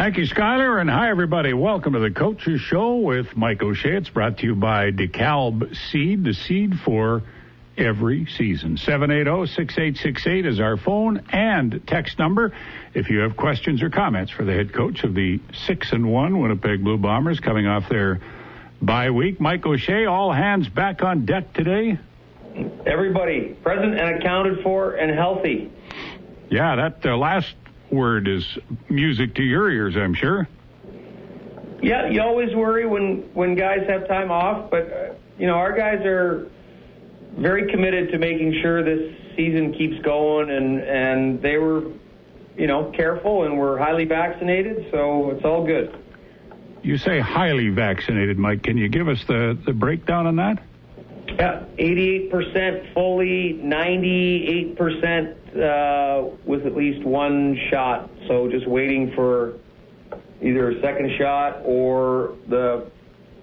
Thank 0.00 0.16
you, 0.16 0.24
Skyler, 0.24 0.80
and 0.80 0.88
hi, 0.88 1.10
everybody. 1.10 1.52
Welcome 1.52 1.92
to 1.92 1.98
the 1.98 2.10
Coaches 2.10 2.62
Show 2.62 2.96
with 2.96 3.36
Mike 3.36 3.62
O'Shea. 3.62 3.98
It's 3.98 4.08
brought 4.08 4.38
to 4.38 4.46
you 4.46 4.54
by 4.54 4.92
DeKalb 4.92 5.76
Seed, 5.76 6.24
the 6.24 6.32
seed 6.32 6.80
for 6.80 7.22
every 7.76 8.24
season. 8.24 8.76
780-6868 8.76 10.46
is 10.46 10.58
our 10.58 10.78
phone 10.78 11.22
and 11.28 11.82
text 11.86 12.18
number. 12.18 12.54
If 12.94 13.10
you 13.10 13.18
have 13.18 13.36
questions 13.36 13.82
or 13.82 13.90
comments 13.90 14.32
for 14.32 14.42
the 14.46 14.54
head 14.54 14.72
coach 14.72 15.04
of 15.04 15.12
the 15.12 15.38
6 15.66 15.92
and 15.92 16.10
1 16.10 16.40
Winnipeg 16.40 16.82
Blue 16.82 16.96
Bombers 16.96 17.38
coming 17.38 17.66
off 17.66 17.90
their 17.90 18.22
bye 18.80 19.10
week, 19.10 19.38
Mike 19.38 19.66
O'Shea, 19.66 20.06
all 20.06 20.32
hands 20.32 20.66
back 20.66 21.02
on 21.02 21.26
deck 21.26 21.52
today. 21.52 21.98
Everybody 22.86 23.52
present 23.62 24.00
and 24.00 24.18
accounted 24.18 24.62
for 24.62 24.94
and 24.94 25.14
healthy. 25.14 25.70
Yeah, 26.48 26.76
that 26.76 27.04
uh, 27.04 27.18
last 27.18 27.54
word 27.92 28.28
is 28.28 28.58
music 28.88 29.34
to 29.36 29.42
your 29.42 29.70
ears, 29.70 29.96
I'm 29.96 30.14
sure. 30.14 30.48
Yeah, 31.82 32.08
you 32.08 32.20
always 32.20 32.54
worry 32.54 32.86
when 32.86 33.30
when 33.32 33.54
guys 33.54 33.86
have 33.88 34.06
time 34.06 34.30
off, 34.30 34.70
but 34.70 34.92
uh, 34.92 35.14
you 35.38 35.46
know 35.46 35.54
our 35.54 35.74
guys 35.74 36.04
are 36.04 36.50
very 37.36 37.70
committed 37.70 38.10
to 38.12 38.18
making 38.18 38.60
sure 38.60 38.82
this 38.82 39.14
season 39.36 39.72
keeps 39.72 40.00
going, 40.02 40.50
and 40.50 40.80
and 40.80 41.42
they 41.42 41.56
were, 41.56 41.84
you 42.56 42.66
know, 42.66 42.90
careful 42.94 43.44
and 43.44 43.58
were 43.58 43.78
highly 43.78 44.04
vaccinated, 44.04 44.88
so 44.90 45.30
it's 45.30 45.44
all 45.44 45.64
good. 45.64 45.96
You 46.82 46.98
say 46.98 47.20
highly 47.20 47.68
vaccinated, 47.68 48.38
Mike. 48.38 48.62
Can 48.62 48.76
you 48.76 48.88
give 48.88 49.08
us 49.08 49.24
the 49.24 49.58
the 49.64 49.72
breakdown 49.72 50.26
on 50.26 50.36
that? 50.36 50.62
Yeah, 51.38 51.64
88% 51.78 52.94
fully, 52.94 53.60
98% 53.62 55.36
uh, 55.56 56.36
with 56.44 56.66
at 56.66 56.76
least 56.76 57.04
one 57.04 57.58
shot. 57.70 58.10
So 58.28 58.48
just 58.50 58.66
waiting 58.66 59.12
for 59.14 59.54
either 60.42 60.70
a 60.70 60.80
second 60.80 61.10
shot 61.18 61.60
or 61.64 62.36
the 62.48 62.90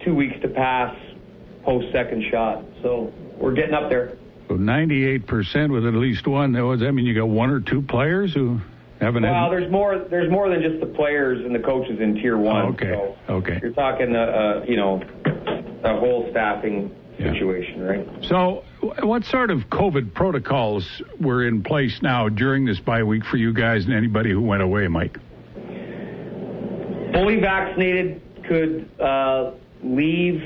two 0.03 0.15
weeks 0.15 0.39
to 0.41 0.47
pass 0.47 0.95
post 1.63 1.91
second 1.91 2.23
shot. 2.31 2.63
So 2.81 3.11
we're 3.37 3.53
getting 3.53 3.73
up 3.73 3.89
there. 3.89 4.17
So 4.47 4.55
98% 4.55 5.71
with 5.71 5.85
at 5.85 5.93
least 5.93 6.25
one. 6.25 6.53
Does 6.53 6.79
that 6.79 6.93
mean 6.93 7.05
you 7.05 7.13
got 7.13 7.27
one 7.27 7.49
or 7.49 7.59
two 7.59 7.81
players 7.81 8.33
who 8.33 8.61
haven't 9.01 9.23
well, 9.23 9.33
had? 9.33 9.51
there's 9.51 9.71
more. 9.71 9.99
There's 9.99 10.31
more 10.31 10.49
than 10.49 10.61
just 10.61 10.79
the 10.79 10.85
players 10.85 11.43
and 11.45 11.53
the 11.53 11.59
coaches 11.59 11.99
in 11.99 12.15
tier 12.15 12.37
one. 12.37 12.65
Oh, 12.65 12.69
okay. 12.69 13.15
So 13.27 13.33
okay. 13.33 13.59
You're 13.61 13.73
talking, 13.73 14.15
uh, 14.15 14.19
uh, 14.19 14.65
you 14.67 14.77
know, 14.77 15.03
a 15.83 15.99
whole 15.99 16.27
staffing 16.31 16.95
Yeah. 17.19 17.33
situation, 17.33 17.81
right? 17.81 18.07
So, 18.21 18.63
what 19.01 19.25
sort 19.25 19.49
of 19.49 19.69
COVID 19.71 20.13
protocols 20.13 21.01
were 21.19 21.47
in 21.47 21.63
place 21.63 21.99
now 22.03 22.29
during 22.29 22.63
this 22.63 22.79
bye 22.79 23.01
week 23.01 23.25
for 23.25 23.37
you 23.37 23.53
guys 23.53 23.85
and 23.85 23.93
anybody 23.93 24.29
who 24.29 24.41
went 24.41 24.61
away, 24.61 24.87
Mike? 24.87 25.17
fully 27.17 27.39
vaccinated 27.39 28.21
could 28.47 28.89
uh, 29.01 29.51
leave 29.83 30.41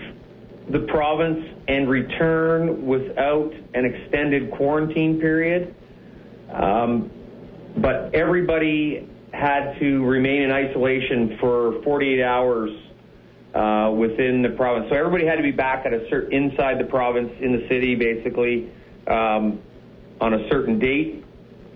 the 0.69 0.79
province 0.87 1.45
and 1.67 1.89
return 1.89 2.85
without 2.85 3.53
an 3.73 3.85
extended 3.85 4.51
quarantine 4.51 5.19
period. 5.19 5.75
Um, 6.51 7.11
but 7.77 8.13
everybody 8.15 9.09
had 9.33 9.77
to 9.79 10.05
remain 10.05 10.43
in 10.43 10.51
isolation 10.51 11.37
for 11.39 11.81
48 11.83 12.23
hours 12.23 12.71
uh, 13.53 13.91
within 13.95 14.41
the 14.41 14.49
province. 14.49 14.87
So 14.89 14.95
everybody 14.95 15.25
had 15.25 15.35
to 15.35 15.43
be 15.43 15.51
back 15.51 15.85
at 15.85 15.93
a 15.93 16.07
certain 16.09 16.31
inside 16.33 16.79
the 16.79 16.85
province 16.85 17.31
in 17.39 17.51
the 17.51 17.67
city, 17.67 17.95
basically, 17.95 18.69
um, 19.07 19.59
on 20.19 20.33
a 20.33 20.49
certain 20.49 20.79
date. 20.79 21.23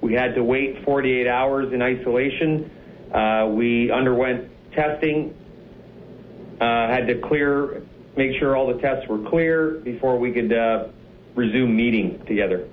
We 0.02 0.14
had 0.14 0.36
to 0.36 0.44
wait 0.44 0.84
48 0.86 1.28
hours 1.28 1.74
in 1.74 1.82
isolation. 1.82 2.72
Uh, 3.14 3.48
we 3.50 3.92
underwent 3.92 4.50
testing, 4.74 5.34
uh, 6.62 6.88
had 6.88 7.08
to 7.08 7.20
clear, 7.28 7.82
make 8.16 8.38
sure 8.40 8.56
all 8.56 8.68
the 8.74 8.80
tests 8.82 9.08
were 9.10 9.20
clear 9.30 9.72
before 9.84 10.18
we 10.18 10.32
could 10.32 10.54
uh, 10.54 10.88
resume 11.36 11.76
meeting 11.76 12.24
together. 12.28 12.68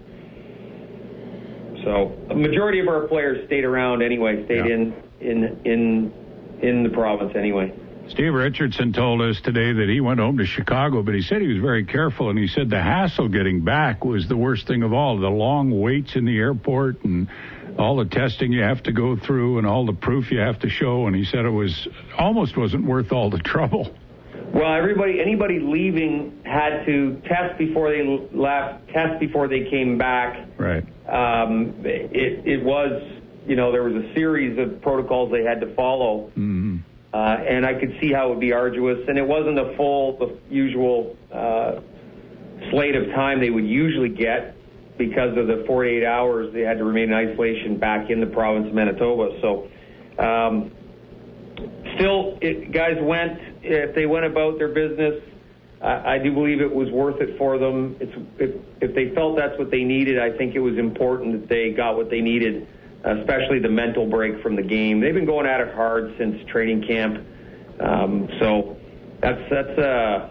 So 1.85 2.17
a 2.31 2.35
majority 2.35 2.79
of 2.79 2.89
our 2.89 3.09
players 3.09 3.45
stayed 3.47 3.65
around 3.65 4.03
anyway, 4.03 4.45
stayed 4.45 4.67
Yeah. 4.67 4.75
in 4.75 4.95
in 5.21 5.61
in 5.65 6.13
in 6.61 6.83
the 6.85 6.91
province 6.91 7.33
anyway. 7.35 7.73
Steve 8.09 8.35
Richardson 8.35 8.93
told 8.93 9.23
us 9.23 9.41
today 9.41 9.73
that 9.73 9.89
he 9.89 10.01
went 10.01 10.21
home 10.21 10.39
to 10.39 10.45
Chicago, 10.45 11.03
but 11.03 11.15
he 11.15 11.23
said 11.23 11.41
he 11.41 11.49
was 11.49 11.63
very 11.63 11.85
careful, 11.85 12.31
and 12.31 12.39
he 12.39 12.47
said 12.47 12.69
the 12.69 12.83
hassle 12.83 13.29
getting 13.29 13.65
back 13.65 14.05
was 14.05 14.29
the 14.29 14.37
worst 14.37 14.67
thing 14.67 14.83
of 14.83 14.93
all. 14.93 15.19
The 15.19 15.29
long 15.29 15.81
waits 15.81 16.15
in 16.15 16.25
the 16.25 16.37
airport 16.37 17.05
and 17.05 17.29
all 17.79 17.97
the 17.97 18.05
testing 18.05 18.53
you 18.53 18.63
have 18.63 18.83
to 18.83 18.93
go 18.93 19.17
through 19.17 19.59
and 19.59 19.67
all 19.67 19.87
the 19.87 19.95
proof 19.95 20.31
you 20.31 20.41
have 20.41 20.59
to 20.61 20.69
show, 20.69 21.07
and 21.07 21.17
he 21.17 21.25
said 21.25 21.45
it 21.45 21.51
was 21.51 21.89
almost 22.19 22.57
wasn't 22.57 22.85
worth 22.85 23.13
all 23.13 23.31
the 23.31 23.39
trouble. 23.39 23.95
Well, 24.53 24.75
everybody, 24.75 25.19
anybody 25.19 25.61
leaving 25.61 26.43
had 26.45 26.85
to 26.85 27.23
test 27.25 27.57
before 27.57 27.91
they 27.91 28.03
left, 28.33 28.89
test 28.89 29.19
before 29.19 29.49
they 29.49 29.65
came 29.71 29.97
back. 29.97 30.47
Right. 30.59 30.85
Um, 31.09 31.75
it, 31.85 32.47
it 32.47 32.63
was, 32.63 33.03
you 33.47 33.57
know, 33.57 33.73
there 33.73 33.83
was 33.83 33.95
a 33.95 34.13
series 34.13 34.59
of 34.59 34.83
protocols 34.83 35.33
they 35.33 35.45
had 35.45 35.61
to 35.63 35.75
follow. 35.75 36.31
hmm 36.35 36.79
uh, 37.13 37.17
and 37.17 37.67
I 37.67 37.75
could 37.75 37.97
see 38.01 38.13
how 38.13 38.27
it 38.27 38.31
would 38.31 38.41
be 38.41 38.53
arduous. 38.53 39.07
And 39.07 39.19
it 39.19 39.27
wasn't 39.27 39.57
the 39.57 39.75
full, 39.77 40.19
the 40.19 40.39
usual 40.49 41.17
uh, 41.31 41.81
slate 42.71 42.97
of 42.97 43.07
time 43.15 43.41
they 43.41 43.51
would 43.51 43.67
usually 43.67 44.09
get 44.09 44.57
because 44.97 45.37
of 45.37 45.47
the 45.47 45.65
48 45.67 46.05
hours 46.05 46.53
they 46.53 46.61
had 46.61 46.79
to 46.79 46.85
remain 46.85 47.13
in 47.13 47.15
isolation 47.15 47.77
back 47.79 48.11
in 48.11 48.21
the 48.21 48.27
province 48.27 48.69
of 48.69 48.75
Manitoba. 48.75 49.39
So, 49.41 49.69
um, 50.19 50.71
still, 51.97 52.39
it, 52.41 52.73
guys 52.73 52.97
went 53.01 53.41
if 53.63 53.95
they 53.95 54.07
went 54.07 54.25
about 54.25 54.59
their 54.59 54.69
business. 54.69 55.23
I, 55.83 56.19
do 56.19 56.33
believe 56.33 56.61
it 56.61 56.73
was 56.73 56.89
worth 56.93 57.21
it 57.21 57.37
for 57.37 57.59
them. 57.59 57.97
It's 57.99 58.13
if, 58.39 58.55
if 58.81 58.95
they 58.95 59.13
felt 59.17 59.37
that's 59.37 59.59
what 59.59 59.73
they 59.73 59.83
needed, 59.83 60.17
I 60.17 60.31
think 60.31 60.55
it 60.55 60.61
was 60.61 60.79
important 60.79 61.41
that 61.41 61.49
they 61.49 61.73
got 61.73 61.97
what 61.97 62.09
they 62.09 62.21
needed 62.21 62.69
especially 63.05 63.59
the 63.59 63.69
mental 63.69 64.07
break 64.07 64.43
from 64.43 64.57
the 64.57 64.63
game. 64.63 65.01
They've 65.01 65.15
been 65.15 65.27
going 65.27 65.47
at 65.47 65.61
it 65.61 65.75
hard 65.75 66.15
since 66.19 66.45
training 66.49 66.87
camp. 66.87 67.27
Um, 67.81 68.29
so 68.39 68.77
that's 69.21 69.41
that's 69.51 69.79
uh, 69.79 70.31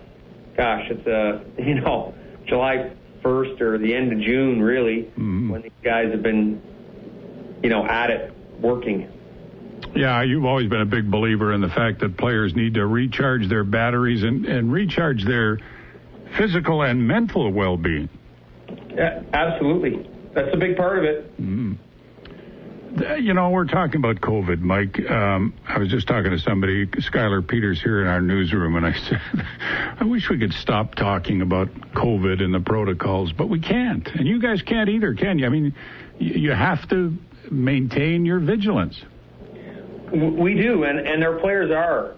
gosh, 0.56 0.88
it's 0.90 1.08
uh, 1.08 1.44
you 1.62 1.76
know 1.82 2.14
July 2.46 2.92
1st 3.24 3.62
or 3.62 3.78
the 3.78 3.94
end 3.94 4.12
of 4.14 4.20
June 4.20 4.62
really 4.62 5.12
Mhm. 5.18 5.50
when 5.52 5.62
these 5.62 5.72
guys 5.84 6.12
have 6.12 6.24
been 6.24 6.62
you 7.62 7.70
know 7.70 7.86
at 7.86 8.10
it 8.10 8.34
working. 8.60 9.08
Yeah, 9.96 10.22
you've 10.22 10.46
always 10.46 10.70
been 10.70 10.82
a 10.82 10.86
big 10.86 11.10
believer 11.12 11.52
in 11.54 11.60
the 11.62 11.68
fact 11.70 12.00
that 12.00 12.16
players 12.16 12.56
need 12.56 12.76
to 12.76 12.86
recharge 12.86 13.50
their 13.50 13.64
batteries 13.64 14.24
and, 14.24 14.46
and 14.46 14.72
recharge 14.72 15.26
their 15.26 15.58
physical 16.38 16.84
and 16.84 17.06
mental 17.06 17.52
well-being. 17.52 18.08
Yeah, 18.96 19.22
absolutely. 19.34 20.08
That's 20.34 20.54
a 20.54 20.58
big 20.58 20.78
part 20.78 21.00
of 21.00 21.04
it. 21.04 21.42
Mm. 21.42 21.76
You 22.94 23.34
know, 23.34 23.52
we're 23.52 23.68
talking 23.68 23.98
about 23.98 24.18
COVID, 24.18 24.60
Mike. 24.60 25.00
Um, 25.10 25.54
I 25.66 25.80
was 25.80 25.88
just 25.88 26.08
talking 26.08 26.32
to 26.32 26.40
somebody, 26.40 26.86
Skylar 26.88 27.48
Peters, 27.48 27.82
here 27.82 28.02
in 28.02 28.08
our 28.08 28.20
newsroom, 28.20 28.76
and 28.76 28.86
I 28.86 28.92
said, 29.08 29.22
I 29.98 30.04
wish 30.04 30.30
we 30.30 30.38
could 30.38 30.52
stop 30.52 30.96
talking 30.96 31.42
about 31.42 31.70
COVID 31.94 32.44
and 32.44 32.54
the 32.54 32.60
protocols, 32.60 33.32
but 33.32 33.48
we 33.48 33.62
can't. 33.62 34.06
And 34.10 34.28
you 34.28 34.42
guys 34.42 34.62
can't 34.62 34.90
either, 34.90 35.14
can 35.14 35.40
you? 35.40 35.46
I 35.46 35.50
mean, 35.50 35.74
you, 36.20 36.52
have 36.52 36.88
to 36.90 37.18
maintain 37.50 38.26
your 38.26 38.40
vigilance. 38.40 39.02
We 40.12 40.56
do, 40.56 40.84
and, 40.84 41.00
and 41.00 41.24
our 41.24 41.40
players 41.40 41.72
are. 41.72 42.18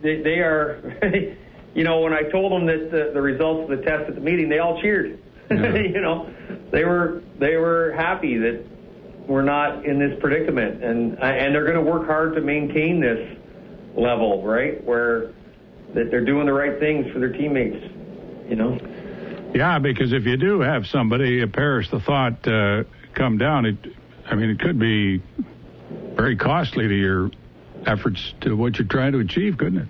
They, 0.00 0.22
they 0.22 0.38
are, 0.38 1.36
you 1.74 1.84
know, 1.84 2.00
when 2.00 2.14
I 2.14 2.22
told 2.22 2.52
them 2.52 2.64
that 2.66 2.90
the, 2.90 3.10
the 3.12 3.20
results 3.20 3.70
of 3.70 3.78
the 3.78 3.84
test 3.84 4.08
at 4.08 4.14
the 4.14 4.22
meeting, 4.22 4.48
they 4.48 4.58
all 4.58 4.80
cheered. 4.80 5.18
Yeah. 5.52 5.76
you 5.76 6.00
know, 6.00 6.32
they 6.70 6.82
were 6.82 7.22
they 7.38 7.56
were 7.56 7.92
happy 7.92 8.38
that 8.38 8.64
we're 9.26 9.42
not 9.42 9.84
in 9.84 9.98
this 9.98 10.18
predicament, 10.20 10.82
and 10.82 11.12
and 11.22 11.54
they're 11.54 11.64
going 11.64 11.76
to 11.76 11.90
work 11.90 12.06
hard 12.06 12.34
to 12.34 12.40
maintain 12.40 13.00
this 13.00 13.38
level, 13.96 14.42
right, 14.42 14.82
where 14.84 15.32
that 15.94 16.10
they're 16.10 16.24
doing 16.24 16.46
the 16.46 16.52
right 16.52 16.78
things 16.78 17.10
for 17.12 17.18
their 17.18 17.32
teammates. 17.32 17.82
You 18.48 18.56
know. 18.56 18.78
Yeah, 19.54 19.78
because 19.78 20.12
if 20.12 20.24
you 20.24 20.36
do 20.36 20.60
have 20.60 20.86
somebody 20.86 21.44
perish 21.46 21.90
the 21.90 22.00
thought 22.00 22.46
uh, 22.48 22.84
come 23.14 23.38
down, 23.38 23.66
it, 23.66 23.76
I 24.26 24.34
mean, 24.34 24.50
it 24.50 24.58
could 24.58 24.78
be 24.78 25.22
very 26.14 26.36
costly 26.36 26.88
to 26.88 26.94
your 26.94 27.30
efforts 27.86 28.32
to 28.40 28.56
what 28.56 28.78
you're 28.78 28.88
trying 28.88 29.12
to 29.12 29.18
achieve, 29.18 29.58
couldn't 29.58 29.82
it? 29.82 29.88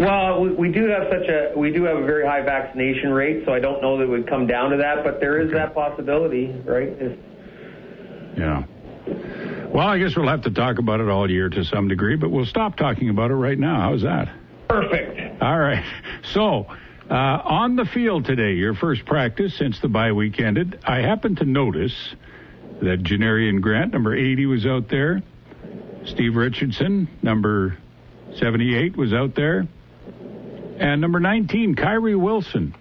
Well, 0.00 0.40
we, 0.40 0.50
we 0.52 0.72
do 0.72 0.86
have 0.86 1.08
such 1.10 1.28
a 1.28 1.52
we 1.54 1.72
do 1.72 1.84
have 1.84 1.98
a 1.98 2.06
very 2.06 2.26
high 2.26 2.40
vaccination 2.40 3.12
rate, 3.12 3.44
so 3.44 3.52
I 3.52 3.60
don't 3.60 3.82
know 3.82 3.98
that 3.98 4.04
it 4.04 4.08
would 4.08 4.26
come 4.26 4.46
down 4.46 4.70
to 4.70 4.78
that, 4.78 5.04
but 5.04 5.20
there 5.20 5.38
is 5.38 5.52
that 5.52 5.74
possibility, 5.74 6.46
right? 6.64 6.88
If, 6.88 7.18
Yeah. 8.34 8.64
Well, 9.68 9.86
I 9.86 9.98
guess 9.98 10.16
we'll 10.16 10.28
have 10.28 10.42
to 10.42 10.50
talk 10.50 10.78
about 10.78 11.00
it 11.00 11.08
all 11.08 11.30
year 11.30 11.50
to 11.50 11.64
some 11.64 11.86
degree, 11.86 12.16
but 12.16 12.30
we'll 12.30 12.46
stop 12.46 12.76
talking 12.76 13.10
about 13.10 13.30
it 13.30 13.34
right 13.34 13.58
now. 13.58 13.90
How's 13.90 14.02
that? 14.02 14.30
perfect. 14.68 15.42
All 15.42 15.58
right. 15.58 15.84
So, 16.32 16.66
uh, 17.10 17.14
on 17.14 17.76
the 17.76 17.86
field 17.86 18.26
today, 18.26 18.52
your 18.52 18.74
first 18.74 19.04
practice 19.04 19.56
since 19.56 19.80
the 19.80 19.88
bye 19.88 20.12
week 20.12 20.38
ended, 20.38 20.78
I 20.84 20.98
happened 20.98 21.38
to 21.38 21.44
notice 21.44 22.14
that 22.82 23.02
Janarion 23.02 23.60
Grant, 23.60 23.92
number 23.92 24.14
80, 24.14 24.46
was 24.46 24.66
out 24.66 24.88
there. 24.88 25.22
Steve 26.04 26.36
Richardson, 26.36 27.08
number 27.22 27.78
78, 28.36 28.96
was 28.96 29.12
out 29.12 29.34
there. 29.34 29.66
And 30.80 31.02
number 31.02 31.20
19, 31.20 31.74
Kyrie 31.74 32.16
Wilson, 32.16 32.74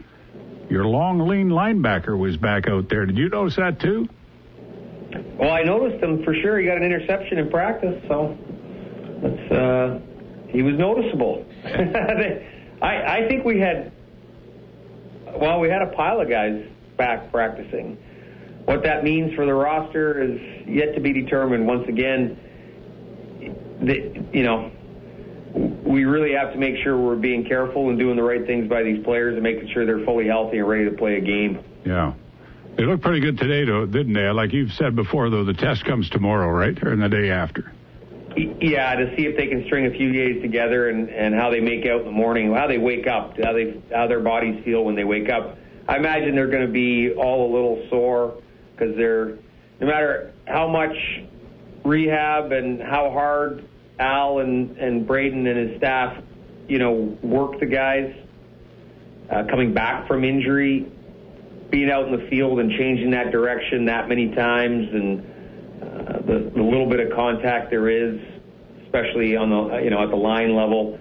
your 0.69 0.85
long, 0.85 1.27
lean 1.27 1.49
linebacker, 1.49 2.17
was 2.17 2.37
back 2.37 2.69
out 2.69 2.87
there. 2.87 3.05
Did 3.05 3.17
you 3.17 3.27
notice 3.27 3.57
that 3.57 3.81
too? 3.81 4.07
Well, 5.37 5.51
I 5.51 5.63
noticed 5.63 6.01
him 6.01 6.23
for 6.23 6.33
sure. 6.33 6.57
He 6.59 6.65
got 6.65 6.77
an 6.77 6.83
interception 6.83 7.39
in 7.39 7.49
practice, 7.49 8.01
so 8.07 8.37
that's 9.21 9.51
uh, 9.51 9.99
he 10.47 10.61
was 10.61 10.77
noticeable. 10.77 11.45
I, 11.65 12.81
I 12.81 13.27
think 13.27 13.43
we 13.43 13.59
had, 13.59 13.91
well, 15.35 15.59
we 15.59 15.67
had 15.67 15.81
a 15.81 15.87
pile 15.87 16.21
of 16.21 16.29
guys 16.29 16.65
back 16.95 17.33
practicing. 17.33 17.97
What 18.63 18.83
that 18.83 19.03
means 19.03 19.33
for 19.35 19.45
the 19.45 19.53
roster 19.53 20.23
is 20.23 20.39
yet 20.67 20.95
to 20.95 21.01
be 21.01 21.11
determined. 21.11 21.67
Once 21.67 21.89
again, 21.89 22.37
the, 23.81 24.25
you 24.31 24.43
know, 24.43 24.71
we 25.89 26.05
really 26.05 26.33
have 26.33 26.53
to 26.53 26.59
make 26.59 26.75
sure 26.83 26.95
we're 26.95 27.15
being 27.15 27.43
careful 27.43 27.89
and 27.89 27.97
doing 27.97 28.15
the 28.15 28.21
right 28.21 28.45
things 28.45 28.69
by 28.69 28.83
these 28.83 29.03
players 29.03 29.33
and 29.33 29.41
making 29.41 29.69
sure 29.73 29.87
they're 29.87 30.05
fully 30.05 30.27
healthy 30.27 30.59
and 30.59 30.67
ready 30.67 30.85
to 30.85 30.95
play 30.95 31.17
a 31.17 31.19
game. 31.19 31.63
Yeah. 31.83 32.13
They 32.77 32.85
look 32.85 33.01
pretty 33.01 33.21
good 33.21 33.39
today, 33.39 33.65
though, 33.65 33.87
didn't 33.87 34.13
they? 34.13 34.29
Like 34.29 34.53
you've 34.53 34.71
said 34.73 34.95
before, 34.95 35.31
though, 35.31 35.43
the 35.43 35.55
test 35.55 35.83
comes 35.85 36.07
tomorrow, 36.11 36.47
right? 36.47 36.77
Or 36.83 36.95
the 36.95 37.09
day 37.09 37.31
after? 37.31 37.73
Yeah, 38.37 38.95
to 38.95 39.15
see 39.17 39.25
if 39.25 39.35
they 39.35 39.47
can 39.47 39.65
string 39.65 39.87
a 39.87 39.89
few 39.89 40.13
days 40.13 40.41
together 40.43 40.89
and, 40.89 41.09
and 41.09 41.33
how 41.33 41.49
they 41.49 41.59
make 41.59 41.87
out 41.87 42.01
in 42.01 42.05
the 42.05 42.11
morning, 42.11 42.53
how 42.53 42.67
they 42.67 42.77
wake 42.77 43.07
up, 43.07 43.35
how 43.43 43.53
they 43.53 43.81
how 43.91 44.07
their 44.07 44.19
bodies 44.19 44.63
feel 44.63 44.85
when 44.85 44.95
they 44.95 45.03
wake 45.03 45.29
up. 45.29 45.57
I 45.87 45.97
imagine 45.97 46.35
they're 46.35 46.51
going 46.51 46.67
to 46.67 46.71
be 46.71 47.11
all 47.17 47.49
a 47.49 47.51
little 47.51 47.83
sore 47.89 48.39
because 48.71 48.95
they're 48.95 49.39
no 49.81 49.87
matter 49.87 50.31
how 50.45 50.67
much 50.67 50.95
rehab 51.83 52.51
and 52.51 52.79
how 52.79 53.09
hard 53.09 53.67
Al 53.99 54.39
and 54.39 54.77
and 54.77 55.05
Braden 55.05 55.45
and 55.45 55.69
his 55.69 55.77
staff, 55.77 56.23
you 56.67 56.79
know, 56.79 57.17
work 57.21 57.59
the 57.59 57.65
guys 57.65 58.15
uh, 59.29 59.43
coming 59.49 59.73
back 59.73 60.07
from 60.07 60.23
injury, 60.23 60.91
being 61.69 61.91
out 61.91 62.07
in 62.07 62.19
the 62.19 62.27
field 62.29 62.59
and 62.59 62.71
changing 62.71 63.11
that 63.11 63.31
direction 63.31 63.85
that 63.85 64.07
many 64.07 64.33
times 64.33 64.89
and 64.91 65.19
uh, 65.81 66.13
the, 66.21 66.51
the 66.55 66.63
little 66.63 66.89
bit 66.89 66.99
of 66.99 67.15
contact 67.15 67.69
there 67.69 67.89
is, 67.89 68.19
especially 68.83 69.35
on 69.35 69.49
the 69.49 69.79
you 69.83 69.89
know 69.89 70.01
at 70.01 70.09
the 70.09 70.15
line 70.15 70.55
level, 70.55 70.99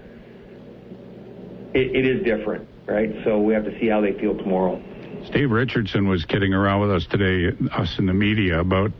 it, 1.74 1.96
it 1.96 2.06
is 2.06 2.24
different, 2.24 2.68
right? 2.86 3.10
So 3.24 3.38
we 3.40 3.54
have 3.54 3.64
to 3.64 3.78
see 3.80 3.86
how 3.86 4.00
they 4.00 4.12
feel 4.12 4.36
tomorrow. 4.36 4.82
Steve 5.26 5.50
Richardson 5.50 6.08
was 6.08 6.24
kidding 6.24 6.54
around 6.54 6.80
with 6.80 6.90
us 6.90 7.06
today, 7.06 7.56
us 7.72 7.98
in 7.98 8.06
the 8.06 8.14
media, 8.14 8.60
about 8.60 8.92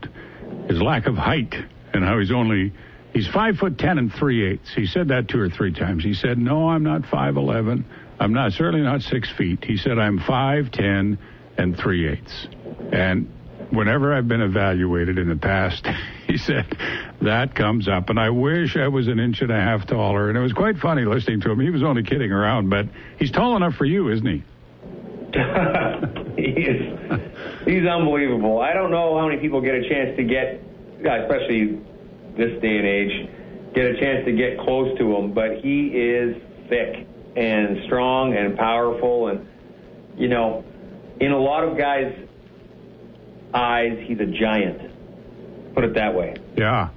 his 0.67 0.81
lack 0.81 1.07
of 1.07 1.15
height 1.15 1.55
and 1.93 2.03
how 2.03 2.19
he's 2.19 2.31
only 2.31 2.73
he's 3.13 3.27
five 3.27 3.57
foot 3.57 3.77
ten 3.77 3.97
and 3.97 4.13
three 4.13 4.51
eighths. 4.51 4.73
He 4.73 4.85
said 4.85 5.09
that 5.09 5.27
two 5.27 5.39
or 5.39 5.49
three 5.49 5.73
times. 5.73 6.03
He 6.03 6.13
said, 6.13 6.37
"No, 6.37 6.69
I'm 6.69 6.83
not 6.83 7.05
five 7.05 7.37
eleven. 7.37 7.85
I'm 8.19 8.33
not 8.33 8.53
certainly 8.53 8.85
not 8.85 9.01
six 9.01 9.29
feet." 9.37 9.63
He 9.63 9.77
said, 9.77 9.97
"I'm 9.99 10.19
five 10.19 10.71
ten 10.71 11.17
and 11.57 11.77
three 11.77 12.07
eighths." 12.07 12.47
And 12.91 13.29
whenever 13.71 14.13
I've 14.13 14.27
been 14.27 14.41
evaluated 14.41 15.17
in 15.17 15.29
the 15.29 15.35
past, 15.35 15.87
he 16.27 16.37
said, 16.37 16.65
that 17.21 17.55
comes 17.55 17.87
up. 17.87 18.09
And 18.09 18.19
I 18.19 18.29
wish 18.29 18.75
I 18.77 18.87
was 18.87 19.07
an 19.07 19.19
inch 19.19 19.41
and 19.41 19.51
a 19.51 19.59
half 19.59 19.87
taller. 19.87 20.29
And 20.29 20.37
it 20.37 20.41
was 20.41 20.53
quite 20.53 20.77
funny 20.77 21.03
listening 21.05 21.41
to 21.41 21.51
him. 21.51 21.59
He 21.59 21.69
was 21.69 21.83
only 21.83 22.03
kidding 22.03 22.31
around, 22.31 22.69
but 22.69 22.87
he's 23.17 23.31
tall 23.31 23.55
enough 23.55 23.75
for 23.75 23.85
you, 23.85 24.09
isn't 24.09 24.25
he? 24.25 24.43
he 26.41 26.61
is. 26.61 26.99
He's 27.65 27.85
unbelievable. 27.85 28.59
I 28.61 28.73
don't 28.73 28.91
know 28.91 29.19
how 29.19 29.27
many 29.27 29.39
people 29.39 29.61
get 29.61 29.75
a 29.75 29.87
chance 29.87 30.15
to 30.17 30.23
get, 30.23 30.61
uh, 31.05 31.23
especially 31.23 31.79
this 32.39 32.61
day 32.61 32.77
and 32.77 32.87
age, 32.87 33.29
get 33.75 33.85
a 33.85 33.99
chance 33.99 34.25
to 34.25 34.31
get 34.31 34.57
close 34.59 34.97
to 34.97 35.15
him. 35.15 35.33
But 35.33 35.57
he 35.57 35.87
is 35.87 36.41
thick 36.69 37.07
and 37.35 37.83
strong 37.85 38.35
and 38.35 38.57
powerful. 38.57 39.27
And, 39.27 39.47
you 40.17 40.27
know, 40.27 40.63
in 41.19 41.31
a 41.31 41.39
lot 41.39 41.63
of 41.63 41.77
guys' 41.77 42.15
eyes, 43.53 43.97
he's 44.07 44.19
a 44.19 44.25
giant. 44.25 45.73
Put 45.75 45.83
it 45.83 45.93
that 45.95 46.15
way. 46.15 46.35
Yeah. 46.57 46.89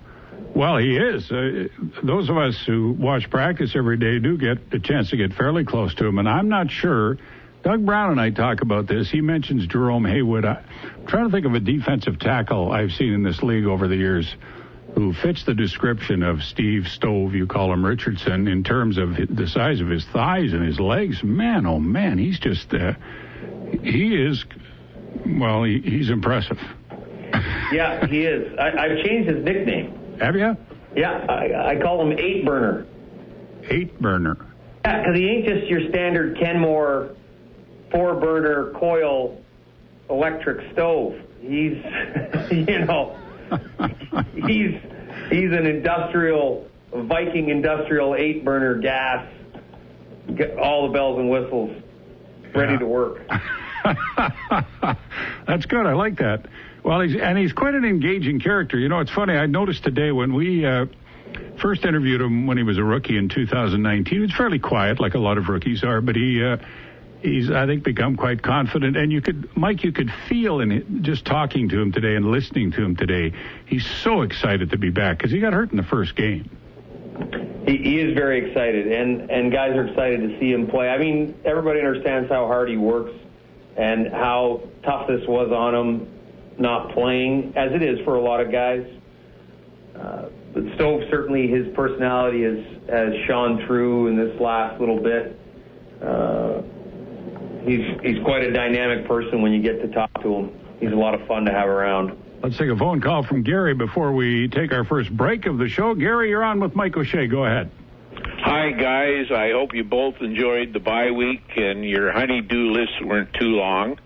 Well, 0.54 0.76
he 0.76 0.96
is. 0.96 1.30
Uh, 1.30 1.68
those 2.02 2.28
of 2.28 2.36
us 2.36 2.62
who 2.66 2.92
watch 2.98 3.30
practice 3.30 3.72
every 3.74 3.96
day 3.96 4.18
do 4.18 4.36
get 4.36 4.58
a 4.72 4.78
chance 4.78 5.10
to 5.10 5.16
get 5.16 5.32
fairly 5.34 5.64
close 5.64 5.94
to 5.96 6.06
him. 6.06 6.18
And 6.18 6.28
I'm 6.28 6.48
not 6.48 6.70
sure. 6.70 7.18
Doug 7.62 7.86
Brown 7.86 8.10
and 8.10 8.20
I 8.20 8.30
talk 8.30 8.60
about 8.60 8.86
this. 8.86 9.10
He 9.10 9.20
mentions 9.20 9.66
Jerome 9.66 10.04
Haywood. 10.04 10.44
I'm 10.44 10.64
trying 11.06 11.26
to 11.26 11.30
think 11.30 11.46
of 11.46 11.54
a 11.54 11.60
defensive 11.60 12.18
tackle 12.18 12.72
I've 12.72 12.90
seen 12.92 13.12
in 13.12 13.22
this 13.22 13.40
league 13.42 13.66
over 13.66 13.88
the 13.88 13.96
years 13.96 14.34
who 14.94 15.12
fits 15.14 15.44
the 15.44 15.54
description 15.54 16.22
of 16.22 16.42
Steve 16.42 16.86
Stove, 16.88 17.34
you 17.34 17.46
call 17.46 17.72
him 17.72 17.84
Richardson, 17.84 18.46
in 18.48 18.62
terms 18.62 18.98
of 18.98 19.16
the 19.30 19.46
size 19.46 19.80
of 19.80 19.88
his 19.88 20.04
thighs 20.12 20.52
and 20.52 20.62
his 20.64 20.78
legs. 20.78 21.22
Man, 21.22 21.66
oh 21.66 21.78
man, 21.78 22.18
he's 22.18 22.38
just, 22.38 22.72
uh, 22.74 22.92
he 23.82 24.14
is, 24.14 24.44
well, 25.26 25.64
he, 25.64 25.80
he's 25.80 26.10
impressive. 26.10 26.58
yeah, 27.72 28.06
he 28.06 28.22
is. 28.22 28.58
I, 28.58 28.88
have 28.88 29.04
changed 29.04 29.30
his 29.30 29.44
nickname. 29.44 30.18
Have 30.20 30.36
you? 30.36 30.56
Yeah, 30.94 31.24
I, 31.28 31.70
I 31.70 31.80
call 31.80 32.02
him 32.02 32.18
Eight 32.18 32.44
Burner. 32.44 32.86
Eight 33.70 33.98
Burner. 34.00 34.36
Yeah, 34.84 34.98
because 34.98 35.16
he 35.16 35.26
ain't 35.26 35.46
just 35.46 35.66
your 35.68 35.88
standard 35.88 36.38
Kenmore 36.38 37.14
four 37.90 38.14
burner 38.14 38.72
coil 38.72 39.40
electric 40.10 40.72
stove. 40.72 41.14
He's, 41.40 41.76
you 42.50 42.84
know, 42.84 43.16
he's 44.34 44.80
he's 45.30 45.52
an 45.52 45.66
industrial 45.66 46.68
Viking 46.94 47.48
industrial 47.48 48.14
eight 48.14 48.44
burner 48.44 48.74
gas. 48.78 49.26
Get 50.34 50.58
all 50.58 50.86
the 50.86 50.92
bells 50.92 51.18
and 51.18 51.30
whistles 51.30 51.82
ready 52.54 52.74
yeah. 52.74 52.78
to 52.78 52.86
work. 52.86 53.26
That's 55.46 55.66
good. 55.66 55.86
I 55.86 55.94
like 55.94 56.18
that. 56.18 56.46
Well, 56.84 57.00
he's 57.00 57.16
and 57.18 57.38
he's 57.38 57.52
quite 57.52 57.74
an 57.74 57.84
engaging 57.84 58.40
character. 58.40 58.78
You 58.78 58.88
know, 58.88 59.00
it's 59.00 59.10
funny. 59.10 59.34
I 59.34 59.46
noticed 59.46 59.84
today 59.84 60.12
when 60.12 60.34
we 60.34 60.66
uh, 60.66 60.86
first 61.60 61.84
interviewed 61.84 62.20
him 62.20 62.46
when 62.46 62.58
he 62.58 62.62
was 62.62 62.76
a 62.76 62.84
rookie 62.84 63.16
in 63.16 63.28
2019. 63.28 64.14
He 64.14 64.20
was 64.20 64.32
fairly 64.36 64.58
quiet, 64.58 65.00
like 65.00 65.14
a 65.14 65.18
lot 65.18 65.38
of 65.38 65.48
rookies 65.48 65.82
are, 65.84 66.00
but 66.00 66.16
he. 66.16 66.44
Uh, 66.44 66.58
he's 67.22 67.50
I 67.50 67.66
think 67.66 67.84
become 67.84 68.16
quite 68.16 68.42
confident 68.42 68.96
and 68.96 69.12
you 69.12 69.20
could 69.20 69.56
Mike 69.56 69.84
you 69.84 69.92
could 69.92 70.12
feel 70.28 70.60
in 70.60 70.72
it, 70.72 71.02
just 71.02 71.24
talking 71.24 71.68
to 71.70 71.80
him 71.80 71.92
today 71.92 72.16
and 72.16 72.30
listening 72.30 72.72
to 72.72 72.82
him 72.82 72.96
today 72.96 73.32
he's 73.66 73.86
so 73.86 74.22
excited 74.22 74.70
to 74.70 74.78
be 74.78 74.90
back 74.90 75.18
because 75.18 75.30
he 75.30 75.40
got 75.40 75.52
hurt 75.52 75.70
in 75.70 75.76
the 75.76 75.82
first 75.82 76.16
game 76.16 76.50
he, 77.66 77.76
he 77.76 78.00
is 78.00 78.14
very 78.14 78.48
excited 78.48 78.90
and 78.90 79.30
and 79.30 79.52
guys 79.52 79.76
are 79.76 79.86
excited 79.86 80.20
to 80.20 80.38
see 80.40 80.52
him 80.52 80.66
play 80.66 80.88
I 80.88 80.98
mean 80.98 81.34
everybody 81.44 81.80
understands 81.80 82.28
how 82.28 82.46
hard 82.46 82.68
he 82.68 82.76
works 82.76 83.12
and 83.76 84.08
how 84.08 84.62
tough 84.82 85.08
this 85.08 85.26
was 85.26 85.50
on 85.50 85.74
him 85.74 86.08
not 86.58 86.92
playing, 86.92 87.52
as 87.56 87.72
it 87.72 87.82
is 87.82 87.98
for 88.04 88.16
a 88.16 88.20
lot 88.20 88.40
of 88.40 88.50
guys. 88.50 88.86
Uh, 89.96 90.26
but 90.52 90.64
Stove 90.74 91.02
certainly 91.10 91.48
his 91.48 91.66
personality 91.74 92.42
has 92.42 92.58
has 92.88 93.14
shone 93.26 93.64
through 93.66 94.08
in 94.08 94.16
this 94.16 94.38
last 94.40 94.80
little 94.80 95.00
bit. 95.00 95.38
Uh, 96.00 96.62
he's 97.64 97.84
he's 98.02 98.22
quite 98.24 98.42
a 98.42 98.52
dynamic 98.52 99.06
person 99.06 99.42
when 99.42 99.52
you 99.52 99.62
get 99.62 99.80
to 99.82 99.88
talk 99.88 100.10
to 100.22 100.34
him. 100.34 100.50
He's 100.80 100.92
a 100.92 100.96
lot 100.96 101.14
of 101.14 101.26
fun 101.26 101.44
to 101.44 101.52
have 101.52 101.68
around. 101.68 102.16
Let's 102.42 102.58
take 102.58 102.70
a 102.70 102.76
phone 102.76 103.00
call 103.00 103.22
from 103.22 103.42
Gary 103.42 103.74
before 103.74 104.12
we 104.12 104.48
take 104.48 104.72
our 104.72 104.84
first 104.84 105.10
break 105.16 105.46
of 105.46 105.58
the 105.58 105.68
show. 105.68 105.94
Gary, 105.94 106.28
you're 106.30 106.42
on 106.42 106.58
with 106.58 106.74
Mike 106.74 106.96
O'Shea. 106.96 107.28
Go 107.28 107.44
ahead. 107.44 107.70
Hi, 108.38 108.72
guys. 108.72 109.30
I 109.30 109.52
hope 109.52 109.72
you 109.74 109.84
both 109.84 110.16
enjoyed 110.20 110.72
the 110.72 110.80
bye 110.80 111.12
week 111.12 111.44
and 111.56 111.84
your 111.84 112.10
honeydew 112.10 112.72
lists 112.72 112.96
weren't 113.04 113.32
too 113.34 113.50
long. 113.56 113.98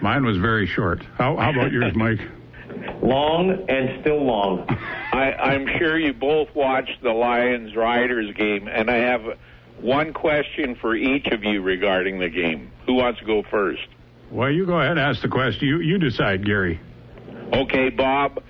Mine 0.00 0.24
was 0.24 0.36
very 0.36 0.66
short. 0.66 1.02
How, 1.18 1.36
how 1.36 1.50
about 1.50 1.72
yours, 1.72 1.92
Mike? 1.96 2.20
long 3.02 3.50
and 3.68 4.00
still 4.00 4.24
long. 4.24 4.64
I, 4.68 5.32
I'm 5.32 5.66
sure 5.78 5.98
you 5.98 6.12
both 6.12 6.48
watched 6.54 7.02
the 7.02 7.10
Lions 7.10 7.74
Riders 7.76 8.34
game, 8.36 8.68
and 8.68 8.90
I 8.90 8.96
have 8.98 9.22
one 9.80 10.12
question 10.12 10.76
for 10.76 10.94
each 10.94 11.26
of 11.28 11.42
you 11.44 11.62
regarding 11.62 12.18
the 12.18 12.28
game. 12.28 12.70
Who 12.86 12.94
wants 12.94 13.20
to 13.20 13.26
go 13.26 13.42
first? 13.50 13.86
Well, 14.30 14.50
you 14.50 14.66
go 14.66 14.78
ahead 14.78 14.92
and 14.92 15.00
ask 15.00 15.22
the 15.22 15.28
question. 15.28 15.68
You, 15.68 15.80
you 15.80 15.98
decide, 15.98 16.44
Gary. 16.44 16.80
Okay, 17.52 17.90
Bob. 17.90 18.42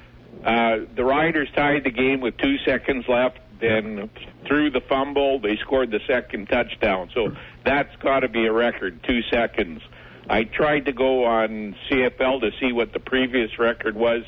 Uh, 0.44 0.78
the 0.94 1.04
Riders 1.04 1.48
tied 1.54 1.84
the 1.84 1.90
game 1.90 2.20
with 2.20 2.36
two 2.36 2.56
seconds 2.64 3.04
left. 3.08 3.38
Then 3.60 4.10
through 4.46 4.70
the 4.70 4.80
fumble, 4.80 5.38
they 5.38 5.56
scored 5.56 5.90
the 5.90 6.00
second 6.06 6.48
touchdown. 6.48 7.10
So 7.14 7.34
that's 7.64 7.94
got 7.96 8.20
to 8.20 8.28
be 8.28 8.46
a 8.46 8.52
record, 8.52 9.00
two 9.04 9.22
seconds. 9.30 9.82
I 10.28 10.44
tried 10.44 10.86
to 10.86 10.92
go 10.92 11.24
on 11.24 11.76
CFL 11.88 12.40
to 12.40 12.50
see 12.60 12.72
what 12.72 12.92
the 12.92 12.98
previous 13.00 13.58
record 13.58 13.96
was. 13.96 14.24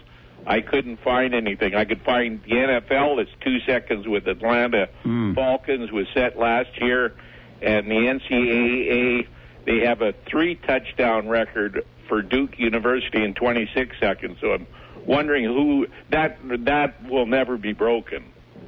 I 0.47 0.61
couldn't 0.61 0.99
find 0.99 1.35
anything. 1.35 1.75
I 1.75 1.85
could 1.85 2.03
find 2.03 2.43
the 2.43 2.51
NFL. 2.51 3.21
It's 3.21 3.31
two 3.41 3.61
seconds 3.61 4.07
with 4.07 4.27
Atlanta 4.29 4.89
mm. 5.05 5.35
Falcons 5.35 5.91
was 5.91 6.07
set 6.13 6.39
last 6.39 6.81
year, 6.81 7.15
and 7.63 7.91
the 7.91 7.95
NCAA 7.95 9.27
they 9.65 9.81
have 9.81 10.03
a 10.03 10.13
three 10.29 10.57
touchdown 10.57 11.29
record 11.29 11.85
for 12.09 12.21
Duke 12.23 12.59
University 12.59 13.25
in 13.25 13.35
26 13.35 13.97
seconds. 13.99 14.37
So 14.41 14.53
I'm 14.53 14.67
wondering 15.07 15.45
who 15.45 15.87
that 16.11 16.39
that 16.67 17.09
will 17.09 17.27
never 17.27 17.57
be 17.57 17.73
broken. 17.73 18.25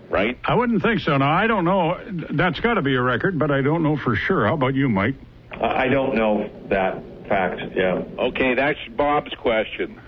right? 0.08 0.38
I 0.44 0.54
wouldn't 0.54 0.82
think 0.82 1.00
so. 1.00 1.16
Now, 1.16 1.30
I 1.30 1.46
don't 1.46 1.64
know. 1.64 2.00
That's 2.30 2.60
got 2.60 2.74
to 2.74 2.82
be 2.82 2.94
a 2.94 3.02
record, 3.02 3.38
but 3.38 3.50
I 3.50 3.60
don't 3.60 3.82
know 3.82 3.96
for 3.96 4.16
sure. 4.16 4.46
How 4.46 4.54
about 4.54 4.74
you, 4.74 4.88
Mike? 4.88 5.16
I 5.52 5.88
don't 5.88 6.14
know 6.14 6.50
that 6.68 7.02
fact. 7.28 7.60
Yeah. 7.74 8.02
Okay, 8.18 8.54
that's 8.54 8.78
Bob's 8.96 9.34
question. 9.34 10.00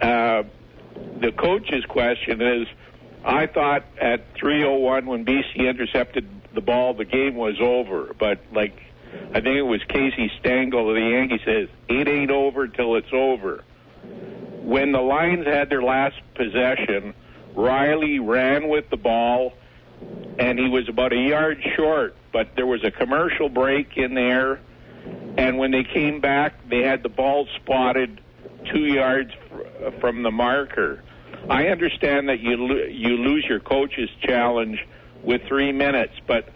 Uh, 0.00 0.44
the 1.20 1.32
coach's 1.32 1.84
question 1.84 2.40
is, 2.40 2.66
I 3.24 3.46
thought 3.46 3.84
at 4.00 4.34
3:01 4.34 5.06
when 5.06 5.24
BC 5.24 5.68
intercepted 5.68 6.28
the 6.54 6.60
ball, 6.60 6.94
the 6.94 7.04
game 7.04 7.36
was 7.36 7.60
over. 7.60 8.14
But 8.18 8.40
like, 8.52 8.80
I 9.30 9.40
think 9.40 9.56
it 9.56 9.62
was 9.62 9.82
Casey 9.88 10.30
Stengel 10.40 10.88
of 10.88 10.94
the 10.94 11.02
Yankees 11.02 11.40
says, 11.44 11.68
it 11.88 12.08
ain't 12.08 12.30
over 12.30 12.68
till 12.68 12.96
it's 12.96 13.12
over. 13.12 13.64
When 14.62 14.92
the 14.92 15.00
Lions 15.00 15.46
had 15.46 15.68
their 15.68 15.82
last 15.82 16.16
possession, 16.34 17.14
Reilly 17.54 18.18
ran 18.18 18.68
with 18.68 18.88
the 18.90 18.96
ball, 18.96 19.54
and 20.38 20.58
he 20.58 20.68
was 20.68 20.88
about 20.88 21.12
a 21.12 21.16
yard 21.16 21.62
short. 21.76 22.14
But 22.32 22.54
there 22.56 22.66
was 22.66 22.84
a 22.84 22.90
commercial 22.90 23.48
break 23.48 23.96
in 23.96 24.14
there, 24.14 24.60
and 25.36 25.58
when 25.58 25.72
they 25.72 25.82
came 25.82 26.20
back, 26.20 26.68
they 26.68 26.82
had 26.82 27.02
the 27.02 27.08
ball 27.08 27.46
spotted 27.56 28.20
two 28.72 28.86
yards 28.86 29.30
fr- 29.48 29.90
from 30.00 30.22
the 30.22 30.30
marker. 30.30 31.02
I 31.48 31.68
understand 31.68 32.28
that 32.28 32.40
you 32.40 32.56
lo- 32.56 32.86
you 32.86 33.16
lose 33.16 33.44
your 33.48 33.60
coach's 33.60 34.10
challenge 34.22 34.78
with 35.22 35.42
three 35.48 35.72
minutes, 35.72 36.14
but 36.26 36.48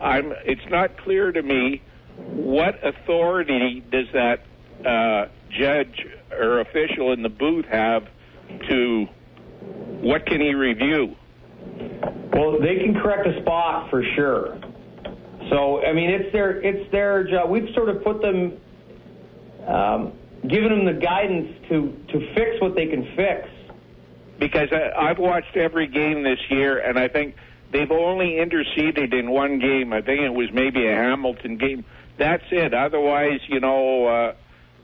I'm 0.00 0.32
it's 0.44 0.68
not 0.70 0.96
clear 0.98 1.32
to 1.32 1.42
me 1.42 1.82
what 2.16 2.84
authority 2.86 3.82
does 3.90 4.06
that 4.12 4.44
uh, 4.86 5.26
judge 5.50 6.06
or 6.32 6.60
official 6.60 7.12
in 7.12 7.22
the 7.22 7.28
booth 7.28 7.66
have 7.66 8.06
to 8.68 9.06
what 10.00 10.26
can 10.26 10.40
he 10.40 10.54
review? 10.54 11.16
Well, 12.32 12.60
they 12.60 12.76
can 12.76 12.94
correct 12.94 13.26
a 13.26 13.40
spot 13.42 13.90
for 13.90 14.02
sure. 14.14 14.60
So, 15.50 15.84
I 15.84 15.92
mean, 15.92 16.10
it's 16.10 16.32
their 16.32 16.60
it's 16.62 16.90
their 16.92 17.24
job. 17.24 17.50
We've 17.50 17.68
sort 17.74 17.88
of 17.88 18.04
put 18.04 18.20
them, 18.20 18.58
um, 19.66 20.12
given 20.46 20.68
them 20.70 20.84
the 20.84 21.00
guidance 21.00 21.52
to 21.68 21.94
to 22.12 22.34
fix 22.34 22.60
what 22.60 22.74
they 22.74 22.86
can 22.86 23.04
fix. 23.16 23.48
Because 24.38 24.68
I, 24.72 25.10
I've 25.10 25.18
watched 25.18 25.56
every 25.56 25.88
game 25.88 26.22
this 26.22 26.38
year, 26.48 26.78
and 26.78 26.98
I 26.98 27.08
think 27.08 27.34
they've 27.72 27.90
only 27.90 28.38
interceded 28.38 29.12
in 29.12 29.30
one 29.30 29.58
game. 29.58 29.92
I 29.92 30.00
think 30.00 30.20
it 30.20 30.32
was 30.32 30.48
maybe 30.52 30.86
a 30.86 30.94
Hamilton 30.94 31.56
game. 31.56 31.84
That's 32.18 32.44
it. 32.50 32.72
Otherwise, 32.72 33.40
you 33.48 33.58
know, 33.60 34.06
uh, 34.06 34.34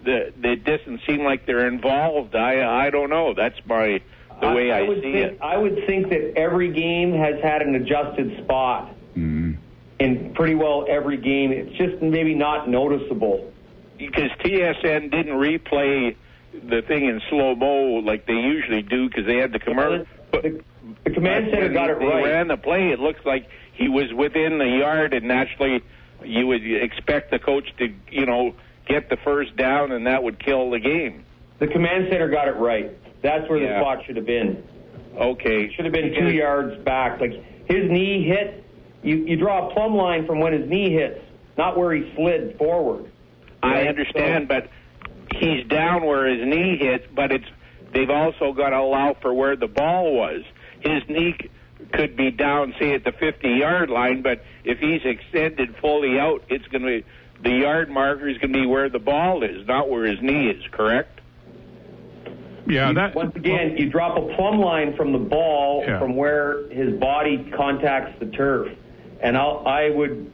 the 0.04 0.32
it 0.42 0.64
doesn't 0.64 1.00
seem 1.06 1.23
like 1.25 1.46
they're 1.46 1.68
involved. 1.68 2.34
I 2.34 2.87
I 2.87 2.90
don't 2.90 3.11
know. 3.11 3.34
That's 3.34 3.58
my 3.64 4.00
the 4.40 4.50
way 4.50 4.73
I, 4.73 4.82
would 4.82 4.96
see 5.02 5.12
think, 5.12 5.32
it. 5.34 5.38
I 5.40 5.56
would 5.56 5.87
think 5.87 6.08
that 6.08 6.37
every 6.37 6.73
game 6.73 7.12
has 7.12 7.40
had 7.42 7.62
an 7.62 7.76
adjusted 7.76 8.42
spot 8.44 8.90
Mm-hmm. 9.16 9.52
in 10.00 10.34
pretty 10.34 10.56
well 10.56 10.87
every 10.88 11.16
game. 11.16 11.52
It's 11.52 11.70
just 11.76 12.02
maybe 12.02 12.34
not 12.34 12.68
noticeable. 12.68 13.52
Because 13.98 14.30
TSN 14.40 15.10
didn't 15.10 15.34
replay 15.34 16.16
the 16.52 16.82
thing 16.82 17.06
in 17.06 17.20
slow 17.28 17.54
mo 17.54 18.00
like 18.04 18.26
they 18.26 18.34
usually 18.34 18.82
do 18.82 19.08
because 19.08 19.26
they 19.26 19.36
had 19.36 19.52
the 19.52 19.58
commercial. 19.58 20.06
The, 20.32 20.40
the, 20.40 20.64
the 21.04 21.10
command 21.10 21.48
center 21.50 21.68
got 21.70 21.90
it 21.90 21.94
right. 21.94 22.24
ran 22.24 22.48
the 22.48 22.56
play. 22.56 22.90
It 22.90 23.00
looks 23.00 23.24
like 23.24 23.48
he 23.72 23.88
was 23.88 24.12
within 24.12 24.58
the 24.58 24.66
yard, 24.68 25.14
and 25.14 25.26
naturally, 25.26 25.82
you 26.22 26.46
would 26.46 26.64
expect 26.64 27.30
the 27.30 27.38
coach 27.38 27.68
to, 27.78 27.92
you 28.10 28.26
know, 28.26 28.54
get 28.86 29.08
the 29.10 29.16
first 29.16 29.56
down, 29.56 29.92
and 29.92 30.06
that 30.06 30.22
would 30.22 30.38
kill 30.38 30.70
the 30.70 30.78
game. 30.78 31.24
The 31.58 31.66
command 31.66 32.08
center 32.10 32.28
got 32.28 32.48
it 32.48 32.56
right. 32.56 32.90
That's 33.22 33.48
where 33.48 33.58
Yeah. 33.58 33.78
the 33.78 33.80
spot 33.80 34.04
should 34.06 34.16
have 34.16 34.26
been. 34.26 34.62
Okay, 35.16 35.72
Should 35.74 35.84
have 35.84 35.94
been 35.94 36.12
two 36.14 36.30
yards 36.30 36.76
back. 36.84 37.20
Like 37.20 37.32
his 37.66 37.90
knee 37.90 38.24
hit. 38.24 38.64
You 39.02 39.16
you 39.26 39.36
draw 39.36 39.68
a 39.68 39.74
plumb 39.74 39.94
line 39.94 40.26
from 40.26 40.40
when 40.40 40.52
his 40.52 40.68
knee 40.68 40.90
hits, 40.90 41.20
not 41.56 41.76
where 41.78 41.92
he 41.92 42.12
slid 42.16 42.56
forward. 42.58 43.10
I 43.64 43.73
Right, 43.73 43.88
understand, 43.88 44.47
but 44.49 44.68
he's 45.37 45.64
down 45.66 46.04
where 46.04 46.26
his 46.26 46.47
knee 46.47 46.76
hits, 46.76 47.06
but 47.14 47.33
it's 47.33 47.47
they've 47.92 48.11
also 48.11 48.52
got 48.52 48.71
to 48.71 48.78
allow 48.78 49.14
for 49.23 49.33
where 49.33 49.56
the 49.56 49.66
ball 49.68 50.12
was. 50.14 50.42
His 50.80 51.02
knee 51.09 51.35
could 51.92 52.14
be 52.16 52.30
down, 52.30 52.75
say 52.78 52.92
at 52.94 53.04
the 53.04 53.12
50 53.12 53.49
yard 53.49 53.88
line, 53.88 54.21
but 54.23 54.44
if 54.64 54.78
he's 54.78 55.00
extended 55.04 55.75
fully 55.80 56.18
out, 56.21 56.42
it's 56.49 56.66
going 56.68 56.83
to 56.83 56.88
be 57.00 57.04
the 57.42 57.56
yard 57.56 57.90
marker 57.90 58.28
is 58.28 58.37
going 58.38 58.52
to 58.52 58.61
be 58.61 58.66
where 58.66 58.88
the 58.88 58.99
ball 58.99 59.42
is, 59.42 59.66
not 59.66 59.88
where 59.90 60.04
his 60.04 60.21
knee 60.21 60.49
is. 60.49 60.62
Correct? 60.71 61.21
Yeah, 62.66 62.88
You- 62.88 62.94
that 62.94 63.14
once 63.14 63.35
again, 63.37 63.76
you 63.78 63.88
drop 63.90 64.16
a 64.18 64.35
plumb 64.35 64.59
line 64.61 64.94
from 64.94 65.12
the 65.12 65.18
ball 65.18 65.85
Yeah. 65.87 65.99
from 65.99 66.16
where 66.16 66.68
his 66.71 66.92
body 66.99 67.50
contacts 67.54 68.18
the 68.18 68.26
turf, 68.26 68.68
and 69.21 69.37
I'll, 69.37 69.62
I 69.66 69.90
would, 69.90 70.30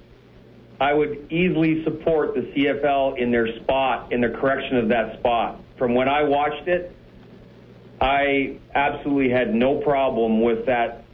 I 0.81 0.95
would 0.95 1.31
easily 1.31 1.85
support 1.85 2.35
the 2.35 2.41
CFL 2.41 3.19
in 3.19 3.31
their 3.31 3.55
spot 3.61 4.13
in 4.13 4.23
the 4.23 4.31
correction 4.31 4.79
of 4.79 4.89
that 4.89 5.19
spot. 5.19 5.61
From 5.77 5.95
when 5.95 6.09
I 6.09 6.23
watched 6.23 6.67
it, 6.69 6.97
I 8.01 8.57
absolutely 8.75 9.31
had 9.31 9.55
no 9.55 9.77
problem 9.81 10.41
with 10.41 10.67
that, 10.67 11.05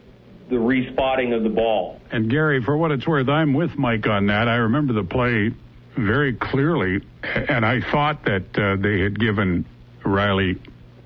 the 0.49 0.59
respotting 0.59 1.33
of 1.33 1.43
the 1.43 1.49
ball. 1.49 2.01
And 2.13 2.31
Gary, 2.31 2.63
for 2.63 2.77
what 2.77 2.93
it's 2.93 3.07
worth, 3.07 3.29
I'm 3.29 3.55
with 3.55 3.77
Mike 3.77 4.07
on 4.07 4.27
that. 4.27 4.47
I 4.49 4.57
remember 4.57 4.93
the 4.93 5.03
play 5.03 5.53
very 5.97 6.35
clearly, 6.35 7.03
and 7.25 7.67
I 7.67 7.81
thought 7.81 8.25
that 8.27 8.57
uh, 8.57 8.77
they 8.81 9.01
had 9.01 9.19
given 9.19 9.65
Reilly 10.05 10.61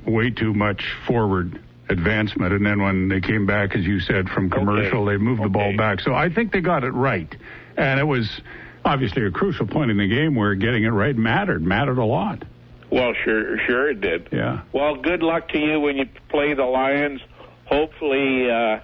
way 0.05 0.31
too 0.31 0.53
much 0.53 0.85
forward 1.07 1.59
advancement, 1.89 2.53
and 2.53 2.65
then 2.67 2.83
when 2.83 3.09
they 3.09 3.21
came 3.21 3.47
back, 3.47 3.75
as 3.75 3.85
you 3.85 4.01
said, 4.01 4.29
from 4.29 4.51
commercial, 4.51 5.03
Okay. 5.03 5.13
they 5.13 5.17
moved 5.23 5.43
the 5.43 5.49
ball 5.49 5.75
back. 5.77 6.01
So 6.01 6.15
I 6.15 6.29
think 6.29 6.53
they 6.53 6.61
got 6.61 6.85
it 6.85 6.91
right, 6.93 7.35
and 7.81 7.99
it 7.99 8.05
was 8.05 8.41
obviously 8.85 9.25
a 9.25 9.31
crucial 9.31 9.67
point 9.67 9.91
in 9.91 9.97
the 9.97 10.07
game 10.07 10.35
where 10.35 10.55
getting 10.55 10.85
it 10.85 10.91
right 10.91 11.17
mattered, 11.17 11.63
mattered 11.63 11.99
a 11.99 12.05
lot. 12.05 12.45
Well, 12.91 13.15
sure, 13.25 13.59
sure 13.67 13.91
it 13.91 14.01
did. 14.01 14.29
Yeah. 14.33 14.63
Well, 14.73 14.97
good 14.97 15.23
luck 15.23 15.49
to 15.51 15.59
you 15.59 15.81
when 15.81 15.97
you 15.97 16.07
play 16.29 16.55
the 16.55 16.65
Lions. 16.65 17.21
Hopefully, 17.67 18.51
uh, 18.51 18.81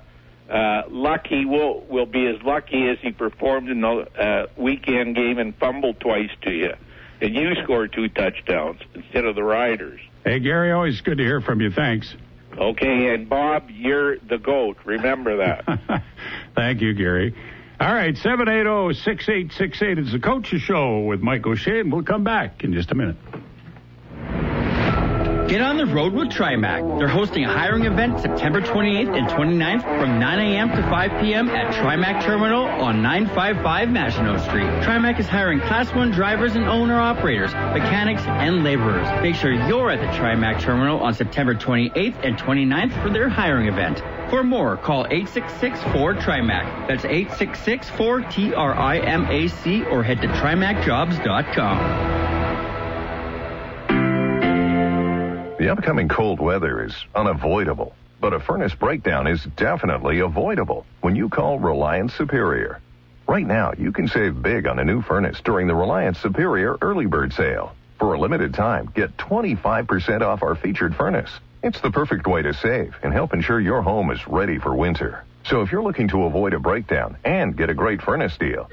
uh, 0.50 0.82
Lucky 0.88 1.44
will 1.44 1.80
will 1.88 2.06
be 2.06 2.26
as 2.26 2.40
lucky 2.42 2.88
as 2.88 2.98
he 3.00 3.10
performed 3.10 3.68
in 3.68 3.80
the 3.80 3.88
uh, 3.88 4.46
weekend 4.56 5.16
game 5.16 5.38
and 5.38 5.54
fumbled 5.56 5.98
twice 5.98 6.30
to 6.42 6.52
you, 6.52 6.74
and 7.20 7.34
you 7.34 7.54
scored 7.64 7.92
two 7.92 8.08
touchdowns 8.08 8.80
instead 8.94 9.24
of 9.24 9.34
the 9.34 9.42
Riders. 9.42 10.00
Hey, 10.24 10.38
Gary, 10.38 10.70
always 10.70 11.00
good 11.00 11.18
to 11.18 11.24
hear 11.24 11.40
from 11.40 11.60
you. 11.60 11.72
Thanks. 11.72 12.14
Okay, 12.56 13.12
and 13.12 13.28
Bob, 13.28 13.70
you're 13.70 14.18
the 14.18 14.38
goat. 14.38 14.78
Remember 14.84 15.38
that. 15.38 16.02
Thank 16.54 16.80
you, 16.80 16.94
Gary. 16.94 17.34
All 17.78 17.92
right, 17.92 18.14
780-6868 18.14 19.98
is 19.98 20.12
the 20.12 20.18
Coach's 20.18 20.62
Show 20.62 21.00
with 21.00 21.20
Mike 21.20 21.46
O'Shea, 21.46 21.80
and 21.80 21.92
we'll 21.92 22.04
come 22.04 22.24
back 22.24 22.64
in 22.64 22.72
just 22.72 22.90
a 22.90 22.94
minute. 22.94 23.16
Get 25.46 25.60
on 25.60 25.76
the 25.76 25.84
road 25.84 26.14
with 26.14 26.28
TriMac. 26.28 26.98
They're 26.98 27.06
hosting 27.06 27.44
a 27.44 27.52
hiring 27.52 27.84
event 27.84 28.18
September 28.20 28.62
28th 28.62 29.14
and 29.14 29.28
29th 29.28 29.82
from 30.00 30.18
9 30.18 30.38
a.m. 30.38 30.70
to 30.70 30.82
5 30.82 31.20
p.m. 31.20 31.50
at 31.50 31.74
TriMac 31.74 32.22
Terminal 32.22 32.64
on 32.64 33.02
955 33.02 33.90
Maginot 33.90 34.40
Street. 34.40 34.64
TriMac 34.82 35.20
is 35.20 35.26
hiring 35.26 35.60
Class 35.60 35.94
1 35.94 36.12
drivers 36.12 36.56
and 36.56 36.64
owner-operators, 36.64 37.52
mechanics, 37.52 38.22
and 38.22 38.64
laborers. 38.64 39.06
Make 39.22 39.34
sure 39.34 39.52
you're 39.52 39.90
at 39.90 40.00
the 40.00 40.18
TriMac 40.18 40.62
Terminal 40.62 41.00
on 41.00 41.12
September 41.12 41.54
28th 41.54 42.24
and 42.24 42.38
29th 42.38 43.02
for 43.02 43.10
their 43.10 43.28
hiring 43.28 43.68
event. 43.68 44.02
For 44.30 44.42
more, 44.42 44.76
call 44.76 45.06
866-4TRIMAC. 45.06 46.88
That's 46.88 47.04
866-4-T-R-I-M-A-C 47.04 49.84
or 49.84 50.02
head 50.02 50.20
to 50.20 50.26
TriMacJobs.com. 50.26 51.78
The 55.58 55.68
upcoming 55.70 56.08
cold 56.08 56.40
weather 56.40 56.84
is 56.84 56.92
unavoidable, 57.14 57.94
but 58.20 58.32
a 58.32 58.40
furnace 58.40 58.74
breakdown 58.74 59.28
is 59.28 59.44
definitely 59.56 60.18
avoidable 60.20 60.86
when 61.02 61.14
you 61.14 61.28
call 61.28 61.60
Reliance 61.60 62.14
Superior. 62.14 62.80
Right 63.28 63.46
now, 63.46 63.74
you 63.78 63.92
can 63.92 64.08
save 64.08 64.42
big 64.42 64.66
on 64.66 64.80
a 64.80 64.84
new 64.84 65.02
furnace 65.02 65.40
during 65.44 65.68
the 65.68 65.74
Reliance 65.74 66.18
Superior 66.18 66.78
early 66.82 67.06
bird 67.06 67.32
sale. 67.32 67.74
For 67.98 68.14
a 68.14 68.20
limited 68.20 68.54
time, 68.54 68.90
get 68.94 69.16
25% 69.16 70.22
off 70.22 70.42
our 70.42 70.54
featured 70.54 70.94
furnace. 70.96 71.30
It's 71.66 71.80
the 71.80 71.90
perfect 71.90 72.28
way 72.28 72.42
to 72.42 72.54
save 72.54 72.94
and 73.02 73.12
help 73.12 73.34
ensure 73.34 73.58
your 73.58 73.82
home 73.82 74.12
is 74.12 74.20
ready 74.28 74.56
for 74.56 74.72
winter. 74.72 75.24
So 75.46 75.62
if 75.62 75.72
you're 75.72 75.82
looking 75.82 76.06
to 76.10 76.22
avoid 76.22 76.54
a 76.54 76.60
breakdown 76.60 77.16
and 77.24 77.56
get 77.56 77.70
a 77.70 77.74
great 77.74 78.00
furnace 78.00 78.38
deal, 78.38 78.68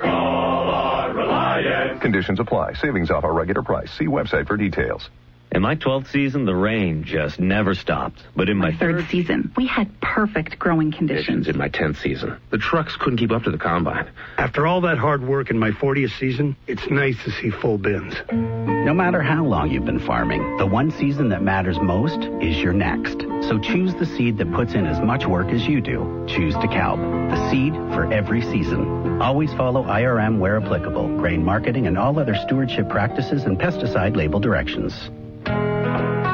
Conditions 2.02 2.40
apply. 2.40 2.74
Savings 2.74 3.10
off 3.10 3.24
our 3.24 3.34
regular 3.34 3.64
price. 3.64 3.92
See 3.98 4.06
website 4.06 4.46
for 4.46 4.58
details. 4.58 5.10
In 5.52 5.62
my 5.62 5.76
12th 5.76 6.08
season, 6.12 6.46
the 6.46 6.56
rain 6.56 7.04
just 7.04 7.40
never 7.40 7.76
stopped. 7.76 8.24
But 8.36 8.50
in 8.50 8.58
my, 8.58 8.72
my 8.72 8.78
third, 8.78 9.02
third 9.02 9.10
season, 9.10 9.52
we 9.56 9.68
had 9.68 10.02
perfect 10.02 10.58
growing 10.58 10.92
conditions. 10.92 11.48
In 11.48 11.60
my 11.60 11.70
10th 11.70 12.02
season, 12.02 12.40
the 12.50 12.58
trucks 12.58 12.96
couldn't 12.96 13.20
keep 13.20 13.32
up 13.32 13.44
to 13.44 13.52
the 13.52 13.60
combine. 13.60 14.10
After 14.40 14.66
all 14.66 14.82
that 14.82 14.98
hard 14.98 15.22
work 15.24 15.52
in 15.52 15.60
my 15.60 15.70
40th 15.70 16.18
season, 16.18 16.56
it's 16.66 16.90
nice 16.90 17.24
to 17.26 17.32
see 17.32 17.52
full 17.52 17.78
bins. 17.78 18.16
No 18.32 18.96
matter 18.96 19.22
how 19.22 19.46
long 19.46 19.70
you've 19.70 19.86
been 19.86 20.00
farming, 20.00 20.58
the 20.58 20.66
one 20.66 20.90
season 20.90 21.30
that 21.30 21.44
matters 21.44 21.78
most 21.80 22.20
is 22.42 22.58
your 22.58 22.74
next. 22.74 23.22
So 23.48 23.60
choose 23.60 23.94
the 23.94 24.08
seed 24.08 24.40
that 24.40 24.52
puts 24.54 24.74
in 24.74 24.88
as 24.88 25.00
much 25.02 25.28
work 25.28 25.50
as 25.50 25.68
you 25.68 25.82
do. 25.82 26.26
Choose 26.28 26.56
DeKalb, 26.56 27.30
the 27.30 27.50
seed 27.52 27.74
for 27.94 28.12
every 28.12 28.42
season. 28.42 29.22
Always 29.22 29.54
follow 29.54 29.84
IRM 29.84 30.40
where 30.40 30.60
applicable, 30.60 31.20
grain 31.20 31.46
marketing, 31.46 31.86
and 31.86 31.96
all 31.96 32.18
other 32.18 32.36
stewardship 32.36 32.90
practices 32.90 33.44
and 33.44 33.60
pesticide 33.60 34.16
label 34.16 34.40
directions. 34.40 35.12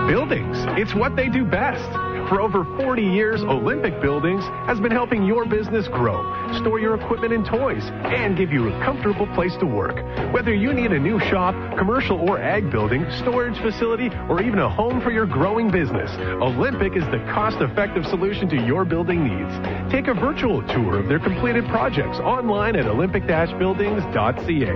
Buildings. 0.09 0.57
It's 0.69 0.95
what 0.95 1.15
they 1.15 1.29
do 1.29 1.45
best. 1.45 1.87
For 2.29 2.41
over 2.41 2.63
40 2.77 3.03
years, 3.03 3.43
Olympic 3.43 4.01
Buildings 4.01 4.43
has 4.65 4.79
been 4.79 4.91
helping 4.91 5.23
your 5.23 5.45
business 5.45 5.87
grow, 5.87 6.23
store 6.59 6.79
your 6.79 6.95
equipment 6.95 7.31
and 7.31 7.45
toys, 7.45 7.83
and 8.05 8.35
give 8.35 8.51
you 8.51 8.69
a 8.69 8.71
comfortable 8.83 9.27
place 9.35 9.55
to 9.57 9.67
work. 9.67 9.97
Whether 10.33 10.51
you 10.51 10.73
need 10.73 10.93
a 10.93 10.99
new 10.99 11.19
shop, 11.19 11.53
commercial 11.77 12.27
or 12.27 12.39
ag 12.39 12.71
building, 12.71 13.05
storage 13.19 13.55
facility, 13.61 14.09
or 14.27 14.41
even 14.41 14.57
a 14.57 14.67
home 14.67 14.99
for 14.99 15.11
your 15.11 15.27
growing 15.27 15.69
business, 15.69 16.09
Olympic 16.41 16.95
is 16.95 17.05
the 17.11 17.19
cost-effective 17.31 18.07
solution 18.07 18.49
to 18.49 18.55
your 18.65 18.85
building 18.85 19.23
needs. 19.23 19.91
Take 19.91 20.07
a 20.07 20.15
virtual 20.15 20.63
tour 20.69 20.97
of 20.97 21.07
their 21.07 21.19
completed 21.19 21.65
projects 21.65 22.17
online 22.17 22.75
at 22.75 22.87
olympic-buildings.ca. 22.87 24.69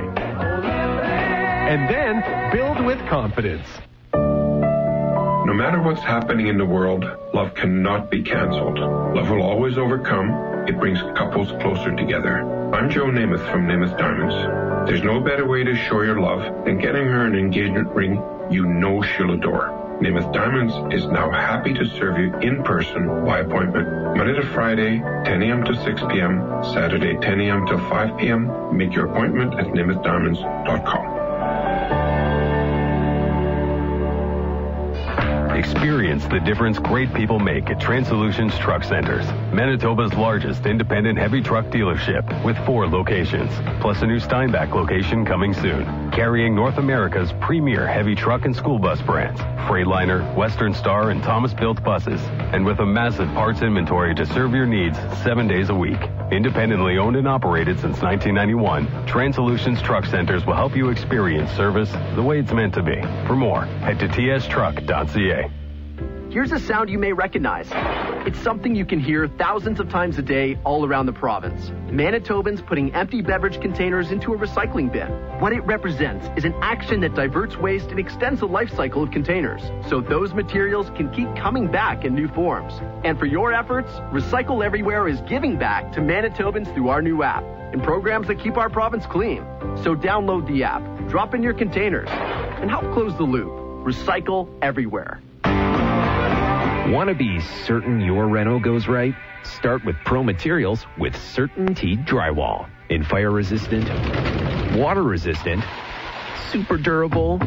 And 1.69 1.89
then 1.89 2.51
build 2.51 2.85
with 2.85 2.99
confidence. 3.09 3.67
No 5.53 5.59
matter 5.59 5.83
what's 5.83 6.01
happening 6.01 6.47
in 6.47 6.57
the 6.57 6.65
world, 6.65 7.05
love 7.31 7.53
cannot 7.53 8.09
be 8.09 8.23
canceled. 8.23 8.79
Love 8.79 9.29
will 9.29 9.43
always 9.43 9.77
overcome. 9.77 10.31
It 10.67 10.79
brings 10.79 10.99
couples 11.15 11.49
closer 11.61 11.95
together. 11.95 12.41
I'm 12.73 12.89
Joe 12.89 13.05
Namath 13.05 13.51
from 13.51 13.67
Namath 13.67 13.95
Diamonds. 13.95 14.89
There's 14.89 15.03
no 15.03 15.19
better 15.19 15.47
way 15.47 15.63
to 15.63 15.75
show 15.75 16.01
your 16.01 16.19
love 16.19 16.65
than 16.65 16.79
getting 16.79 17.05
her 17.05 17.27
an 17.27 17.35
engagement 17.35 17.87
ring 17.89 18.19
you 18.49 18.65
know 18.65 19.03
she'll 19.03 19.29
adore. 19.29 19.99
Namath 20.01 20.33
Diamonds 20.33 20.73
is 20.91 21.05
now 21.05 21.29
happy 21.29 21.75
to 21.75 21.85
serve 21.85 22.17
you 22.17 22.35
in 22.39 22.63
person 22.63 23.23
by 23.23 23.41
appointment. 23.41 24.17
Monday 24.17 24.33
to 24.33 24.47
Friday, 24.55 25.01
10 25.01 25.43
a.m. 25.43 25.63
to 25.65 25.75
6 25.75 26.01
p.m., 26.09 26.63
Saturday, 26.73 27.15
10 27.21 27.41
a.m. 27.41 27.67
to 27.67 27.77
5 27.77 28.17
p.m. 28.17 28.75
Make 28.75 28.95
your 28.95 29.05
appointment 29.05 29.53
at 29.59 29.67
namathdiamonds.com. 29.67 31.22
Experience 35.63 36.25
the 36.25 36.41
difference 36.41 36.77
great 36.77 37.13
people 37.13 37.39
make 37.39 37.69
at 37.69 37.79
Transsolutions 37.79 38.57
Truck 38.57 38.83
Centers, 38.83 39.25
Manitoba's 39.53 40.13
largest 40.13 40.65
independent 40.65 41.17
heavy 41.17 41.41
truck 41.41 41.67
dealership 41.67 42.43
with 42.43 42.57
four 42.65 42.85
locations, 42.85 43.49
plus 43.79 44.01
a 44.01 44.05
new 44.05 44.19
Steinbach 44.19 44.75
location 44.75 45.25
coming 45.25 45.53
soon, 45.53 46.11
carrying 46.11 46.53
North 46.53 46.77
America's 46.79 47.31
premier 47.39 47.87
heavy 47.87 48.13
truck 48.13 48.43
and 48.43 48.53
school 48.53 48.77
bus 48.77 49.01
brands, 49.03 49.39
Freightliner, 49.69 50.35
Western 50.35 50.73
Star, 50.73 51.11
and 51.11 51.23
Thomas 51.23 51.53
Built 51.53 51.81
buses, 51.81 52.19
and 52.51 52.65
with 52.65 52.79
a 52.79 52.85
massive 52.85 53.29
parts 53.29 53.61
inventory 53.61 54.13
to 54.15 54.25
serve 54.25 54.53
your 54.53 54.65
needs 54.65 54.97
seven 55.23 55.47
days 55.47 55.69
a 55.69 55.75
week. 55.75 56.01
Independently 56.31 56.97
owned 56.97 57.15
and 57.15 57.27
operated 57.27 57.79
since 57.79 58.01
1991, 58.01 59.05
Transolutions 59.05 59.81
Truck 59.81 60.05
Centers 60.05 60.45
will 60.45 60.55
help 60.55 60.75
you 60.75 60.89
experience 60.89 61.51
service 61.51 61.91
the 62.15 62.23
way 62.23 62.39
it's 62.39 62.51
meant 62.51 62.73
to 62.75 62.83
be. 62.83 63.01
For 63.27 63.35
more, 63.35 63.65
head 63.65 63.99
to 63.99 64.07
tstruck.ca. 64.07 65.62
Here's 66.33 66.51
a 66.51 66.57
sound 66.57 66.89
you 66.89 66.97
may 66.97 67.13
recognize. 67.13 67.67
It's 68.25 68.39
something 68.39 68.73
you 68.73 68.87
can 68.87 68.99
hear 68.99 69.27
thousands 69.27 69.79
of 69.79 69.87
times 69.89 70.17
a 70.17 70.23
day 70.23 70.57
all 70.63 70.83
around 70.83 71.05
the 71.05 71.13
province. 71.13 71.69
Manitobans 71.91 72.65
putting 72.65 72.91
empty 72.95 73.21
beverage 73.21 73.61
containers 73.61 74.09
into 74.09 74.33
a 74.33 74.37
recycling 74.39 74.91
bin. 74.91 75.11
What 75.39 75.53
it 75.53 75.59
represents 75.59 76.25
is 76.35 76.43
an 76.43 76.55
action 76.63 77.01
that 77.01 77.13
diverts 77.13 77.55
waste 77.57 77.91
and 77.91 77.99
extends 77.99 78.39
the 78.39 78.47
life 78.47 78.71
cycle 78.75 79.03
of 79.03 79.11
containers, 79.11 79.61
so 79.87 80.01
those 80.01 80.33
materials 80.33 80.89
can 80.97 81.11
keep 81.11 81.27
coming 81.35 81.71
back 81.71 82.03
in 82.03 82.15
new 82.15 82.27
forms. 82.29 82.73
And 83.03 83.19
for 83.19 83.27
your 83.27 83.53
efforts, 83.53 83.91
Recycle 84.11 84.65
Everywhere 84.65 85.07
is 85.07 85.21
giving 85.29 85.59
back 85.59 85.91
to 85.91 85.99
Manitobans 85.99 86.73
through 86.73 86.89
our 86.89 87.03
new 87.03 87.21
app 87.21 87.43
and 87.73 87.83
programs 87.83 88.25
that 88.25 88.39
keep 88.39 88.57
our 88.57 88.71
province 88.71 89.05
clean. 89.05 89.45
So 89.83 89.93
download 89.95 90.47
the 90.47 90.63
app, 90.63 90.81
drop 91.09 91.35
in 91.35 91.43
your 91.43 91.53
containers, 91.53 92.09
and 92.09 92.71
help 92.71 92.91
close 92.91 93.15
the 93.17 93.23
loop. 93.23 93.51
Recycle 93.85 94.49
Everywhere. 94.63 95.21
Want 96.87 97.07
to 97.07 97.15
be 97.15 97.39
certain 97.39 98.01
your 98.01 98.27
reno 98.27 98.59
goes 98.59 98.89
right? 98.89 99.15
Start 99.43 99.85
with 99.85 99.95
Pro 100.03 100.21
Materials 100.21 100.85
with 100.97 101.13
CertainTeed 101.13 102.05
Drywall. 102.05 102.69
In 102.89 103.03
fire 103.05 103.31
resistant, 103.31 103.87
water 104.75 105.01
resistant, 105.01 105.63
super 106.51 106.77
durable, 106.77 107.39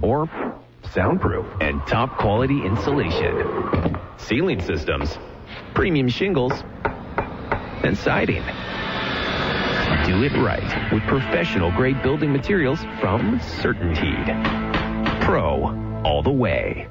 or 0.00 0.30
soundproof 0.92 1.44
and 1.60 1.84
top 1.88 2.18
quality 2.18 2.64
insulation. 2.64 3.98
Ceiling 4.16 4.60
systems, 4.60 5.18
premium 5.74 6.08
shingles, 6.08 6.52
and 7.82 7.98
siding. 7.98 8.44
Do 10.06 10.22
it 10.22 10.32
right 10.40 10.92
with 10.92 11.02
professional 11.08 11.72
grade 11.72 12.00
building 12.02 12.32
materials 12.32 12.78
from 13.00 13.40
CertainTeed. 13.40 15.20
Pro 15.22 16.00
all 16.04 16.22
the 16.22 16.30
way. 16.30 16.88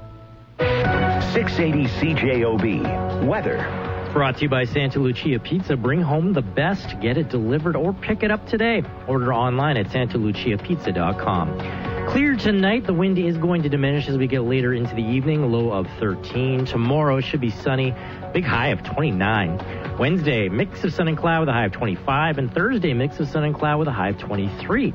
680 0.60 1.86
CJOB. 1.86 3.26
Weather. 3.26 4.10
Brought 4.14 4.38
to 4.38 4.44
you 4.44 4.50
by 4.50 4.66
Santa 4.66 5.00
Lucia 5.00 5.40
Pizza. 5.40 5.76
Bring 5.76 6.02
home 6.02 6.34
the 6.34 6.42
best. 6.42 7.00
Get 7.00 7.18
it 7.18 7.30
delivered 7.30 7.76
or 7.76 7.94
pick 7.94 8.22
it 8.22 8.30
up 8.30 8.48
today. 8.48 8.84
Order 9.08 9.34
online 9.34 9.78
at 9.78 9.88
santaluciapizza.com. 9.88 12.08
Clear 12.10 12.36
tonight. 12.36 12.86
The 12.86 12.94
wind 12.94 13.18
is 13.18 13.38
going 13.38 13.64
to 13.64 13.70
diminish 13.70 14.08
as 14.08 14.18
we 14.18 14.28
get 14.28 14.42
later 14.42 14.74
into 14.74 14.94
the 14.94 15.02
evening. 15.02 15.52
Low 15.52 15.72
of 15.72 15.88
13. 16.00 16.66
Tomorrow 16.66 17.22
should 17.22 17.42
be 17.42 17.50
sunny. 17.50 17.96
Big 18.34 18.44
high 18.44 18.68
of 18.68 18.84
29. 18.84 19.98
Wednesday, 19.98 20.50
mix 20.50 20.84
of 20.84 20.94
sun 20.94 21.08
and 21.08 21.18
cloud 21.18 21.40
with 21.40 21.50
a 21.50 21.54
high 21.54 21.66
of 21.66 21.72
25. 21.72 22.38
And 22.38 22.54
Thursday, 22.54 22.94
mix 22.94 23.20
of 23.20 23.30
sun 23.30 23.46
and 23.46 23.56
cloud 23.56 23.80
with 23.80 23.88
a 23.88 23.92
high 23.92 24.10
of 24.10 24.20
23. 24.20 24.94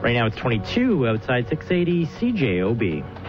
Right 0.00 0.14
now 0.14 0.26
it's 0.26 0.36
22 0.36 1.08
outside 1.08 1.48
680 1.48 2.06
CJOB. 2.06 3.19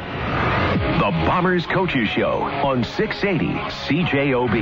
The 0.72 1.12
Bombers 1.28 1.66
Coaches 1.66 2.08
Show 2.08 2.44
on 2.44 2.86
680 2.86 3.46
CJOB. 3.88 4.56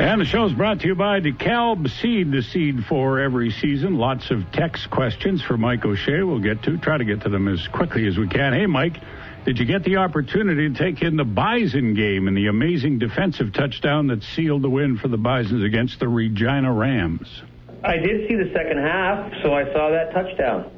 And 0.00 0.20
the 0.20 0.24
show 0.24 0.44
is 0.44 0.52
brought 0.52 0.78
to 0.82 0.86
you 0.86 0.94
by 0.94 1.18
DeKalb 1.20 1.90
Seed, 1.90 2.30
the 2.30 2.40
seed 2.42 2.84
for 2.84 3.18
every 3.18 3.50
season. 3.50 3.98
Lots 3.98 4.30
of 4.30 4.52
text 4.52 4.90
questions 4.90 5.42
for 5.42 5.56
Mike 5.56 5.84
O'Shea. 5.84 6.22
We'll 6.22 6.38
get 6.38 6.62
to 6.62 6.78
try 6.78 6.98
to 6.98 7.04
get 7.04 7.22
to 7.22 7.28
them 7.28 7.48
as 7.48 7.66
quickly 7.66 8.06
as 8.06 8.16
we 8.16 8.28
can. 8.28 8.52
Hey, 8.52 8.66
Mike, 8.66 9.00
did 9.44 9.58
you 9.58 9.64
get 9.64 9.82
the 9.82 9.96
opportunity 9.96 10.68
to 10.68 10.74
take 10.76 11.02
in 11.02 11.16
the 11.16 11.24
Bison 11.24 11.94
game 11.94 12.28
and 12.28 12.36
the 12.36 12.46
amazing 12.46 13.00
defensive 13.00 13.52
touchdown 13.52 14.06
that 14.06 14.22
sealed 14.22 14.62
the 14.62 14.70
win 14.70 14.98
for 14.98 15.08
the 15.08 15.18
Bisons 15.18 15.64
against 15.64 15.98
the 15.98 16.06
Regina 16.06 16.72
Rams? 16.72 17.42
I 17.82 17.96
did 17.96 18.28
see 18.28 18.36
the 18.36 18.52
second 18.54 18.78
half, 18.78 19.32
so 19.42 19.52
I 19.52 19.64
saw 19.72 19.90
that 19.90 20.12
touchdown. 20.12 20.70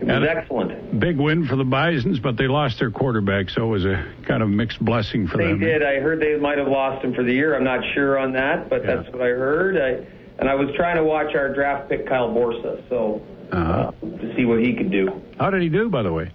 It 0.00 0.06
was 0.06 0.28
excellent. 0.28 1.00
Big 1.00 1.18
win 1.18 1.46
for 1.46 1.56
the 1.56 1.64
Bisons, 1.64 2.18
but 2.20 2.36
they 2.36 2.46
lost 2.46 2.78
their 2.78 2.90
quarterback, 2.90 3.50
so 3.50 3.64
it 3.64 3.68
was 3.68 3.84
a 3.84 4.06
kind 4.26 4.42
of 4.42 4.48
mixed 4.48 4.82
blessing 4.84 5.26
for 5.26 5.38
they 5.38 5.48
them. 5.48 5.60
They 5.60 5.66
did. 5.66 5.82
I 5.82 6.00
heard 6.00 6.20
they 6.20 6.36
might 6.36 6.58
have 6.58 6.68
lost 6.68 7.04
him 7.04 7.14
for 7.14 7.24
the 7.24 7.32
year. 7.32 7.56
I'm 7.56 7.64
not 7.64 7.80
sure 7.94 8.18
on 8.18 8.32
that, 8.32 8.70
but 8.70 8.84
yeah. 8.84 8.96
that's 8.96 9.12
what 9.12 9.22
I 9.22 9.28
heard. 9.28 9.76
I, 9.76 10.06
and 10.38 10.48
I 10.48 10.54
was 10.54 10.68
trying 10.76 10.96
to 10.96 11.04
watch 11.04 11.34
our 11.34 11.52
draft 11.52 11.88
pick, 11.88 12.06
Kyle 12.06 12.28
Borsa, 12.28 12.88
so 12.88 13.20
uh-huh. 13.50 13.92
uh, 14.02 14.18
to 14.18 14.34
see 14.36 14.44
what 14.44 14.60
he 14.60 14.74
could 14.74 14.90
do. 14.90 15.20
How 15.38 15.50
did 15.50 15.62
he 15.62 15.68
do, 15.68 15.88
by 15.88 16.02
the 16.02 16.12
way? 16.12 16.30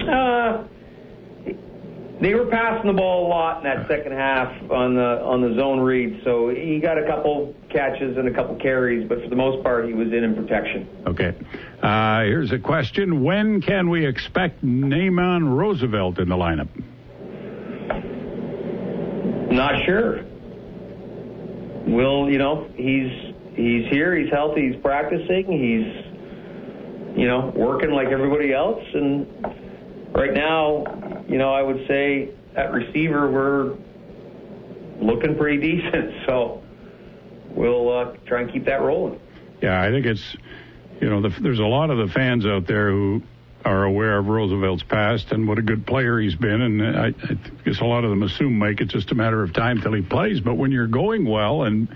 Uh, 0.00 0.64
they 2.20 2.34
were 2.34 2.46
passing 2.46 2.88
the 2.88 2.96
ball 2.96 3.26
a 3.26 3.28
lot 3.28 3.58
in 3.58 3.64
that 3.64 3.86
second 3.86 4.12
half 4.12 4.48
on 4.70 4.94
the 4.94 5.20
on 5.22 5.40
the 5.40 5.54
zone 5.54 5.80
read, 5.80 6.20
so 6.24 6.48
he 6.48 6.80
got 6.80 6.98
a 6.98 7.06
couple 7.06 7.54
catches 7.70 8.16
and 8.16 8.26
a 8.26 8.34
couple 8.34 8.56
carries, 8.56 9.08
but 9.08 9.22
for 9.22 9.28
the 9.28 9.36
most 9.36 9.62
part, 9.62 9.86
he 9.86 9.94
was 9.94 10.08
in 10.08 10.24
in 10.24 10.34
protection. 10.34 10.88
Okay. 11.06 11.34
Uh, 11.82 12.22
here's 12.22 12.50
a 12.50 12.58
question: 12.58 13.22
When 13.22 13.60
can 13.60 13.88
we 13.88 14.04
expect 14.04 14.62
Naaman 14.62 15.48
Roosevelt 15.48 16.18
in 16.18 16.28
the 16.28 16.36
lineup? 16.36 16.68
Not 19.52 19.84
sure. 19.84 20.24
Will 21.86 22.28
you 22.28 22.38
know 22.38 22.68
he's 22.74 23.34
he's 23.54 23.88
here, 23.90 24.16
he's 24.16 24.30
healthy, 24.30 24.72
he's 24.72 24.80
practicing, 24.82 25.46
he's 25.52 27.16
you 27.16 27.28
know 27.28 27.52
working 27.54 27.90
like 27.92 28.08
everybody 28.08 28.52
else, 28.52 28.82
and 28.92 29.26
right 30.18 30.34
now, 30.34 31.24
you 31.28 31.38
know, 31.38 31.52
I 31.52 31.62
would 31.62 31.86
say 31.86 32.30
at 32.56 32.72
receiver 32.72 33.30
we're 33.30 33.76
looking 35.00 35.36
pretty 35.36 35.58
decent. 35.76 36.26
So 36.26 36.62
we'll 37.50 37.90
uh, 37.90 38.16
try 38.26 38.42
and 38.42 38.52
keep 38.52 38.64
that 38.66 38.82
rolling. 38.82 39.20
Yeah, 39.62 39.80
I 39.80 39.90
think 39.90 40.06
it's, 40.06 40.36
you 41.00 41.08
know, 41.08 41.22
the, 41.22 41.34
there's 41.40 41.60
a 41.60 41.64
lot 41.64 41.90
of 41.90 41.98
the 41.98 42.12
fans 42.12 42.44
out 42.44 42.66
there 42.66 42.90
who 42.90 43.22
are 43.64 43.84
aware 43.84 44.18
of 44.18 44.26
Roosevelt's 44.26 44.84
past 44.84 45.32
and 45.32 45.46
what 45.48 45.58
a 45.58 45.62
good 45.62 45.86
player 45.86 46.18
he's 46.18 46.34
been. 46.34 46.62
And 46.62 46.82
I, 46.82 47.08
I 47.08 47.34
guess 47.64 47.80
a 47.80 47.84
lot 47.84 48.04
of 48.04 48.10
them 48.10 48.22
assume, 48.22 48.58
Mike, 48.58 48.80
it's 48.80 48.92
just 48.92 49.10
a 49.10 49.14
matter 49.14 49.42
of 49.42 49.52
time 49.52 49.80
till 49.80 49.92
he 49.92 50.02
plays. 50.02 50.40
But 50.40 50.54
when 50.54 50.70
you're 50.70 50.86
going 50.86 51.28
well 51.28 51.62
and 51.62 51.88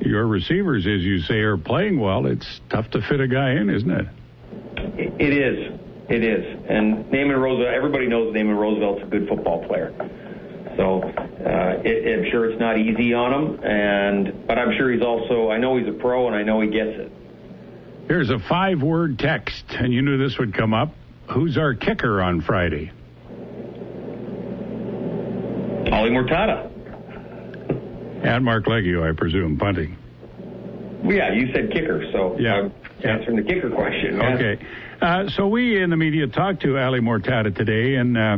your 0.00 0.26
receivers, 0.26 0.86
as 0.86 1.02
you 1.02 1.20
say, 1.20 1.40
are 1.40 1.56
playing 1.56 1.98
well, 2.00 2.26
it's 2.26 2.60
tough 2.70 2.90
to 2.90 3.02
fit 3.02 3.20
a 3.20 3.28
guy 3.28 3.52
in, 3.52 3.68
isn't 3.68 3.90
it? 3.90 4.06
It 5.18 5.32
is. 5.32 5.80
It 6.12 6.22
is. 6.22 6.44
And 6.68 7.10
Naaman 7.10 7.36
Roosevelt, 7.36 7.74
everybody 7.74 8.06
knows 8.06 8.34
Naaman 8.34 8.54
Roosevelt's 8.54 9.02
a 9.02 9.06
good 9.06 9.26
football 9.28 9.64
player. 9.66 9.94
So 10.76 11.02
uh, 11.02 11.80
it, 11.84 12.18
I'm 12.18 12.30
sure 12.30 12.50
it's 12.50 12.60
not 12.60 12.76
easy 12.76 13.14
on 13.14 13.32
him, 13.32 13.64
and 13.64 14.46
but 14.46 14.58
I'm 14.58 14.76
sure 14.76 14.92
he's 14.92 15.02
also. 15.02 15.50
I 15.50 15.56
know 15.56 15.78
he's 15.78 15.88
a 15.88 15.92
pro, 15.92 16.26
and 16.26 16.36
I 16.36 16.42
know 16.42 16.60
he 16.60 16.68
gets 16.68 16.98
it. 16.98 17.12
Here's 18.08 18.28
a 18.28 18.38
five-word 18.38 19.18
text, 19.18 19.64
and 19.70 19.92
you 19.92 20.02
knew 20.02 20.18
this 20.18 20.36
would 20.38 20.52
come 20.52 20.74
up. 20.74 20.94
Who's 21.30 21.56
our 21.56 21.72
kicker 21.74 22.20
on 22.20 22.42
Friday? 22.42 22.90
Ali 25.92 26.10
Mortada. 26.10 26.70
And 28.22 28.44
Marc 28.44 28.66
Liegghio, 28.66 29.08
I 29.08 29.16
presume, 29.16 29.56
punting. 29.56 29.96
Well, 31.02 31.16
yeah, 31.16 31.32
you 31.32 31.52
said 31.52 31.70
kicker, 31.72 32.04
so 32.12 32.36
yeah. 32.38 32.54
I'm 32.54 32.72
answering 33.04 33.36
the 33.36 33.42
kicker 33.42 33.70
question. 33.70 34.18
Man. 34.18 34.34
Okay. 34.34 34.66
Uh, 35.00 35.28
so 35.30 35.48
we 35.48 35.82
in 35.82 35.90
the 35.90 35.96
media 35.96 36.26
talked 36.26 36.62
to 36.62 36.78
Ali 36.78 37.00
Mortada 37.00 37.54
today, 37.54 37.96
and 37.96 38.16
uh, 38.16 38.36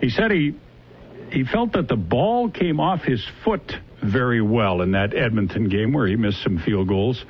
he 0.00 0.08
said 0.10 0.30
he 0.30 0.54
he 1.30 1.44
felt 1.44 1.72
that 1.72 1.88
the 1.88 1.96
ball 1.96 2.50
came 2.50 2.80
off 2.80 3.02
his 3.02 3.24
foot 3.44 3.72
very 4.02 4.40
well 4.40 4.82
in 4.82 4.92
that 4.92 5.14
Edmonton 5.14 5.68
game 5.68 5.92
where 5.92 6.06
he 6.06 6.16
missed 6.16 6.42
some 6.42 6.58
field 6.58 6.88
goals. 6.88 7.24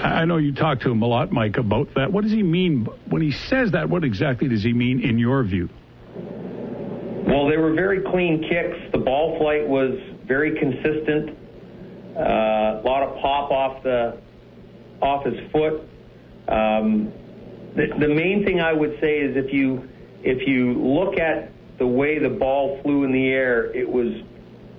I 0.00 0.24
know 0.24 0.36
you 0.36 0.54
talked 0.54 0.82
to 0.82 0.90
him 0.90 1.02
a 1.02 1.06
lot, 1.06 1.32
Mike, 1.32 1.56
about 1.56 1.94
that. 1.94 2.12
What 2.12 2.24
does 2.24 2.32
he 2.32 2.42
mean 2.42 2.86
when 3.08 3.22
he 3.22 3.32
says 3.32 3.72
that? 3.72 3.88
What 3.88 4.04
exactly 4.04 4.48
does 4.48 4.62
he 4.62 4.72
mean 4.72 5.00
in 5.00 5.18
your 5.18 5.42
view? 5.44 5.68
Well, 6.14 7.48
they 7.48 7.56
were 7.56 7.72
very 7.74 8.02
clean 8.02 8.42
kicks. 8.42 8.92
The 8.92 8.98
ball 8.98 9.38
flight 9.38 9.66
was 9.66 9.98
very 10.26 10.58
consistent. 10.58 11.36
Uh, 12.16 12.20
a 12.20 12.82
lot 12.84 13.02
of 13.02 13.20
pop 13.20 13.50
off 13.50 13.82
the 13.82 14.18
off 15.00 15.24
his 15.24 15.38
foot. 15.50 15.82
Um, 16.48 17.12
the, 17.74 17.86
the 17.98 18.08
main 18.08 18.44
thing 18.44 18.60
I 18.60 18.72
would 18.72 18.98
say 19.00 19.18
is 19.18 19.36
if 19.36 19.52
you 19.52 19.88
if 20.22 20.46
you 20.48 20.74
look 20.74 21.18
at 21.18 21.52
the 21.78 21.86
way 21.86 22.18
the 22.18 22.28
ball 22.28 22.80
flew 22.82 23.04
in 23.04 23.12
the 23.12 23.28
air, 23.28 23.66
it 23.74 23.88
was 23.88 24.12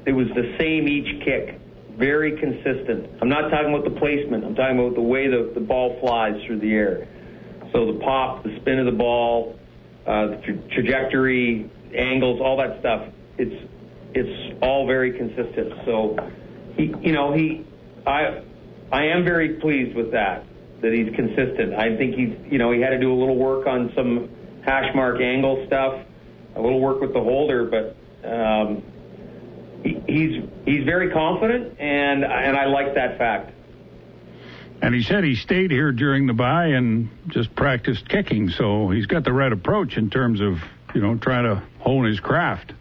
it 0.05 0.11
was 0.11 0.27
the 0.29 0.55
same 0.59 0.87
each 0.87 1.23
kick, 1.23 1.59
very 1.97 2.37
consistent. 2.39 3.09
I'm 3.21 3.29
not 3.29 3.49
talking 3.49 3.73
about 3.73 3.85
the 3.85 3.99
placement. 3.99 4.43
I'm 4.43 4.55
talking 4.55 4.79
about 4.79 4.95
the 4.95 5.01
way 5.01 5.27
the, 5.27 5.51
the 5.53 5.59
ball 5.59 5.99
flies 5.99 6.41
through 6.45 6.59
the 6.59 6.71
air. 6.73 7.07
So 7.71 7.93
the 7.93 7.99
pop, 7.99 8.43
the 8.43 8.57
spin 8.61 8.79
of 8.79 8.85
the 8.85 8.97
ball, 8.97 9.59
uh, 10.07 10.27
the 10.27 10.37
tra- 10.37 10.69
trajectory, 10.73 11.69
angles, 11.95 12.41
all 12.41 12.57
that 12.57 12.79
stuff. 12.79 13.07
It's 13.37 13.69
it's 14.13 14.57
all 14.61 14.87
very 14.87 15.17
consistent. 15.17 15.73
So 15.85 16.17
he, 16.75 16.93
you 17.01 17.11
know, 17.11 17.31
he, 17.31 17.65
I, 18.07 18.41
I 18.91 19.05
am 19.05 19.23
very 19.23 19.55
pleased 19.55 19.95
with 19.95 20.11
that. 20.11 20.45
That 20.81 20.93
he's 20.93 21.13
consistent. 21.13 21.73
I 21.73 21.97
think 21.97 22.15
he's, 22.15 22.51
you 22.51 22.57
know, 22.57 22.71
he 22.71 22.79
had 22.79 22.91
to 22.91 22.99
do 22.99 23.11
a 23.11 23.17
little 23.19 23.35
work 23.35 23.67
on 23.67 23.91
some 23.95 24.29
hash 24.63 24.95
mark 24.95 25.19
angle 25.19 25.65
stuff 25.67 26.05
a 26.55 26.61
little 26.61 26.79
work 26.79 27.01
with 27.01 27.13
the 27.13 27.19
holder, 27.19 27.65
but 27.65 27.95
um, 28.27 28.83
he, 29.83 30.01
he's 30.07 30.43
he's 30.65 30.83
very 30.85 31.11
confident, 31.11 31.79
and 31.79 32.23
and 32.23 32.57
I 32.57 32.65
like 32.65 32.95
that 32.95 33.17
fact. 33.17 33.53
And 34.81 34.95
he 34.95 35.03
said 35.03 35.23
he 35.23 35.35
stayed 35.35 35.71
here 35.71 35.91
during 35.91 36.25
the 36.25 36.33
bye 36.33 36.67
and 36.67 37.09
just 37.27 37.53
practiced 37.55 38.07
kicking, 38.07 38.49
so 38.49 38.89
he's 38.89 39.07
got 39.07 39.25
the 39.25 39.33
right 39.33 39.51
approach 39.51 39.97
in 39.97 40.09
terms 40.09 40.41
of 40.41 40.57
you 40.95 41.01
know 41.01 41.15
trying 41.17 41.43
to 41.43 41.63
hone 41.79 42.05
his 42.05 42.19
craft. 42.19 42.73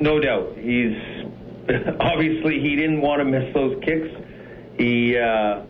No 0.00 0.20
doubt, 0.20 0.56
he's 0.56 0.96
obviously 2.00 2.60
he 2.60 2.76
didn't 2.76 3.00
want 3.00 3.20
to 3.20 3.24
miss 3.24 3.52
those 3.54 3.82
kicks. 3.82 4.08
He 4.78 5.18
uh, 5.18 5.62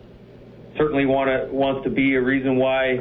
certainly 0.77 1.05
want 1.05 1.29
to 1.29 1.53
wants 1.53 1.83
to 1.83 1.89
be 1.89 2.15
a 2.15 2.21
reason 2.21 2.57
why 2.57 2.99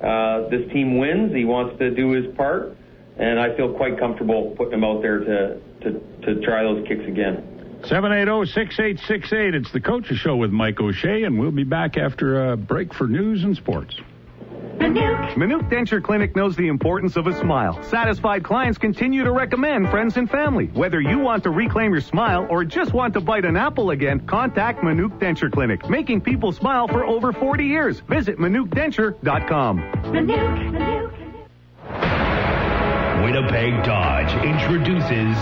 uh, 0.00 0.48
this 0.48 0.70
team 0.72 0.98
wins. 0.98 1.34
He 1.34 1.44
wants 1.44 1.78
to 1.78 1.90
do 1.90 2.10
his 2.10 2.34
part 2.34 2.76
and 3.20 3.38
I 3.38 3.54
feel 3.54 3.72
quite 3.74 3.98
comfortable 3.98 4.54
putting 4.56 4.74
him 4.74 4.84
out 4.84 5.02
there 5.02 5.18
to 5.18 5.60
to, 5.82 6.00
to 6.22 6.40
try 6.42 6.62
those 6.62 6.86
kicks 6.86 7.04
again. 7.06 7.46
780-6868. 7.82 9.54
It's 9.54 9.72
the 9.72 9.80
Coaches 9.80 10.18
Show 10.18 10.36
with 10.36 10.50
Mike 10.50 10.78
O'Shea, 10.80 11.22
and 11.22 11.40
we'll 11.40 11.50
be 11.50 11.64
back 11.64 11.96
after 11.96 12.52
a 12.52 12.56
break 12.56 12.92
for 12.92 13.06
news 13.06 13.42
and 13.42 13.56
sports. 13.56 13.96
Manuk. 14.80 15.34
Manuk 15.34 15.70
Denture 15.70 16.02
Clinic 16.02 16.34
knows 16.34 16.56
the 16.56 16.68
importance 16.68 17.16
of 17.16 17.26
a 17.26 17.38
smile. 17.38 17.80
Satisfied 17.84 18.42
clients 18.42 18.78
continue 18.78 19.22
to 19.24 19.30
recommend 19.30 19.90
friends 19.90 20.16
and 20.16 20.28
family. 20.28 20.66
Whether 20.68 21.00
you 21.00 21.18
want 21.18 21.42
to 21.44 21.50
reclaim 21.50 21.92
your 21.92 22.00
smile 22.00 22.46
or 22.48 22.64
just 22.64 22.92
want 22.94 23.12
to 23.14 23.20
bite 23.20 23.44
an 23.44 23.56
apple 23.56 23.90
again, 23.90 24.20
contact 24.26 24.80
Manuk 24.82 25.18
Denture 25.18 25.52
Clinic, 25.52 25.88
making 25.90 26.22
people 26.22 26.50
smile 26.50 26.88
for 26.88 27.04
over 27.04 27.32
40 27.32 27.64
years. 27.64 28.00
Visit 28.00 28.38
ManukDenture.com. 28.38 29.78
Manuk. 29.78 30.72
Manuk. 30.72 31.10
Winnipeg 33.22 33.84
Dodge 33.84 34.32
introduces 34.44 35.36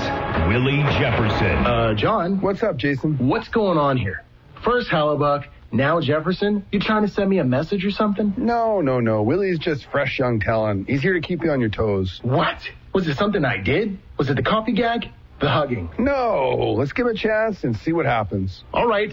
Willie 0.49 0.83
Jefferson. 0.99 1.65
Uh, 1.65 1.95
John. 1.95 2.41
What's 2.41 2.63
up, 2.65 2.77
Jason? 2.77 3.17
What's 3.19 3.49
going 3.49 3.79
on 3.79 3.97
here? 3.97 4.25
First 4.63 4.91
Hellebuyck, 4.91 5.47
now 5.73 6.01
Jefferson. 6.01 6.65
You 6.73 6.81
trying 6.81 7.07
to 7.07 7.13
send 7.13 7.29
me 7.31 7.39
a 7.39 7.45
message 7.45 7.85
or 7.85 7.91
something? 7.91 8.35
No, 8.37 8.81
no, 8.81 9.01
no. 9.01 9.23
Willie's 9.23 9.59
just 9.59 9.87
fresh 9.91 10.19
young 10.19 10.41
talent. 10.41 10.89
He's 10.89 11.03
here 11.03 11.15
to 11.15 11.21
keep 11.21 11.43
you 11.43 11.51
on 11.51 11.61
your 11.61 11.71
toes. 11.71 12.21
What? 12.23 12.59
Was 12.95 13.07
it 13.07 13.17
something 13.17 13.45
I 13.45 13.59
did? 13.59 13.99
Was 14.17 14.31
it 14.31 14.35
the 14.37 14.43
coffee 14.43 14.73
gag? 14.73 15.07
The 15.41 15.49
hugging? 15.49 15.89
No. 15.99 16.75
Let's 16.77 16.93
give 16.93 17.07
it 17.07 17.15
a 17.15 17.19
chance 17.19 17.63
and 17.63 17.77
see 17.77 17.93
what 17.93 18.07
happens. 18.07 18.65
All 18.73 18.89
right. 18.89 19.13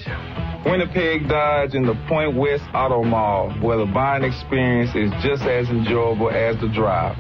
Winnipeg 0.66 1.30
Dodge 1.30 1.76
in 1.76 1.86
the 1.86 1.94
Point 2.08 2.36
West 2.36 2.64
Auto 2.74 3.04
Mall, 3.04 3.52
where 3.62 3.78
the 3.78 3.86
buying 3.86 4.24
experience 4.24 4.96
is 4.96 5.12
just 5.24 5.44
as 5.44 5.70
enjoyable 5.70 6.32
as 6.32 6.60
the 6.60 6.68
drive. 6.70 7.16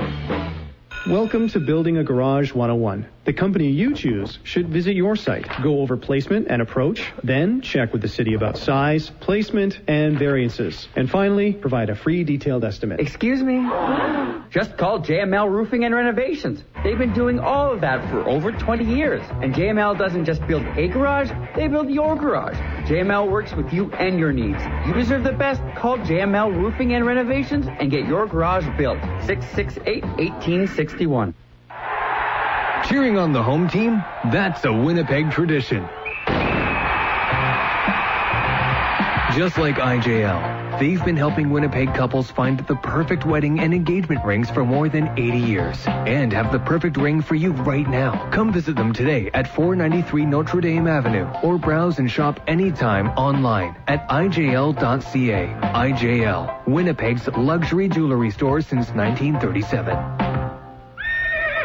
Welcome 1.07 1.49
to 1.49 1.59
Building 1.59 1.97
a 1.97 2.03
Garage 2.03 2.51
101. 2.51 3.07
The 3.25 3.33
company 3.33 3.69
you 3.69 3.93
choose 3.93 4.39
should 4.41 4.69
visit 4.69 4.95
your 4.95 5.15
site, 5.15 5.47
go 5.61 5.81
over 5.81 5.97
placement 5.97 6.47
and 6.49 6.63
approach, 6.63 7.13
then 7.23 7.61
check 7.61 7.93
with 7.93 8.01
the 8.01 8.07
city 8.07 8.33
about 8.33 8.57
size, 8.57 9.11
placement, 9.19 9.81
and 9.87 10.17
variances. 10.17 10.87
And 10.95 11.07
finally, 11.07 11.53
provide 11.53 11.91
a 11.91 11.95
free 11.95 12.23
detailed 12.23 12.65
estimate. 12.65 12.99
Excuse 12.99 13.43
me? 13.43 13.57
Just 14.49 14.77
call 14.77 14.99
JML 14.99 15.47
Roofing 15.51 15.85
and 15.85 15.93
Renovations. 15.93 16.63
They've 16.83 16.97
been 16.97 17.13
doing 17.13 17.39
all 17.39 17.71
of 17.71 17.81
that 17.81 18.09
for 18.09 18.27
over 18.27 18.51
20 18.51 18.85
years. 18.85 19.21
And 19.43 19.53
JML 19.53 19.99
doesn't 19.99 20.25
just 20.25 20.45
build 20.47 20.63
a 20.75 20.87
garage, 20.87 21.29
they 21.55 21.67
build 21.67 21.91
your 21.91 22.15
garage. 22.15 22.57
JML 22.85 23.31
works 23.31 23.51
with 23.53 23.73
you 23.73 23.91
and 23.93 24.19
your 24.19 24.31
needs. 24.31 24.61
You 24.85 24.93
deserve 24.93 25.23
the 25.23 25.31
best. 25.31 25.59
Call 25.75 25.97
JML 25.97 26.55
Roofing 26.55 26.93
and 26.93 27.03
Renovations 27.03 27.65
and 27.67 27.89
get 27.89 28.05
your 28.05 28.27
garage 28.27 28.67
built. 28.77 28.99
668-1861. 28.99 31.33
Cheering 32.87 33.17
on 33.17 33.33
the 33.33 33.41
home 33.41 33.67
team? 33.67 34.03
That's 34.31 34.63
a 34.65 34.71
Winnipeg 34.71 35.31
tradition. 35.31 35.89
Just 39.35 39.57
like 39.57 39.77
IJL, 39.77 40.64
they've 40.79 41.03
been 41.03 41.15
helping 41.15 41.49
Winnipeg 41.49 41.93
couples 41.93 42.31
find 42.31 42.59
the 42.59 42.75
perfect 42.75 43.25
wedding 43.25 43.59
and 43.59 43.73
engagement 43.73 44.23
rings 44.25 44.49
for 44.49 44.65
more 44.65 44.89
than 44.89 45.07
80 45.17 45.37
years 45.37 45.77
and 45.87 46.33
have 46.33 46.51
the 46.51 46.59
perfect 46.59 46.97
ring 46.97 47.21
for 47.21 47.35
you 47.35 47.51
right 47.51 47.87
now. 47.87 48.29
Come 48.31 48.51
visit 48.51 48.75
them 48.75 48.93
today 48.93 49.29
at 49.33 49.47
493 49.47 50.25
Notre 50.25 50.61
Dame 50.61 50.87
Avenue 50.87 51.29
or 51.43 51.57
browse 51.57 51.99
and 51.99 52.09
shop 52.09 52.39
anytime 52.47 53.09
online 53.09 53.75
at 53.87 54.07
IJL.ca. 54.09 55.59
IJL, 55.73 56.67
Winnipeg's 56.67 57.27
luxury 57.29 57.89
jewelry 57.89 58.31
store 58.31 58.61
since 58.61 58.89
1937. 58.89 60.24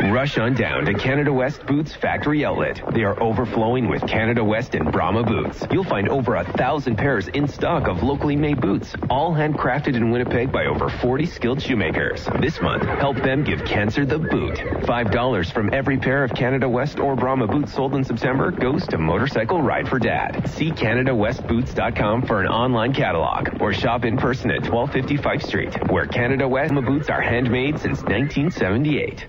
Rush 0.04 0.38
on 0.38 0.54
down 0.54 0.86
to 0.86 0.94
Canada 0.94 1.30
West 1.30 1.66
Boots 1.66 1.94
Factory 1.94 2.42
Outlet. 2.42 2.80
They 2.94 3.02
are 3.02 3.22
overflowing 3.22 3.86
with 3.86 4.06
Canada 4.06 4.42
West 4.42 4.74
and 4.74 4.90
Brahma 4.90 5.22
boots. 5.22 5.62
You'll 5.70 5.84
find 5.84 6.08
over 6.08 6.36
a 6.36 6.44
thousand 6.44 6.96
pairs 6.96 7.28
in 7.28 7.46
stock 7.46 7.86
of 7.86 8.02
locally 8.02 8.34
made 8.34 8.62
boots, 8.62 8.94
all 9.10 9.34
handcrafted 9.34 9.96
in 9.96 10.10
Winnipeg 10.10 10.50
by 10.50 10.64
over 10.64 10.88
40 10.88 11.26
skilled 11.26 11.62
shoemakers. 11.62 12.26
This 12.40 12.62
month, 12.62 12.84
help 12.84 13.18
them 13.18 13.44
give 13.44 13.66
cancer 13.66 14.06
the 14.06 14.18
boot. 14.18 14.56
$5 14.56 15.52
from 15.52 15.72
every 15.74 15.98
pair 15.98 16.24
of 16.24 16.32
Canada 16.32 16.68
West 16.68 16.98
or 16.98 17.14
Brahma 17.14 17.46
boots 17.46 17.74
sold 17.74 17.94
in 17.94 18.02
September 18.02 18.50
goes 18.50 18.86
to 18.86 18.96
Motorcycle 18.96 19.60
Ride 19.60 19.86
for 19.86 19.98
Dad. 19.98 20.48
See 20.48 20.70
CanadaWestBoots.com 20.70 22.22
for 22.22 22.40
an 22.40 22.48
online 22.48 22.94
catalog 22.94 23.60
or 23.60 23.74
shop 23.74 24.06
in 24.06 24.16
person 24.16 24.50
at 24.50 24.62
1255 24.62 25.42
Street, 25.42 25.90
where 25.90 26.06
Canada 26.06 26.48
West 26.48 26.72
boots 26.74 27.10
are 27.10 27.20
handmade 27.20 27.78
since 27.78 27.98
1978. 28.02 29.26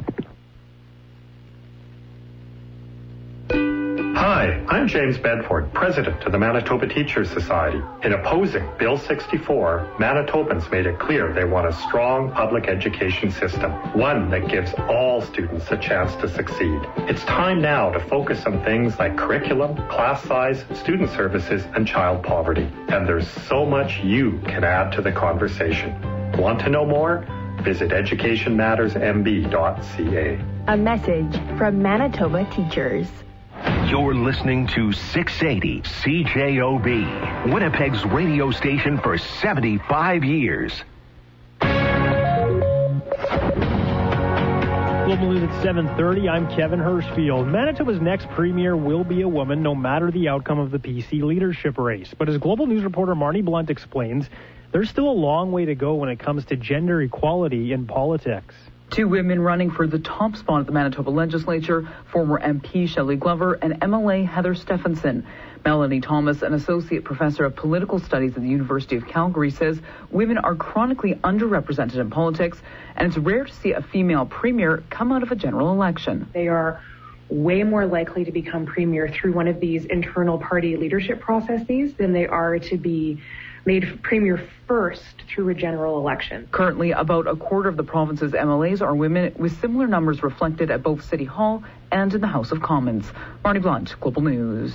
Hi, 4.22 4.62
I'm 4.68 4.88
James 4.88 5.18
Bedford, 5.18 5.74
President 5.74 6.24
of 6.26 6.32
the 6.32 6.38
Manitoba 6.38 6.88
Teachers 6.88 7.28
Society. 7.32 7.82
In 8.04 8.14
opposing 8.14 8.70
Bill 8.78 8.96
64, 8.96 9.96
Manitobans 9.98 10.72
made 10.72 10.86
it 10.86 11.00
clear 11.00 11.34
they 11.34 11.44
want 11.44 11.66
a 11.66 11.74
strong 11.74 12.32
public 12.32 12.68
education 12.68 13.32
system, 13.32 13.72
one 13.98 14.30
that 14.30 14.48
gives 14.48 14.76
all 14.88 15.24
students 15.24 15.72
a 15.72 15.78
chance 15.78 16.16
to 16.18 16.30
succeed. 16.30 16.80
It's 17.10 17.24
time 17.24 17.64
now 17.64 17.90
to 17.90 18.00
focus 18.00 18.46
on 18.46 18.64
things 18.64 19.00
like 19.00 19.18
curriculum, 19.18 19.76
class 19.90 20.22
size, 20.26 20.66
student 20.76 21.10
services, 21.10 21.66
and 21.74 21.88
child 21.88 22.22
poverty. 22.22 22.70
And 22.90 23.08
there's 23.08 23.28
so 23.28 23.66
much 23.66 24.04
you 24.04 24.40
can 24.46 24.64
add 24.64 24.92
to 24.92 25.02
the 25.02 25.12
conversation. 25.12 26.00
Want 26.38 26.60
to 26.60 26.70
know 26.70 26.86
more? 26.86 27.26
Visit 27.64 27.90
educationmattersmb.ca. 27.90 30.46
A 30.68 30.78
message 30.78 31.58
from 31.58 31.82
Manitoba 31.82 32.48
teachers. 32.52 33.08
You're 33.92 34.16
listening 34.16 34.66
to 34.68 34.94
680 34.94 35.82
CJOB, 35.82 37.52
Winnipeg's 37.52 38.06
radio 38.06 38.50
station 38.50 38.98
for 38.98 39.18
75 39.18 40.24
years. 40.24 40.72
Global 41.60 41.82
News 45.34 45.44
at 45.44 45.50
7:30. 45.62 46.30
I'm 46.30 46.48
Kevin 46.56 46.80
Hirschfield. 46.80 47.52
Manitoba's 47.52 48.00
next 48.00 48.30
premier 48.30 48.78
will 48.78 49.04
be 49.04 49.24
a 49.24 49.28
woman, 49.28 49.62
no 49.62 49.76
matter 49.76 50.10
the 50.10 50.30
outcome 50.30 50.60
of 50.60 50.72
the 50.72 50.80
PC 50.80 51.22
leadership 51.22 51.78
race. 51.78 52.14
But 52.18 52.30
as 52.30 52.38
Global 52.38 52.68
News 52.68 52.86
reporter 52.86 53.14
Marney 53.14 53.42
Blunt 53.42 53.70
explains, 53.70 54.30
there's 54.72 54.90
still 54.90 55.10
a 55.10 55.12
long 55.12 55.52
way 55.52 55.66
to 55.66 55.76
go 55.76 55.96
when 55.96 56.08
it 56.08 56.18
comes 56.18 56.46
to 56.46 56.56
gender 56.56 57.02
equality 57.02 57.74
in 57.74 57.88
politics. 57.88 58.56
Two 58.92 59.08
women 59.08 59.42
running 59.42 59.72
for 59.72 59.88
the 59.88 60.00
top 60.00 60.36
spot 60.36 60.60
at 60.60 60.66
the 60.66 60.74
Manitoba 60.74 61.12
legislature, 61.12 61.88
former 62.12 62.38
MP 62.42 62.90
Shelley 62.90 63.16
Glover 63.16 63.54
and 63.54 63.80
MLA 63.80 64.28
Heather 64.28 64.54
Stefanson. 64.54 65.26
Melanie 65.64 66.02
Thomas, 66.02 66.42
an 66.42 66.54
associate 66.54 67.06
professor 67.06 67.46
of 67.46 67.56
political 67.56 68.00
studies 68.00 68.36
at 68.36 68.42
the 68.42 68.50
University 68.50 68.98
of 68.98 69.08
Calgary, 69.08 69.50
says 69.50 69.80
women 70.10 70.38
are 70.38 70.56
chronically 70.56 71.16
underrepresented 71.16 72.00
in 72.00 72.10
politics, 72.10 72.62
and 72.98 73.08
it's 73.08 73.18
rare 73.18 73.46
to 73.46 73.54
see 73.54 73.72
a 73.72 73.82
female 73.82 74.26
premier 74.26 74.84
come 74.90 75.14
out 75.14 75.24
of 75.24 75.32
a 75.32 75.38
general 75.38 75.72
election. 75.72 76.28
They 76.34 76.50
are 76.50 76.82
way 77.30 77.64
more 77.64 77.86
likely 77.86 78.26
to 78.26 78.32
become 78.34 78.66
premier 78.66 79.08
through 79.08 79.32
one 79.32 79.48
of 79.48 79.62
these 79.62 79.86
internal 79.86 80.38
party 80.38 80.76
leadership 80.76 81.22
processes 81.22 81.94
than 81.94 82.12
they 82.12 82.28
are 82.28 82.60
to 82.60 82.78
be 82.78 83.22
made 83.66 84.02
premier 84.04 84.48
first 84.68 85.04
through 85.28 85.50
a 85.50 85.54
general 85.54 85.98
election. 85.98 86.48
Currently, 86.52 86.92
about 86.92 87.28
a 87.28 87.36
quarter 87.36 87.70
of 87.70 87.78
the 87.78 87.84
province's 87.84 88.32
MLAs 88.32 88.82
are 88.82 88.96
women, 88.96 89.34
with 89.38 89.60
similar 89.60 89.88
numbers 89.88 90.24
reflected 90.24 90.72
at 90.72 90.84
both 90.84 91.04
City 91.04 91.26
Hall 91.26 91.64
and 91.92 92.14
in 92.14 92.22
the 92.22 92.28
House 92.28 92.52
of 92.52 92.62
Commons. 92.62 93.06
Marney 93.44 93.60
Blunt, 93.60 93.96
Global 94.00 94.24
News. 94.24 94.74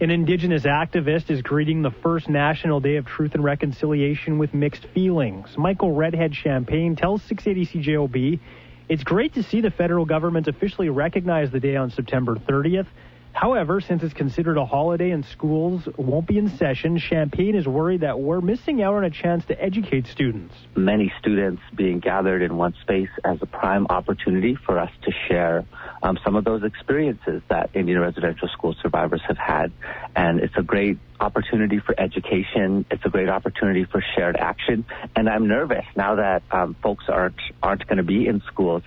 An 0.00 0.10
Indigenous 0.10 0.64
activist 0.64 1.30
is 1.30 1.40
greeting 1.40 1.82
the 1.82 1.90
first 1.90 2.28
National 2.28 2.80
Day 2.80 2.96
of 2.96 3.06
Truth 3.06 3.34
and 3.34 3.44
Reconciliation 3.44 4.38
with 4.38 4.52
mixed 4.52 4.86
feelings. 4.86 5.56
Michael 5.56 5.92
Redhead 5.92 6.34
Champagne 6.34 6.96
tells 6.96 7.22
680 7.22 7.78
CJOB 7.78 8.40
it's 8.86 9.02
great 9.02 9.34
to 9.34 9.42
see 9.42 9.62
the 9.62 9.70
federal 9.70 10.04
government 10.04 10.46
officially 10.46 10.90
recognize 10.90 11.50
the 11.50 11.60
day 11.60 11.76
on 11.76 11.90
September 11.90 12.36
30th. 12.36 12.86
However, 13.34 13.80
since 13.80 14.04
it's 14.04 14.14
considered 14.14 14.56
a 14.56 14.64
holiday 14.64 15.10
and 15.10 15.24
schools 15.24 15.88
won't 15.98 16.28
be 16.28 16.38
in 16.38 16.56
session, 16.56 16.98
Champagne 16.98 17.56
is 17.56 17.66
worried 17.66 18.02
that 18.02 18.20
we're 18.20 18.40
missing 18.40 18.80
out 18.80 18.94
on 18.94 19.02
a 19.02 19.10
chance 19.10 19.44
to 19.46 19.60
educate 19.60 20.06
students. 20.06 20.54
Many 20.76 21.12
students 21.18 21.60
being 21.74 21.98
gathered 21.98 22.42
in 22.42 22.56
one 22.56 22.74
space 22.82 23.10
as 23.24 23.38
a 23.42 23.46
prime 23.46 23.88
opportunity 23.90 24.54
for 24.54 24.78
us 24.78 24.90
to 25.02 25.10
share 25.26 25.64
um, 26.00 26.16
some 26.24 26.36
of 26.36 26.44
those 26.44 26.62
experiences 26.62 27.42
that 27.50 27.70
Indian 27.74 27.98
residential 27.98 28.46
school 28.48 28.76
survivors 28.80 29.20
have 29.26 29.36
had. 29.36 29.72
And 30.14 30.38
it's 30.38 30.56
a 30.56 30.62
great 30.62 30.98
opportunity 31.18 31.80
for 31.80 31.98
education. 32.00 32.86
It's 32.88 33.04
a 33.04 33.10
great 33.10 33.28
opportunity 33.28 33.84
for 33.84 34.02
shared 34.14 34.36
action. 34.36 34.84
And 35.16 35.28
I'm 35.28 35.48
nervous 35.48 35.84
now 35.96 36.14
that 36.14 36.44
um, 36.52 36.76
folks 36.80 37.06
aren't 37.08 37.40
aren't 37.60 37.84
going 37.88 37.98
to 37.98 38.04
be 38.04 38.28
in 38.28 38.42
schools. 38.46 38.84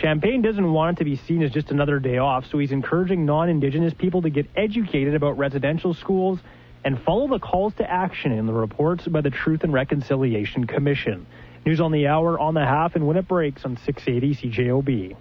Champagne 0.00 0.42
doesn't 0.42 0.72
want 0.72 0.96
it 0.96 0.98
to 0.98 1.04
be 1.04 1.16
seen 1.16 1.42
as 1.42 1.50
just 1.50 1.72
another 1.72 1.98
day 1.98 2.18
off, 2.18 2.46
so 2.50 2.58
he's 2.58 2.70
encouraging 2.70 3.26
non 3.26 3.48
Indigenous 3.48 3.92
people 3.94 4.22
to 4.22 4.30
get 4.30 4.46
educated 4.56 5.14
about 5.14 5.38
residential 5.38 5.92
schools 5.92 6.38
and 6.84 7.02
follow 7.02 7.26
the 7.26 7.40
calls 7.40 7.74
to 7.74 7.90
action 7.90 8.30
in 8.30 8.46
the 8.46 8.52
reports 8.52 9.08
by 9.08 9.20
the 9.20 9.30
Truth 9.30 9.64
and 9.64 9.72
Reconciliation 9.72 10.68
Commission. 10.68 11.26
News 11.66 11.80
on 11.80 11.90
the 11.90 12.06
hour, 12.06 12.38
on 12.38 12.54
the 12.54 12.64
half, 12.64 12.94
and 12.94 13.08
when 13.08 13.16
it 13.16 13.26
breaks 13.26 13.64
on 13.64 13.76
680 13.84 14.50
CJOB. 14.50 15.16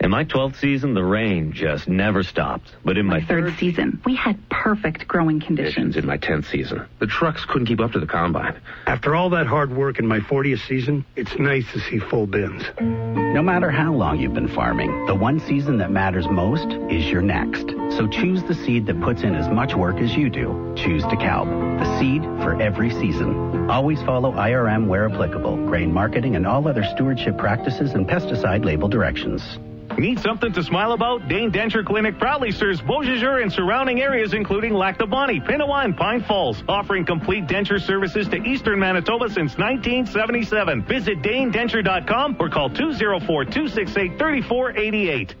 In 0.00 0.12
my 0.12 0.24
12th 0.24 0.60
season, 0.60 0.94
the 0.94 1.02
rain 1.02 1.52
just 1.52 1.88
never 1.88 2.22
stopped. 2.22 2.70
But 2.84 2.98
in 2.98 3.06
my, 3.06 3.18
my 3.18 3.26
third 3.26 3.56
season, 3.58 4.00
we 4.04 4.14
had 4.14 4.38
perfect 4.48 5.08
growing 5.08 5.40
conditions. 5.40 5.96
In 5.96 6.06
my 6.06 6.16
10th 6.16 6.48
season, 6.48 6.86
the 7.00 7.08
trucks 7.08 7.44
couldn't 7.44 7.66
keep 7.66 7.80
up 7.80 7.92
to 7.92 8.00
the 8.00 8.06
combine. 8.06 8.60
After 8.86 9.16
all 9.16 9.30
that 9.30 9.48
hard 9.48 9.74
work 9.74 9.98
in 9.98 10.06
my 10.06 10.20
40th 10.20 10.64
season, 10.68 11.04
it's 11.16 11.36
nice 11.36 11.70
to 11.72 11.80
see 11.80 11.98
full 11.98 12.28
bins. 12.28 12.62
No 12.80 13.42
matter 13.42 13.72
how 13.72 13.92
long 13.92 14.20
you've 14.20 14.34
been 14.34 14.46
farming, 14.46 15.06
the 15.06 15.16
one 15.16 15.40
season 15.40 15.78
that 15.78 15.90
matters 15.90 16.28
most 16.28 16.68
is 16.88 17.10
your 17.10 17.22
next. 17.22 17.66
So 17.96 18.06
choose 18.06 18.44
the 18.44 18.54
seed 18.54 18.86
that 18.86 19.00
puts 19.00 19.22
in 19.22 19.34
as 19.34 19.48
much 19.48 19.74
work 19.74 19.96
as 19.96 20.14
you 20.14 20.30
do. 20.30 20.74
Choose 20.76 21.02
DeKalb, 21.04 21.80
the 21.80 21.98
seed 21.98 22.22
for 22.44 22.60
every 22.62 22.90
season. 22.90 23.68
Always 23.68 24.00
follow 24.02 24.30
IRM 24.30 24.86
where 24.86 25.08
applicable, 25.10 25.56
grain 25.66 25.92
marketing, 25.92 26.36
and 26.36 26.46
all 26.46 26.68
other 26.68 26.84
stewardship 26.84 27.36
practices 27.36 27.94
and 27.94 28.06
pesticide 28.06 28.64
label 28.64 28.88
directions. 28.88 29.58
Need 29.98 30.20
something 30.20 30.52
to 30.52 30.62
smile 30.62 30.92
about? 30.92 31.26
Dane 31.26 31.50
Denture 31.50 31.84
Clinic 31.84 32.20
proudly 32.20 32.52
serves 32.52 32.80
Beausejour 32.80 33.42
and 33.42 33.52
surrounding 33.52 34.00
areas, 34.00 34.32
including 34.32 34.72
Lac 34.72 34.98
du 34.98 35.08
Bonnet, 35.08 35.42
Pinawa, 35.44 35.84
and 35.84 35.96
Pine 35.96 36.22
Falls, 36.22 36.62
offering 36.68 37.04
complete 37.04 37.48
denture 37.48 37.80
services 37.80 38.28
to 38.28 38.36
eastern 38.36 38.78
Manitoba 38.78 39.28
since 39.28 39.58
1977. 39.58 40.84
Visit 40.84 41.20
DaneDenture.com 41.22 42.36
or 42.38 42.48
call 42.48 42.70
204-268-3488. 42.70 45.34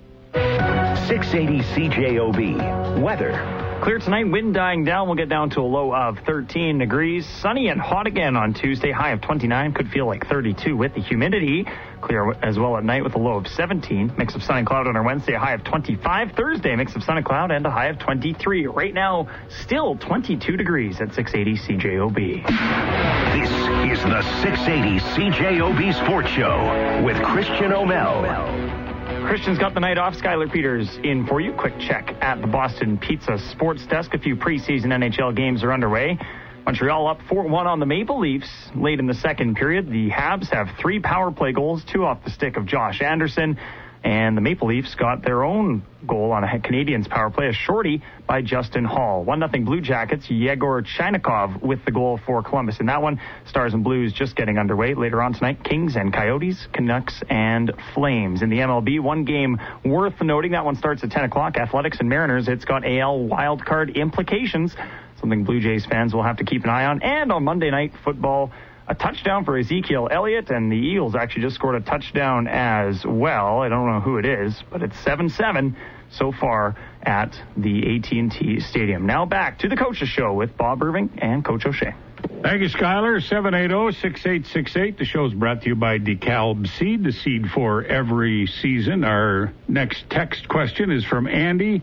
680 1.06 1.60
CJOB. 1.60 3.00
Weather. 3.00 3.67
Clear 3.82 4.00
tonight, 4.00 4.28
wind 4.28 4.54
dying 4.54 4.84
down. 4.84 5.06
We'll 5.06 5.16
get 5.16 5.28
down 5.28 5.50
to 5.50 5.60
a 5.60 5.62
low 5.62 5.94
of 5.94 6.18
13 6.26 6.78
degrees. 6.78 7.24
Sunny 7.40 7.68
and 7.68 7.80
hot 7.80 8.08
again 8.08 8.36
on 8.36 8.52
Tuesday. 8.52 8.90
High 8.90 9.12
of 9.12 9.20
29. 9.20 9.72
Could 9.72 9.88
feel 9.90 10.04
like 10.04 10.26
32 10.26 10.76
with 10.76 10.94
the 10.94 11.00
humidity. 11.00 11.64
Clear 12.00 12.32
as 12.42 12.58
well 12.58 12.76
at 12.76 12.82
night 12.82 13.04
with 13.04 13.14
a 13.14 13.18
low 13.18 13.36
of 13.36 13.46
17. 13.46 14.14
Mix 14.18 14.34
of 14.34 14.42
sun 14.42 14.58
and 14.58 14.66
cloud 14.66 14.88
on 14.88 14.96
our 14.96 15.04
Wednesday. 15.04 15.34
High 15.34 15.54
of 15.54 15.62
25. 15.64 16.32
Thursday, 16.32 16.74
mix 16.74 16.96
of 16.96 17.04
sun 17.04 17.18
and 17.18 17.24
cloud 17.24 17.52
and 17.52 17.64
a 17.66 17.70
high 17.70 17.86
of 17.86 18.00
23. 18.00 18.66
Right 18.66 18.92
now, 18.92 19.28
still 19.48 19.96
22 19.96 20.56
degrees 20.56 21.00
at 21.00 21.14
680 21.14 21.78
CJOB. 21.78 22.46
This 23.40 23.50
is 23.98 24.04
the 24.04 24.22
680 24.42 24.98
CJOB 25.14 26.04
Sports 26.04 26.28
Show 26.30 27.02
with 27.04 27.16
Christian 27.22 27.72
O'Mel. 27.72 28.67
Christian's 29.28 29.58
got 29.58 29.74
the 29.74 29.80
night 29.80 29.98
off. 29.98 30.14
Skylar 30.14 30.50
Peters 30.50 30.88
in 31.04 31.26
for 31.26 31.38
you. 31.38 31.52
Quick 31.52 31.78
check 31.80 32.14
at 32.22 32.40
the 32.40 32.46
Boston 32.46 32.96
Pizza 32.96 33.36
Sports 33.50 33.84
Desk. 33.84 34.14
A 34.14 34.18
few 34.18 34.36
preseason 34.36 34.86
NHL 34.86 35.36
games 35.36 35.62
are 35.62 35.70
underway. 35.70 36.18
Montreal 36.64 37.06
up 37.06 37.20
4-1 37.30 37.66
on 37.66 37.78
the 37.78 37.84
Maple 37.84 38.18
Leafs 38.18 38.48
late 38.74 38.98
in 38.98 39.06
the 39.06 39.12
second 39.12 39.56
period. 39.56 39.90
The 39.90 40.08
Habs 40.08 40.48
have 40.48 40.68
three 40.80 40.98
power 40.98 41.30
play 41.30 41.52
goals, 41.52 41.84
two 41.84 42.06
off 42.06 42.24
the 42.24 42.30
stick 42.30 42.56
of 42.56 42.64
Josh 42.64 43.02
Anderson. 43.02 43.58
And 44.04 44.36
the 44.36 44.40
Maple 44.40 44.68
Leafs 44.68 44.94
got 44.94 45.22
their 45.22 45.42
own 45.44 45.82
goal 46.06 46.30
on 46.30 46.44
a 46.44 46.46
Canadiens 46.46 47.08
power 47.08 47.30
play, 47.30 47.48
a 47.48 47.52
shorty 47.52 48.02
by 48.26 48.42
Justin 48.42 48.84
Holl. 48.84 49.24
1-0 49.24 49.64
Blue 49.64 49.80
Jackets, 49.80 50.30
Yegor 50.30 50.82
Chinakhov 50.82 51.60
with 51.60 51.84
the 51.84 51.90
goal 51.90 52.20
for 52.24 52.42
Columbus 52.42 52.78
in 52.78 52.86
that 52.86 53.02
one. 53.02 53.20
Stars 53.46 53.74
and 53.74 53.82
Blues 53.82 54.12
just 54.12 54.36
getting 54.36 54.58
underway. 54.58 54.94
Later 54.94 55.20
on 55.20 55.32
tonight, 55.34 55.64
Kings 55.64 55.96
and 55.96 56.12
Coyotes, 56.12 56.68
Canucks 56.72 57.22
and 57.28 57.72
Flames. 57.94 58.42
In 58.42 58.50
the 58.50 58.58
MLB, 58.58 59.00
one 59.00 59.24
game 59.24 59.58
worth 59.84 60.20
noting. 60.22 60.52
That 60.52 60.64
one 60.64 60.76
starts 60.76 61.02
at 61.02 61.10
10 61.10 61.24
o'clock. 61.24 61.56
Athletics 61.56 61.98
and 61.98 62.08
Mariners. 62.08 62.48
It's 62.48 62.64
got 62.64 62.86
AL 62.86 63.18
wildcard 63.18 63.94
implications. 63.94 64.76
Something 65.20 65.42
Blue 65.42 65.60
Jays 65.60 65.84
fans 65.84 66.14
will 66.14 66.22
have 66.22 66.36
to 66.36 66.44
keep 66.44 66.62
an 66.62 66.70
eye 66.70 66.84
on. 66.84 67.02
And 67.02 67.32
on 67.32 67.42
Monday 67.42 67.70
night 67.70 67.92
football, 68.04 68.52
a 68.88 68.94
touchdown 68.94 69.44
for 69.44 69.56
Ezekiel 69.58 70.08
Elliott, 70.10 70.50
and 70.50 70.72
the 70.72 70.76
Eagles 70.76 71.14
actually 71.14 71.42
just 71.42 71.54
scored 71.56 71.74
a 71.74 71.80
touchdown 71.80 72.48
as 72.48 73.04
well. 73.04 73.60
I 73.60 73.68
don't 73.68 73.86
know 73.86 74.00
who 74.00 74.16
it 74.16 74.24
is, 74.24 74.60
but 74.70 74.82
it's 74.82 74.96
7-7 75.04 75.76
so 76.10 76.32
far 76.32 76.74
at 77.02 77.38
the 77.56 77.96
AT&T 77.96 78.60
Stadium. 78.60 79.04
Now 79.06 79.26
back 79.26 79.58
to 79.60 79.68
the 79.68 79.76
Coaches 79.76 80.08
Show 80.08 80.32
with 80.32 80.56
Bob 80.56 80.82
Irving 80.82 81.10
and 81.18 81.44
Coach 81.44 81.66
O'Shea. 81.66 81.94
Thank 82.42 82.62
you, 82.62 82.68
Skyler. 82.68 83.20
780-6868. 83.20 84.96
The 84.98 85.04
show's 85.04 85.34
brought 85.34 85.62
to 85.62 85.68
you 85.68 85.74
by 85.74 85.98
DeKalb 85.98 86.66
Seed, 86.78 87.04
the 87.04 87.12
seed 87.12 87.50
for 87.50 87.84
every 87.84 88.46
season. 88.46 89.04
Our 89.04 89.52
next 89.68 90.08
text 90.08 90.48
question 90.48 90.90
is 90.90 91.04
from 91.04 91.28
Andy. 91.28 91.82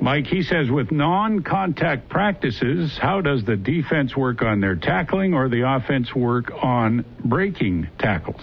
Mike, 0.00 0.26
he 0.26 0.42
says, 0.42 0.70
with 0.70 0.90
non-contact 0.90 2.08
practices, 2.08 2.98
how 3.00 3.20
does 3.20 3.44
the 3.44 3.56
defense 3.56 4.16
work 4.16 4.42
on 4.42 4.60
their 4.60 4.76
tackling 4.76 5.34
or 5.34 5.48
the 5.48 5.62
offense 5.68 6.14
work 6.14 6.50
on 6.62 7.04
breaking 7.24 7.88
tackles? 7.98 8.42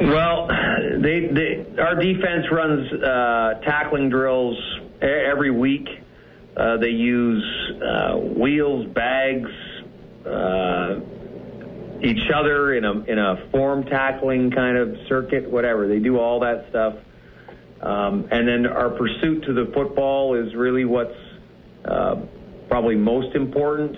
Well, 0.00 0.48
they, 1.00 1.28
they 1.28 1.66
our 1.80 1.94
defense 1.94 2.46
runs 2.50 2.92
uh, 2.92 3.60
tackling 3.64 4.10
drills 4.10 4.56
every 5.00 5.50
week. 5.50 5.88
Uh, 6.56 6.76
they 6.76 6.90
use 6.90 7.44
uh, 7.82 8.16
wheels, 8.16 8.86
bags, 8.88 9.50
uh, 10.26 11.00
each 12.02 12.30
other 12.34 12.74
in 12.74 12.84
a 12.84 12.92
in 13.04 13.18
a 13.18 13.48
form 13.50 13.84
tackling 13.84 14.50
kind 14.50 14.76
of 14.76 14.96
circuit, 15.08 15.48
whatever. 15.50 15.88
They 15.88 15.98
do 16.00 16.18
all 16.18 16.40
that 16.40 16.66
stuff. 16.70 16.94
Um, 17.84 18.26
and 18.30 18.48
then 18.48 18.66
our 18.66 18.90
pursuit 18.90 19.44
to 19.44 19.52
the 19.52 19.70
football 19.74 20.34
is 20.34 20.54
really 20.54 20.86
what's 20.86 21.14
uh, 21.84 22.16
probably 22.68 22.96
most 22.96 23.36
important. 23.36 23.94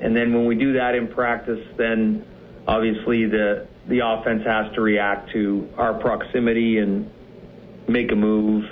And 0.00 0.16
then 0.16 0.32
when 0.32 0.46
we 0.46 0.54
do 0.54 0.72
that 0.72 0.94
in 0.94 1.08
practice, 1.08 1.60
then 1.76 2.24
obviously 2.66 3.26
the 3.26 3.68
the 3.88 4.00
offense 4.02 4.42
has 4.46 4.74
to 4.74 4.80
react 4.80 5.30
to 5.32 5.68
our 5.76 5.92
proximity 6.00 6.78
and 6.78 7.10
make 7.86 8.10
a 8.10 8.16
move. 8.16 8.64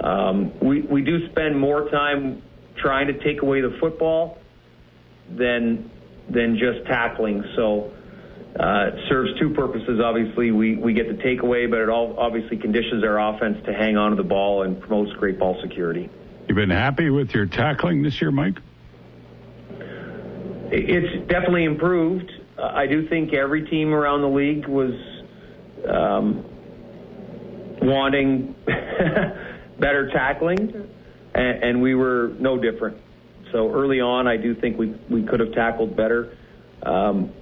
Um, 0.00 0.52
we 0.60 0.82
we 0.82 1.00
do 1.00 1.26
spend 1.30 1.58
more 1.58 1.88
time 1.88 2.42
trying 2.76 3.06
to 3.06 3.14
take 3.24 3.40
away 3.40 3.62
the 3.62 3.76
football 3.80 4.38
than 5.30 5.90
than 6.28 6.58
just 6.58 6.86
tackling. 6.86 7.42
So 7.56 7.92
it 8.56 9.08
serves 9.08 9.38
two 9.38 9.50
purposes. 9.50 10.00
Obviously, 10.00 10.50
we, 10.50 10.76
we 10.76 10.92
get 10.92 11.08
the 11.08 11.22
takeaway, 11.22 11.68
but 11.68 11.80
it 11.80 11.88
all 11.88 12.18
obviously 12.18 12.56
conditions 12.56 13.02
our 13.02 13.18
offense 13.18 13.58
to 13.66 13.72
hang 13.72 13.96
on 13.96 14.10
to 14.10 14.16
the 14.16 14.28
ball 14.28 14.62
and 14.62 14.80
promotes 14.80 15.12
great 15.14 15.38
ball 15.38 15.60
security. 15.60 16.08
You've 16.48 16.56
been 16.56 16.70
happy 16.70 17.10
with 17.10 17.34
your 17.34 17.46
tackling 17.46 18.02
this 18.02 18.20
year, 18.20 18.30
Mike? 18.30 18.58
It's 20.70 21.28
definitely 21.28 21.64
improved. 21.64 22.30
Uh, 22.58 22.70
I 22.74 22.86
do 22.86 23.08
think 23.08 23.32
every 23.32 23.66
team 23.66 23.92
around 23.92 24.22
the 24.22 24.28
league 24.28 24.66
was 24.66 24.94
um, 25.88 26.44
wanting 27.80 28.54
better 29.78 30.10
tackling, 30.10 30.88
and, 31.34 31.64
and 31.64 31.82
we 31.82 31.94
were 31.94 32.34
no 32.38 32.58
different. 32.58 32.98
So 33.52 33.72
early 33.72 34.00
on, 34.00 34.26
I 34.26 34.36
do 34.36 34.54
think 34.54 34.78
we 34.78 34.94
we 35.08 35.22
could 35.22 35.40
have 35.40 35.52
tackled 35.52 35.96
better. 35.96 36.36
Um, 36.82 37.32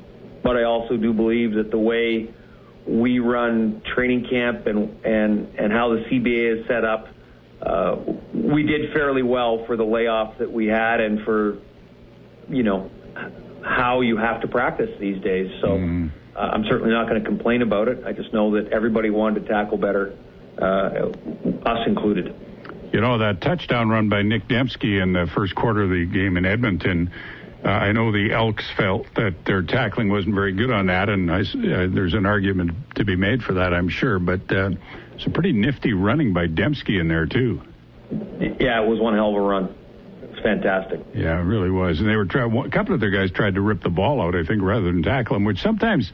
but 0.42 0.56
I 0.56 0.64
also 0.64 0.96
do 0.96 1.12
believe 1.12 1.54
that 1.54 1.70
the 1.70 1.78
way 1.78 2.32
we 2.86 3.20
run 3.20 3.82
training 3.94 4.26
camp 4.28 4.66
and 4.66 5.04
and 5.04 5.54
and 5.56 5.72
how 5.72 5.94
the 5.94 6.04
CBA 6.10 6.60
is 6.60 6.66
set 6.66 6.84
up, 6.84 7.08
uh, 7.60 7.96
we 8.34 8.64
did 8.64 8.92
fairly 8.92 9.22
well 9.22 9.64
for 9.66 9.76
the 9.76 9.84
layoff 9.84 10.38
that 10.38 10.50
we 10.50 10.66
had 10.66 11.00
and 11.00 11.24
for 11.24 11.58
you 12.48 12.62
know 12.62 12.90
how 13.62 14.00
you 14.00 14.16
have 14.16 14.40
to 14.40 14.48
practice 14.48 14.90
these 14.98 15.22
days. 15.22 15.50
So 15.60 15.68
mm. 15.68 16.10
uh, 16.34 16.38
I'm 16.38 16.64
certainly 16.64 16.90
not 16.90 17.08
going 17.08 17.22
to 17.22 17.28
complain 17.28 17.62
about 17.62 17.88
it. 17.88 18.04
I 18.04 18.12
just 18.12 18.32
know 18.32 18.52
that 18.56 18.72
everybody 18.72 19.10
wanted 19.10 19.46
to 19.46 19.48
tackle 19.48 19.78
better, 19.78 20.16
uh, 20.58 21.10
us 21.64 21.86
included. 21.86 22.34
You 22.92 23.00
know 23.00 23.18
that 23.18 23.40
touchdown 23.40 23.88
run 23.88 24.08
by 24.08 24.22
Nick 24.22 24.48
Demski 24.48 25.00
in 25.00 25.12
the 25.12 25.26
first 25.32 25.54
quarter 25.54 25.84
of 25.84 25.90
the 25.90 26.04
game 26.04 26.36
in 26.36 26.44
Edmonton 26.44 27.10
uh, 27.64 27.68
I 27.68 27.92
know 27.92 28.10
the 28.10 28.32
Elks 28.32 28.64
felt 28.76 29.06
that 29.14 29.44
their 29.44 29.62
tackling 29.62 30.10
wasn't 30.10 30.34
very 30.34 30.52
good 30.52 30.70
on 30.70 30.86
that, 30.86 31.08
and 31.08 31.30
I, 31.30 31.40
uh, 31.40 31.86
there's 31.88 32.14
an 32.14 32.26
argument 32.26 32.72
to 32.96 33.04
be 33.04 33.14
made 33.14 33.42
for 33.42 33.54
that, 33.54 33.72
I'm 33.72 33.88
sure. 33.88 34.18
But 34.18 34.50
uh, 34.50 34.70
it's 35.14 35.26
a 35.26 35.30
pretty 35.30 35.52
nifty 35.52 35.92
running 35.92 36.32
by 36.32 36.48
Demski 36.48 37.00
in 37.00 37.08
there 37.08 37.26
too. 37.26 37.62
Yeah, 38.10 38.82
it 38.82 38.88
was 38.88 38.98
one 39.00 39.14
hell 39.14 39.30
of 39.30 39.36
a 39.36 39.40
run. 39.40 39.74
It's 40.22 40.40
fantastic. 40.42 41.00
Yeah, 41.14 41.38
it 41.38 41.44
really 41.44 41.70
was. 41.70 42.00
And 42.00 42.08
they 42.08 42.16
were 42.16 42.24
trying. 42.24 42.56
A 42.56 42.70
couple 42.70 42.94
of 42.94 43.00
their 43.00 43.10
guys 43.10 43.30
tried 43.30 43.54
to 43.54 43.60
rip 43.60 43.82
the 43.82 43.90
ball 43.90 44.20
out, 44.20 44.34
I 44.34 44.44
think, 44.44 44.60
rather 44.62 44.86
than 44.86 45.02
tackle 45.02 45.36
him, 45.36 45.44
which 45.44 45.60
sometimes 45.60 46.10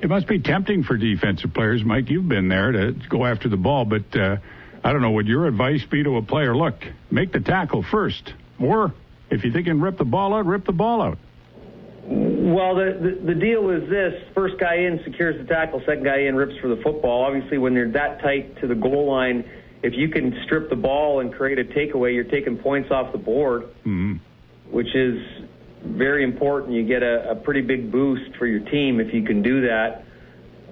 it 0.00 0.08
must 0.08 0.28
be 0.28 0.38
tempting 0.38 0.84
for 0.84 0.96
defensive 0.96 1.52
players. 1.52 1.82
Mike, 1.84 2.08
you've 2.08 2.28
been 2.28 2.48
there 2.48 2.72
to 2.72 2.92
go 3.08 3.24
after 3.24 3.48
the 3.48 3.56
ball, 3.56 3.84
but 3.84 4.16
uh, 4.16 4.36
I 4.84 4.92
don't 4.92 5.02
know. 5.02 5.12
Would 5.12 5.26
your 5.26 5.46
advice 5.46 5.84
be 5.90 6.04
to 6.04 6.16
a 6.18 6.22
player, 6.22 6.56
look, 6.56 6.76
make 7.10 7.32
the 7.32 7.40
tackle 7.40 7.82
first, 7.82 8.32
or 8.60 8.94
if 9.34 9.44
you 9.44 9.50
think 9.50 9.66
you 9.66 9.72
can 9.72 9.80
rip 9.80 9.98
the 9.98 10.04
ball 10.04 10.32
out, 10.32 10.46
rip 10.46 10.64
the 10.64 10.72
ball 10.72 11.02
out. 11.02 11.18
Well, 12.06 12.76
the, 12.76 12.98
the, 13.00 13.32
the 13.32 13.34
deal 13.34 13.70
is 13.70 13.88
this: 13.88 14.22
first 14.34 14.58
guy 14.58 14.76
in 14.76 15.02
secures 15.04 15.36
the 15.38 15.52
tackle, 15.52 15.80
second 15.80 16.04
guy 16.04 16.20
in 16.20 16.36
rips 16.36 16.56
for 16.60 16.68
the 16.68 16.80
football. 16.82 17.24
Obviously, 17.24 17.58
when 17.58 17.74
they're 17.74 17.90
that 17.92 18.20
tight 18.20 18.60
to 18.60 18.66
the 18.66 18.74
goal 18.74 19.10
line, 19.10 19.44
if 19.82 19.94
you 19.94 20.08
can 20.08 20.38
strip 20.44 20.70
the 20.70 20.76
ball 20.76 21.20
and 21.20 21.32
create 21.32 21.58
a 21.58 21.64
takeaway, 21.64 22.14
you're 22.14 22.24
taking 22.24 22.58
points 22.58 22.90
off 22.90 23.12
the 23.12 23.18
board, 23.18 23.62
mm-hmm. 23.80 24.14
which 24.70 24.94
is 24.94 25.20
very 25.82 26.22
important. 26.22 26.74
You 26.74 26.84
get 26.84 27.02
a, 27.02 27.30
a 27.30 27.34
pretty 27.34 27.62
big 27.62 27.90
boost 27.90 28.36
for 28.36 28.46
your 28.46 28.60
team 28.60 29.00
if 29.00 29.12
you 29.12 29.24
can 29.24 29.42
do 29.42 29.62
that. 29.62 30.04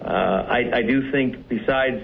Uh, 0.01 0.07
I, 0.48 0.79
I 0.79 0.83
do 0.83 1.11
think 1.11 1.48
besides 1.48 2.03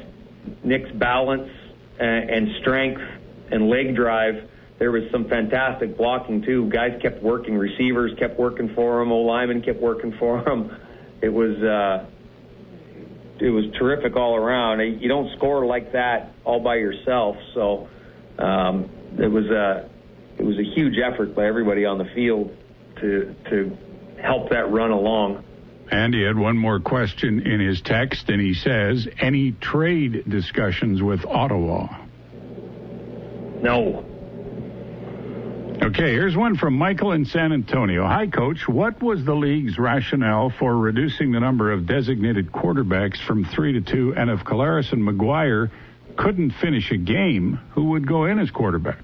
Nick's 0.64 0.90
balance 0.92 1.50
and, 1.98 2.30
and 2.30 2.48
strength 2.60 3.02
and 3.50 3.68
leg 3.68 3.94
drive 3.94 4.48
there 4.78 4.92
was 4.92 5.10
some 5.10 5.28
fantastic 5.28 5.96
blocking 5.96 6.42
too. 6.42 6.68
Guys 6.70 6.98
kept 7.02 7.22
working, 7.22 7.58
receivers 7.58 8.12
kept 8.18 8.38
working 8.38 8.74
for 8.74 9.02
him, 9.02 9.10
O 9.10 9.18
linemen 9.18 9.62
kept 9.62 9.80
working 9.80 10.12
for 10.18 10.48
him. 10.48 10.76
It 11.20 11.30
was 11.30 11.56
uh, 11.62 12.06
it 13.40 13.50
was 13.50 13.64
terrific 13.78 14.16
all 14.16 14.36
around. 14.36 14.80
You 14.80 15.08
don't 15.08 15.36
score 15.36 15.66
like 15.66 15.92
that 15.92 16.32
all 16.44 16.60
by 16.60 16.76
yourself, 16.76 17.36
so 17.54 17.88
um, 18.38 18.88
it 19.18 19.26
was 19.26 19.46
a 19.46 19.88
it 20.38 20.44
was 20.44 20.58
a 20.58 20.64
huge 20.64 20.94
effort 20.98 21.34
by 21.34 21.46
everybody 21.46 21.84
on 21.84 21.98
the 21.98 22.08
field 22.14 22.56
to 23.00 23.34
to 23.50 23.76
help 24.22 24.50
that 24.50 24.70
run 24.70 24.90
along. 24.90 25.44
Andy 25.90 26.24
had 26.24 26.36
one 26.36 26.58
more 26.58 26.80
question 26.80 27.46
in 27.46 27.60
his 27.60 27.80
text, 27.80 28.28
and 28.28 28.40
he 28.40 28.54
says, 28.54 29.08
"Any 29.18 29.52
trade 29.52 30.24
discussions 30.28 31.02
with 31.02 31.24
Ottawa?" 31.26 31.88
No. 33.62 34.04
Okay, 35.80 36.12
here's 36.12 36.36
one 36.36 36.56
from 36.56 36.74
Michael 36.74 37.12
in 37.12 37.24
San 37.24 37.52
Antonio. 37.52 38.04
Hi, 38.04 38.26
Coach. 38.26 38.66
What 38.68 39.00
was 39.00 39.24
the 39.24 39.34
league's 39.34 39.78
rationale 39.78 40.50
for 40.50 40.76
reducing 40.76 41.30
the 41.30 41.38
number 41.40 41.70
of 41.72 41.86
designated 41.86 42.50
quarterbacks 42.50 43.18
from 43.24 43.44
three 43.44 43.72
to 43.74 43.80
two? 43.80 44.12
And 44.16 44.28
if 44.28 44.40
Collaros 44.40 44.92
and 44.92 45.02
McGuire 45.02 45.70
couldn't 46.16 46.50
finish 46.60 46.90
a 46.90 46.96
game, 46.96 47.60
who 47.70 47.90
would 47.90 48.08
go 48.08 48.24
in 48.24 48.40
as 48.40 48.50
quarterback? 48.50 48.98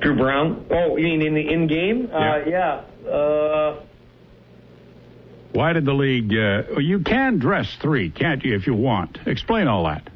Drew 0.00 0.14
Brown. 0.16 0.66
Oh, 0.70 0.96
you 0.98 1.04
mean 1.04 1.22
in 1.22 1.34
the 1.34 1.48
in 1.52 1.66
game? 1.68 2.08
Yeah. 2.10 2.16
Uh, 2.18 2.84
yeah. 3.04 3.10
Uh, 3.10 3.80
Why 5.52 5.72
did 5.72 5.86
the 5.86 5.94
league? 5.94 6.32
Uh, 6.34 6.78
you 6.80 7.00
can 7.00 7.38
dress 7.38 7.74
three, 7.80 8.10
can't 8.10 8.44
you, 8.44 8.54
if 8.54 8.66
you 8.66 8.74
want? 8.74 9.18
Explain 9.26 9.68
all 9.68 9.84
that. 9.84 10.08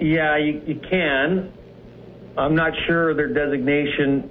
Yeah, 0.00 0.38
you, 0.38 0.62
you 0.66 0.80
can. 0.80 1.52
I'm 2.36 2.54
not 2.54 2.72
sure 2.86 3.14
their 3.14 3.32
designation 3.32 4.30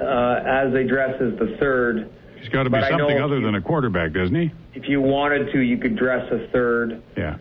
uh, 0.00 0.42
as 0.46 0.72
they 0.72 0.84
dress 0.84 1.14
as 1.20 1.38
the 1.38 1.56
third. 1.58 2.10
He's 2.40 2.48
got 2.48 2.64
to 2.64 2.70
be 2.70 2.80
something 2.80 3.20
other 3.20 3.40
than 3.40 3.54
a 3.54 3.60
quarterback, 3.60 4.12
doesn't 4.12 4.34
he? 4.34 4.52
If 4.74 4.88
you 4.88 5.00
wanted 5.00 5.52
to, 5.52 5.60
you 5.60 5.78
could 5.78 5.96
dress 5.96 6.30
a 6.30 6.48
third. 6.48 7.02
Yeah. 7.16 7.38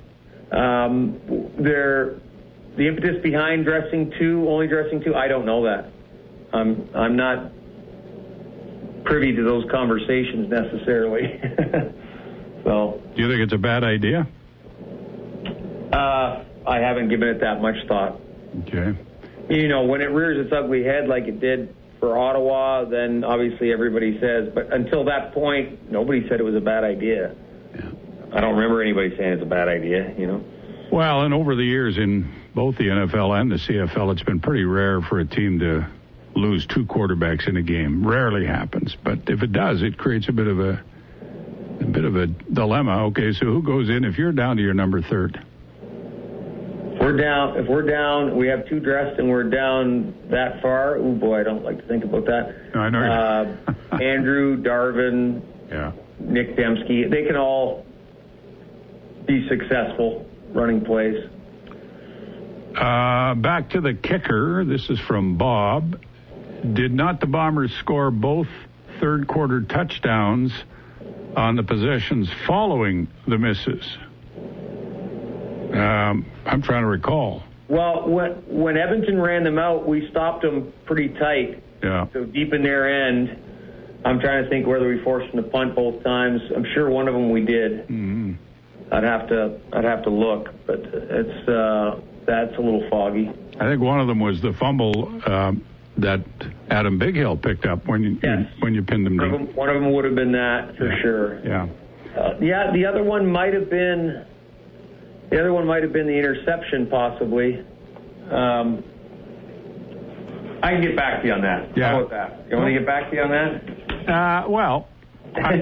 Um, 0.52 1.20
there, 1.60 2.20
the 2.78 2.88
impetus 2.88 3.22
behind 3.22 3.66
dressing 3.66 4.13
two, 4.20 4.48
only 4.48 4.68
dressing 4.68 5.02
two, 5.04 5.16
I 5.16 5.28
don't 5.28 5.46
know 5.46 5.63
that. 5.63 5.92
I'm 6.54 6.88
I'm 6.94 7.16
not 7.16 7.52
privy 9.04 9.36
to 9.36 9.44
those 9.44 9.70
conversations 9.72 10.50
necessarily. 10.50 11.42
so. 12.63 13.02
Do 13.16 13.22
you 13.22 13.28
think 13.28 13.42
it's 13.42 13.54
a 13.54 13.58
bad 13.58 13.84
idea? 13.84 14.28
Uh, 15.92 16.44
I 16.66 16.80
haven't 16.80 17.10
given 17.10 17.28
it 17.28 17.39
that 17.42 17.62
much 17.62 17.76
thought. 17.88 18.20
Okay. 18.62 18.98
You 19.50 19.68
know, 19.68 19.84
when 19.84 20.02
it 20.02 20.12
rears 20.12 20.46
its 20.46 20.54
ugly 20.54 20.84
head 20.84 21.08
like 21.08 21.24
it 21.26 21.39
did 21.39 21.76
for 22.04 22.18
Ottawa, 22.18 22.84
then 22.84 23.24
obviously 23.24 23.72
everybody 23.72 24.20
says. 24.20 24.50
But 24.54 24.74
until 24.74 25.06
that 25.06 25.34
point, 25.34 25.89
nobody 25.89 26.28
said 26.28 26.42
it 26.42 26.44
was 26.44 26.54
a 26.54 26.60
bad 26.60 26.84
idea. 26.84 27.34
Yeah. 27.74 27.92
I 28.34 28.42
don't 28.42 28.56
remember 28.56 28.82
anybody 28.82 29.16
saying 29.16 29.34
it's 29.34 29.42
a 29.42 29.46
bad 29.46 29.70
idea. 29.70 30.13
You 30.18 30.28
know. 30.28 30.44
Well, 30.92 31.22
and 31.22 31.34
over 31.34 31.56
the 31.56 31.63
years 31.63 31.98
in 31.98 32.30
both 32.54 32.76
the 32.76 32.89
NFL 32.89 33.39
and 33.39 33.50
the 33.50 33.56
CFL, 33.56 34.12
it's 34.12 34.24
been 34.24 34.42
pretty 34.42 34.66
rare 34.66 35.02
for 35.02 35.20
a 35.20 35.26
team 35.26 35.60
to 35.60 35.88
lose 36.36 36.66
two 36.66 36.86
quarterbacks 36.86 37.48
in 37.48 37.56
a 37.56 37.62
game. 37.62 38.06
Rarely 38.06 38.46
happens, 38.46 38.98
but 39.02 39.30
if 39.30 39.42
it 39.42 39.54
does, 39.54 39.82
it 39.82 39.98
creates 39.98 40.28
a 40.28 40.34
bit 40.34 40.48
of 40.48 40.60
a 40.60 40.84
a 41.80 41.86
bit 41.86 42.04
of 42.04 42.18
a 42.18 42.28
dilemma. 42.28 43.06
Okay, 43.06 43.32
so 43.32 43.46
who 43.46 43.63
goes 43.63 43.89
in 43.89 44.04
if 44.04 44.18
you're 44.18 44.34
down 44.34 44.58
to 44.58 44.62
your 44.62 44.74
number 44.74 45.02
third? 45.02 45.42
We're 47.04 47.18
down, 47.18 47.58
if 47.58 47.68
we're 47.68 47.84
down, 47.84 48.36
we 48.36 48.48
have 48.48 48.68
two 48.68 48.80
dressed 48.80 49.20
and 49.20 49.30
we're 49.30 49.44
down 49.44 50.13
that 50.30 50.62
far. 50.62 50.98
Oh 50.98 51.12
boy, 51.12 51.39
I 51.39 51.44
don't 51.44 51.63
like 51.63 51.78
to 51.78 51.88
think 51.88 52.04
about 52.04 52.26
that. 52.26 52.56
I 52.74 52.89
know. 52.89 53.00
Uh, 53.00 53.74
Andrew, 54.02 54.62
Darvin, 54.62 55.42
yeah, 55.70 55.92
Nick 56.20 56.56
Demski, 56.56 57.10
they 57.10 57.26
can 57.26 57.36
all 57.36 57.86
be 59.26 59.47
successful 59.47 60.26
running 60.49 60.84
plays. 60.84 61.30
Uh, 62.76 63.36
back 63.36 63.70
to 63.72 63.82
the 63.82 63.93
kicker. 63.93 64.66
This 64.66 64.89
is 64.89 64.99
from 64.99 65.38
Bob. 65.38 66.01
Did 66.74 66.93
not 66.93 67.20
the 67.20 67.28
Bombers 67.28 67.74
score 67.76 68.10
both 68.10 68.47
third 68.99 69.28
quarter 69.28 69.62
touchdowns 69.62 70.51
on 71.36 71.56
the 71.56 71.64
possessions 71.64 72.30
following 72.47 73.08
the 73.28 73.38
misses? 73.38 73.97
Um, 75.74 76.26
I'm 76.45 76.61
trying 76.61 76.84
to 76.84 76.88
recall. 76.88 77.43
Well, 77.67 78.07
when 78.07 78.32
when 78.47 78.78
Edmonton 78.78 79.19
ran 79.19 79.43
them 79.43 79.57
out, 79.57 79.88
we 79.88 80.07
stopped 80.11 80.43
them 80.43 80.71
pretty 80.86 81.09
tight. 81.09 81.63
Yeah. 81.82 82.07
So 82.13 82.26
deep 82.26 82.53
in 82.53 82.61
their 82.63 83.07
end, 83.07 83.38
I'm 84.05 84.19
trying 84.19 84.43
to 84.43 84.49
think 84.49 84.67
whether 84.67 84.88
we 84.88 85.01
forced 85.03 85.34
them 85.34 85.43
to 85.43 85.49
punt 85.49 85.76
both 85.76 86.03
times. 86.03 86.41
I'm 86.55 86.65
sure 86.74 86.89
one 86.89 87.07
of 87.07 87.13
them 87.13 87.30
we 87.32 87.41
did. 87.45 87.88
Mm-hmm. 87.88 88.34
I'd 88.91 89.03
have 89.03 89.28
to 89.30 89.59
I'd 89.74 89.86
have 89.86 90.03
to 90.03 90.09
look, 90.09 90.53
but 90.67 90.80
it's 90.82 91.49
uh, 91.49 91.99
that's 92.28 92.55
a 92.57 92.61
little 92.61 92.88
foggy. 92.89 93.32
I 93.59 93.65
think 93.69 93.82
one 93.82 93.99
of 93.99 94.07
them 94.07 94.19
was 94.19 94.41
the 94.41 94.53
fumble 94.53 95.11
um, 95.26 95.63
that 95.97 96.21
Adam 96.69 96.99
Bighill 96.99 97.41
picked 97.41 97.65
up 97.65 97.88
when 97.88 98.03
you 98.03 98.45
when 98.59 98.74
you 98.76 98.84
pinned 98.84 99.07
him 99.07 99.17
One 99.17 99.26
of 99.34 99.39
deep. 99.39 99.47
them, 99.47 99.55
one 99.55 99.69
of 99.69 99.76
them 99.82 99.91
would 99.93 100.05
have 100.05 100.15
been 100.15 100.34
that 100.34 100.76
for 100.78 100.95
sure. 101.01 101.39
Yeah. 101.45 101.67
Uh, 102.17 102.38
yeah, 102.39 102.71
the 102.71 102.86
other 102.86 103.03
one 103.03 103.26
might 103.26 103.53
have 103.53 103.69
been 103.69 104.26
the 105.34 105.39
other 105.39 105.51
one 105.51 105.65
might 105.65 105.81
have 105.81 105.91
been 105.91 106.05
the 106.05 106.13
interception, 106.13 106.86
possibly. 106.86 107.65
Um, 108.29 108.84
I 110.61 110.73
can 110.73 110.81
get 110.81 110.95
back 110.95 111.21
to 111.21 111.27
you 111.27 111.34
on 111.34 111.41
that. 111.41 111.75
Yeah. 111.75 111.89
How 111.89 112.01
about 112.01 112.11
that? 112.11 112.51
You 112.51 112.57
want 112.57 112.67
to 112.67 112.73
get 112.73 112.86
back 112.86 113.09
to 113.09 113.15
you 113.15 113.23
on 113.23 113.31
that? 113.31 114.07
Uh, 114.07 114.47
well, 114.47 114.88
I, 115.36 115.53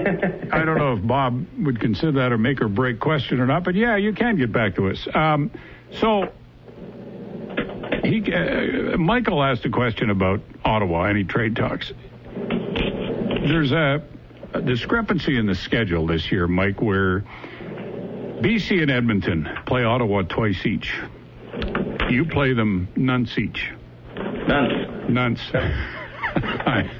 I 0.52 0.64
don't 0.66 0.76
know 0.76 0.92
if 0.92 1.06
Bob 1.06 1.46
would 1.60 1.80
consider 1.80 2.12
that 2.12 2.32
a 2.32 2.38
make 2.38 2.60
or 2.60 2.68
break 2.68 3.00
question 3.00 3.40
or 3.40 3.46
not, 3.46 3.64
but 3.64 3.74
yeah, 3.74 3.96
you 3.96 4.12
can 4.12 4.36
get 4.36 4.52
back 4.52 4.74
to 4.74 4.90
us. 4.90 5.08
Um, 5.14 5.50
so, 5.98 6.30
he, 8.04 8.30
uh, 8.30 8.98
Michael 8.98 9.42
asked 9.42 9.64
a 9.64 9.70
question 9.70 10.10
about 10.10 10.42
Ottawa, 10.66 11.04
any 11.04 11.24
trade 11.24 11.56
talks. 11.56 11.90
There's 12.36 13.72
a, 13.72 14.02
a 14.52 14.60
discrepancy 14.60 15.38
in 15.38 15.46
the 15.46 15.54
schedule 15.54 16.06
this 16.06 16.30
year, 16.30 16.46
Mike, 16.46 16.82
where 16.82 17.24
BC 18.42 18.82
and 18.82 18.90
Edmonton 18.90 19.48
play 19.66 19.84
Ottawa 19.84 20.22
twice 20.22 20.66
each. 20.66 20.92
You 22.10 22.24
play 22.24 22.52
them 22.54 22.88
nonce 22.96 23.38
each. 23.38 23.70
Nonce. 24.16 25.08
Nonce. 25.08 25.40
I, 25.54 26.90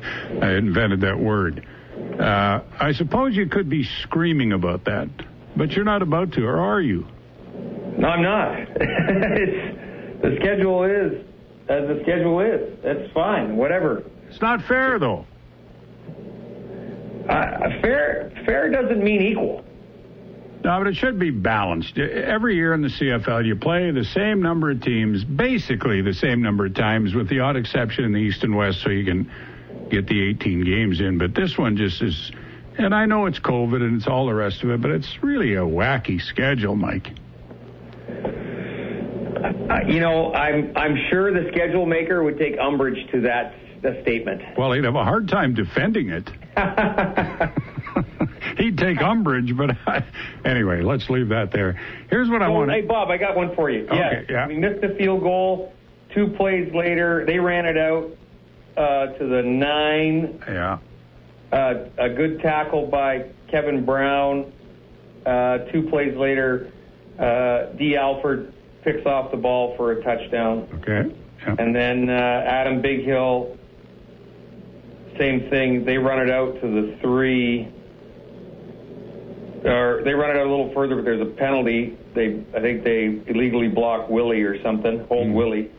I 0.41 0.51
invented 0.53 1.01
that 1.01 1.19
word. 1.19 1.67
Uh, 2.21 2.61
I 2.79 2.93
suppose 2.93 3.35
you 3.35 3.47
could 3.47 3.69
be 3.69 3.83
screaming 4.03 4.53
about 4.53 4.85
that, 4.85 5.09
but 5.57 5.73
you're 5.73 5.85
not 5.85 6.03
about 6.03 6.33
to, 6.33 6.45
or 6.45 6.59
are 6.59 6.81
you? 6.81 7.07
No, 7.99 8.09
I'm 8.09 8.23
not. 8.23 8.59
it's, 8.77 10.23
the 10.23 10.37
schedule 10.41 10.85
is 10.85 11.25
as 11.69 11.89
the 11.89 12.01
schedule 12.03 12.41
is. 12.41 12.79
That's 12.85 13.11
fine. 13.13 13.57
Whatever. 13.57 14.05
It's 14.29 14.41
not 14.41 14.63
fair, 14.63 14.99
though. 14.99 15.27
Uh, 17.29 17.81
fair 17.81 18.33
fair 18.45 18.71
doesn't 18.71 19.03
mean 19.03 19.23
equal. 19.23 19.65
No, 20.65 20.79
but 20.79 20.87
it 20.87 20.95
should 20.95 21.19
be 21.19 21.31
balanced. 21.31 21.99
Every 21.99 22.55
year 22.55 22.73
in 22.73 22.83
the 22.83 22.89
CFL, 22.89 23.45
you 23.45 23.57
play 23.57 23.91
the 23.91 24.05
same 24.05 24.43
number 24.43 24.71
of 24.71 24.81
teams, 24.81 25.25
basically 25.25 26.03
the 26.03 26.15
same 26.15 26.41
number 26.41 26.67
of 26.67 26.75
times, 26.75 27.15
with 27.15 27.29
the 27.29 27.41
odd 27.41 27.57
exception 27.57 28.05
in 28.05 28.13
the 28.13 28.21
East 28.21 28.45
and 28.45 28.55
West, 28.55 28.81
so 28.83 28.91
you 28.91 29.05
can 29.05 29.31
get 29.91 30.07
the 30.07 30.23
18 30.31 30.65
games 30.65 31.01
in. 31.01 31.19
But 31.19 31.35
this 31.35 31.59
one 31.59 31.77
just 31.77 32.01
is, 32.01 32.31
and 32.79 32.95
I 32.95 33.07
know 33.07 33.27
it's 33.27 33.41
COVID 33.41 33.83
and 33.83 33.97
it's 33.97 34.07
all 34.07 34.27
the 34.27 34.35
rest 34.35 34.63
of 34.63 34.71
it, 34.71 34.81
but 34.81 34.93
it's 34.93 35.21
really 35.21 35.55
a 35.55 35.63
wacky 35.63 36.21
schedule, 36.21 36.77
Mike. 36.77 37.09
Uh, 38.09 39.81
you 39.89 39.99
know, 39.99 40.33
I'm 40.33 40.73
I'm 40.77 40.97
sure 41.11 41.33
the 41.33 41.51
schedule 41.51 41.87
maker 41.87 42.23
would 42.23 42.39
take 42.39 42.57
umbrage 42.59 43.11
to 43.11 43.23
that, 43.23 43.55
that 43.83 44.03
statement. 44.03 44.43
Well, 44.57 44.71
he'd 44.73 44.85
have 44.85 44.95
a 44.95 45.05
hard 45.05 45.27
time 45.29 45.55
defending 45.55 46.11
it. 46.11 46.31
he'd 48.63 48.79
take 48.79 49.01
umbrage, 49.03 49.57
but 49.57 49.77
anyway, 50.45 50.83
let's 50.83 51.09
leave 51.11 51.29
that 51.29 51.51
there. 51.51 51.81
Here's 52.11 52.29
what 52.29 52.43
I 52.43 52.47
Oh, 52.47 52.53
want. 52.53 52.71
Hey, 52.71 52.83
Bob, 52.83 53.11
I 53.11 53.17
got 53.19 53.37
one 53.37 53.55
for 53.55 53.71
you. 53.71 53.85
Okay, 53.87 53.97
yes. 53.97 54.25
yeah. 54.29 54.47
We 54.47 54.57
missed 54.57 54.81
the 54.81 54.91
field 54.99 55.23
goal. 55.23 55.73
Two 56.15 56.29
plays 56.29 56.73
later, 56.75 57.25
they 57.27 57.39
ran 57.39 57.65
it 57.67 57.77
out 57.79 58.11
uh, 58.77 59.07
to 59.19 59.27
the 59.27 59.43
nine. 59.43 60.43
Yeah. 60.47 60.79
Uh, 61.51 61.85
a 61.99 62.09
good 62.09 62.41
tackle 62.41 62.87
by 62.87 63.27
Kevin 63.51 63.85
Brown. 63.85 64.53
Uh, 65.27 65.59
two 65.71 65.83
plays 65.91 66.17
later, 66.17 66.73
uh, 67.19 67.67
D. 67.77 67.97
Alford 67.97 68.53
picks 68.83 69.07
off 69.07 69.31
the 69.31 69.37
ball 69.37 69.77
for 69.77 69.93
a 69.93 70.03
touchdown. 70.03 70.69
Okay. 70.83 71.15
And 71.59 71.75
then 71.75 72.09
uh, 72.09 72.13
Adam 72.13 72.83
Bighill, 72.83 73.57
same 75.19 75.49
thing. 75.51 75.85
They 75.85 75.99
run 75.99 76.21
it 76.21 76.31
out 76.31 76.61
to 76.61 76.67
the 76.69 76.97
three, 77.01 77.69
or 79.65 80.03
they 80.05 80.13
run 80.13 80.31
it 80.31 80.37
out 80.37 80.47
a 80.47 80.51
little 80.51 80.73
further, 80.73 80.97
but 80.97 81.05
there's 81.05 81.21
a 81.21 81.31
penalty. 81.31 81.97
They, 82.15 82.43
I 82.55 82.61
think 82.61 82.85
they 82.85 83.23
illegally 83.27 83.69
block 83.69 84.09
Willie 84.09 84.43
or 84.43 84.61
something, 84.63 85.05
hold 85.07 85.31
Willie, 85.31 85.71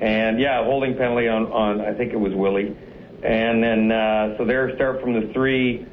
and 0.00 0.40
yeah, 0.40 0.64
holding 0.64 0.96
penalty 0.96 1.28
on 1.28 1.46
on 1.46 1.80
I 1.80 1.94
think 1.94 2.12
it 2.12 2.20
was 2.20 2.32
Willie, 2.34 2.76
and 3.22 3.62
then 3.62 3.90
uh, 3.90 4.36
so 4.38 4.44
they 4.44 4.74
start 4.76 5.00
from 5.00 5.14
the 5.14 5.32
three, 5.32 5.86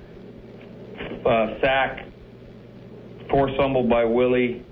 uh, 1.25 1.59
sack, 1.61 2.05
force 3.29 3.51
fumble 3.57 3.83
by 3.83 4.05
Willie. 4.05 4.65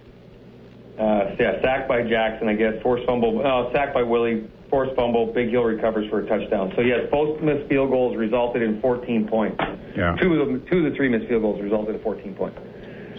Uh, 0.99 1.35
yeah, 1.39 1.61
sacked 1.61 1.87
by 1.87 2.01
Jackson, 2.01 2.49
I 2.49 2.53
guess. 2.53 2.81
Forced 2.81 3.05
fumble. 3.05 3.45
Uh, 3.45 3.71
sacked 3.71 3.93
by 3.93 4.01
Willie. 4.01 4.49
Forced 4.69 4.95
fumble. 4.95 5.33
Bighill 5.33 5.65
recovers 5.65 6.09
for 6.09 6.19
a 6.19 6.27
touchdown. 6.27 6.73
So 6.75 6.81
yes, 6.81 7.07
both 7.09 7.41
missed 7.41 7.69
field 7.69 7.89
goals 7.89 8.17
resulted 8.17 8.61
in 8.61 8.81
14 8.81 9.27
points. 9.27 9.61
Yeah. 9.95 10.15
Two 10.21 10.33
of 10.41 10.47
them, 10.47 10.65
two 10.69 10.85
of 10.85 10.91
the 10.91 10.95
three 10.95 11.09
missed 11.09 11.27
field 11.27 11.41
goals 11.41 11.61
resulted 11.61 11.95
in 11.95 12.01
14 12.01 12.35
points. 12.35 12.59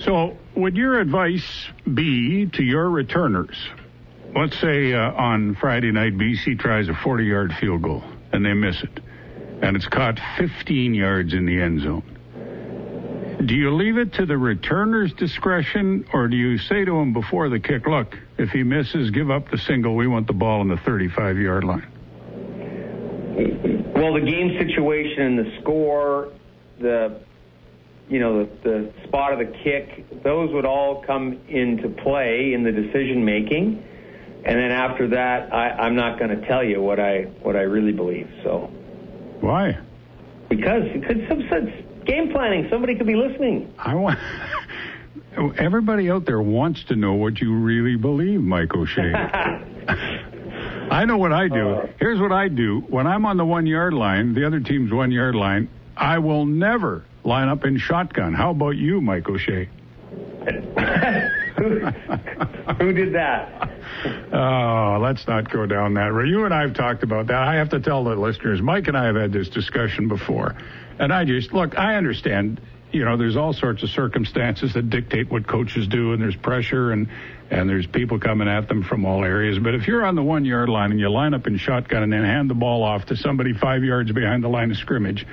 So, 0.00 0.36
would 0.54 0.76
your 0.76 1.00
advice 1.00 1.68
be 1.92 2.46
to 2.46 2.62
your 2.62 2.88
returners? 2.88 3.56
Let's 4.34 4.58
say 4.60 4.92
uh, 4.92 5.12
on 5.12 5.56
Friday 5.56 5.90
night, 5.90 6.16
BC 6.16 6.58
tries 6.60 6.88
a 6.88 6.94
40 6.94 7.24
yard 7.24 7.52
field 7.60 7.82
goal 7.82 8.04
and 8.32 8.44
they 8.44 8.52
miss 8.52 8.82
it, 8.82 9.00
and 9.62 9.74
it's 9.74 9.88
caught 9.88 10.20
15 10.36 10.94
yards 10.94 11.32
in 11.32 11.46
the 11.46 11.60
end 11.60 11.80
zone. 11.80 12.18
Do 13.44 13.54
you 13.54 13.74
leave 13.74 13.96
it 13.96 14.12
to 14.14 14.26
the 14.26 14.36
returner's 14.36 15.12
discretion, 15.14 16.04
or 16.12 16.28
do 16.28 16.36
you 16.36 16.58
say 16.58 16.84
to 16.84 16.96
him 16.98 17.12
before 17.12 17.48
the 17.48 17.58
kick, 17.58 17.86
look, 17.86 18.16
if 18.38 18.50
he 18.50 18.62
misses, 18.62 19.10
give 19.10 19.30
up 19.30 19.50
the 19.50 19.58
single, 19.58 19.96
we 19.96 20.06
want 20.06 20.26
the 20.26 20.32
ball 20.32 20.60
on 20.60 20.68
the 20.68 20.76
35 20.78 21.38
yard 21.38 21.64
line? 21.64 21.86
Well, 23.94 24.14
the 24.14 24.20
game 24.24 24.56
situation 24.58 25.22
and 25.22 25.38
the 25.38 25.58
score, 25.60 26.32
the 26.80 27.20
you 28.08 28.20
know 28.20 28.44
the, 28.44 28.50
the 28.62 28.92
spot 29.06 29.32
of 29.32 29.38
the 29.38 29.56
kick, 29.62 30.22
those 30.22 30.52
would 30.52 30.64
all 30.64 31.02
come 31.02 31.40
into 31.48 31.88
play 31.88 32.52
in 32.54 32.62
the 32.62 32.72
decision 32.72 33.24
making. 33.24 33.84
And 34.44 34.56
then 34.56 34.70
after 34.70 35.08
that, 35.08 35.52
I, 35.52 35.70
I'm 35.70 35.96
not 35.96 36.18
going 36.18 36.30
to 36.30 36.46
tell 36.46 36.64
you 36.64 36.80
what 36.80 37.00
I 37.00 37.22
what 37.42 37.56
I 37.56 37.62
really 37.62 37.92
believe. 37.92 38.30
So 38.44 38.70
Why? 39.40 39.78
because 40.48 40.84
because 40.92 41.16
some 41.28 41.46
sense 41.48 41.70
game 42.06 42.30
planning, 42.30 42.68
somebody 42.70 42.94
could 42.94 43.06
be 43.06 43.16
listening. 43.16 43.72
I 43.78 43.94
want. 43.94 44.18
Everybody 45.36 46.10
out 46.10 46.24
there 46.24 46.40
wants 46.40 46.84
to 46.84 46.96
know 46.96 47.14
what 47.14 47.40
you 47.40 47.54
really 47.54 47.96
believe, 47.96 48.40
Mike 48.40 48.74
O'Shea. 48.74 49.12
I 50.90 51.04
know 51.04 51.18
what 51.18 51.32
I 51.32 51.48
do. 51.48 51.70
Uh. 51.70 51.86
Here's 52.00 52.20
what 52.20 52.32
I 52.32 52.48
do. 52.48 52.80
When 52.88 53.06
I'm 53.06 53.26
on 53.26 53.36
the 53.36 53.44
one 53.44 53.66
yard 53.66 53.92
line, 53.94 54.34
the 54.34 54.46
other 54.46 54.60
team's 54.60 54.90
one 54.92 55.10
yard 55.10 55.34
line, 55.34 55.68
I 55.96 56.18
will 56.18 56.46
never 56.46 57.04
line 57.24 57.48
up 57.48 57.64
in 57.64 57.78
shotgun. 57.78 58.34
How 58.34 58.50
about 58.50 58.76
you, 58.76 59.00
Mike 59.00 59.28
O'Shea? 59.28 59.68
Who 62.78 62.92
did 62.92 63.14
that? 63.14 63.70
Oh, 64.32 64.98
let's 65.00 65.26
not 65.26 65.50
go 65.50 65.66
down 65.66 65.94
that 65.94 66.12
road. 66.12 66.28
You 66.28 66.44
and 66.44 66.54
I 66.54 66.62
have 66.62 66.74
talked 66.74 67.02
about 67.02 67.26
that. 67.26 67.42
I 67.42 67.56
have 67.56 67.70
to 67.70 67.80
tell 67.80 68.04
the 68.04 68.14
listeners, 68.14 68.62
Mike 68.62 68.86
and 68.88 68.96
I 68.96 69.06
have 69.06 69.16
had 69.16 69.32
this 69.32 69.48
discussion 69.48 70.08
before. 70.08 70.54
And 70.98 71.12
I 71.12 71.24
just, 71.24 71.52
look, 71.52 71.76
I 71.78 71.96
understand, 71.96 72.60
you 72.92 73.04
know, 73.04 73.16
there's 73.16 73.36
all 73.36 73.52
sorts 73.52 73.82
of 73.82 73.90
circumstances 73.90 74.74
that 74.74 74.88
dictate 74.88 75.30
what 75.30 75.46
coaches 75.46 75.86
do, 75.88 76.12
and 76.12 76.22
there's 76.22 76.36
pressure, 76.36 76.92
and, 76.92 77.08
and 77.50 77.68
there's 77.68 77.86
people 77.86 78.18
coming 78.18 78.48
at 78.48 78.68
them 78.68 78.82
from 78.82 79.04
all 79.04 79.24
areas. 79.24 79.58
But 79.58 79.74
if 79.74 79.86
you're 79.86 80.04
on 80.04 80.14
the 80.14 80.22
one 80.22 80.44
yard 80.44 80.68
line 80.68 80.90
and 80.90 81.00
you 81.00 81.10
line 81.10 81.34
up 81.34 81.46
in 81.46 81.58
shotgun 81.58 82.02
and 82.02 82.12
then 82.12 82.24
hand 82.24 82.48
the 82.48 82.54
ball 82.54 82.82
off 82.82 83.06
to 83.06 83.16
somebody 83.16 83.52
five 83.52 83.84
yards 83.84 84.12
behind 84.12 84.42
the 84.42 84.48
line 84.48 84.70
of 84.70 84.76
scrimmage, 84.78 85.26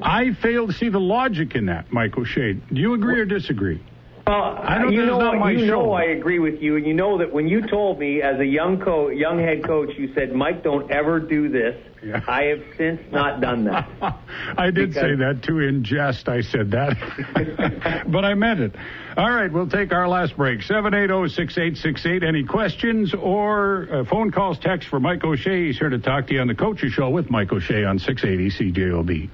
I 0.00 0.32
fail 0.32 0.66
to 0.66 0.72
see 0.72 0.88
the 0.88 1.00
logic 1.00 1.54
in 1.54 1.66
that, 1.66 1.92
Mike 1.92 2.16
O'Shea. 2.16 2.54
Do 2.54 2.80
you 2.80 2.94
agree 2.94 3.20
or 3.20 3.26
disagree? 3.26 3.82
Well, 4.26 4.56
I 4.62 4.78
know 4.78 4.88
you 4.88 5.04
know, 5.04 5.18
not 5.18 5.38
my 5.38 5.50
you 5.50 5.66
show. 5.66 5.82
know 5.82 5.92
I 5.92 6.04
agree 6.04 6.38
with 6.38 6.62
you, 6.62 6.76
and 6.76 6.86
you 6.86 6.94
know 6.94 7.18
that 7.18 7.32
when 7.32 7.48
you 7.48 7.66
told 7.66 7.98
me 7.98 8.22
as 8.22 8.38
a 8.38 8.46
young 8.46 8.78
co- 8.80 9.08
young 9.08 9.38
head 9.40 9.64
coach, 9.64 9.90
you 9.98 10.14
said, 10.14 10.32
"Mike, 10.32 10.62
don't 10.62 10.88
ever 10.92 11.18
do 11.18 11.48
this." 11.48 11.74
Yeah. 12.04 12.20
I 12.28 12.44
have 12.44 12.62
since 12.76 13.00
not 13.12 13.40
done 13.40 13.64
that. 13.64 13.88
I 14.56 14.70
did 14.70 14.90
Because- 14.90 14.94
say 15.02 15.14
that 15.16 15.42
too 15.42 15.58
in 15.60 15.82
jest. 15.84 16.28
I 16.28 16.40
said 16.42 16.70
that, 16.70 18.04
but 18.06 18.24
I 18.24 18.34
meant 18.34 18.60
it. 18.60 18.74
All 19.16 19.30
right, 19.30 19.52
we'll 19.52 19.68
take 19.68 19.92
our 19.92 20.08
last 20.08 20.36
break. 20.36 20.62
Seven 20.62 20.94
eight 20.94 21.08
zero 21.08 21.26
six 21.26 21.58
eight 21.58 21.76
six 21.76 22.06
eight. 22.06 22.22
Any 22.22 22.44
questions 22.44 23.14
or 23.14 23.88
uh, 23.90 24.04
phone 24.04 24.30
calls, 24.30 24.58
text 24.60 24.88
for 24.88 25.00
Mike 25.00 25.24
O'Shea? 25.24 25.66
He's 25.66 25.78
here 25.78 25.90
to 25.90 25.98
talk 25.98 26.28
to 26.28 26.34
you 26.34 26.40
on 26.40 26.46
the 26.46 26.54
Coaches 26.54 26.92
Show 26.92 27.10
with 27.10 27.28
Mike 27.28 27.52
O'Shea 27.52 27.84
on 27.84 27.98
six 27.98 28.22
eighty 28.24 28.50
CJOB. 28.50 29.28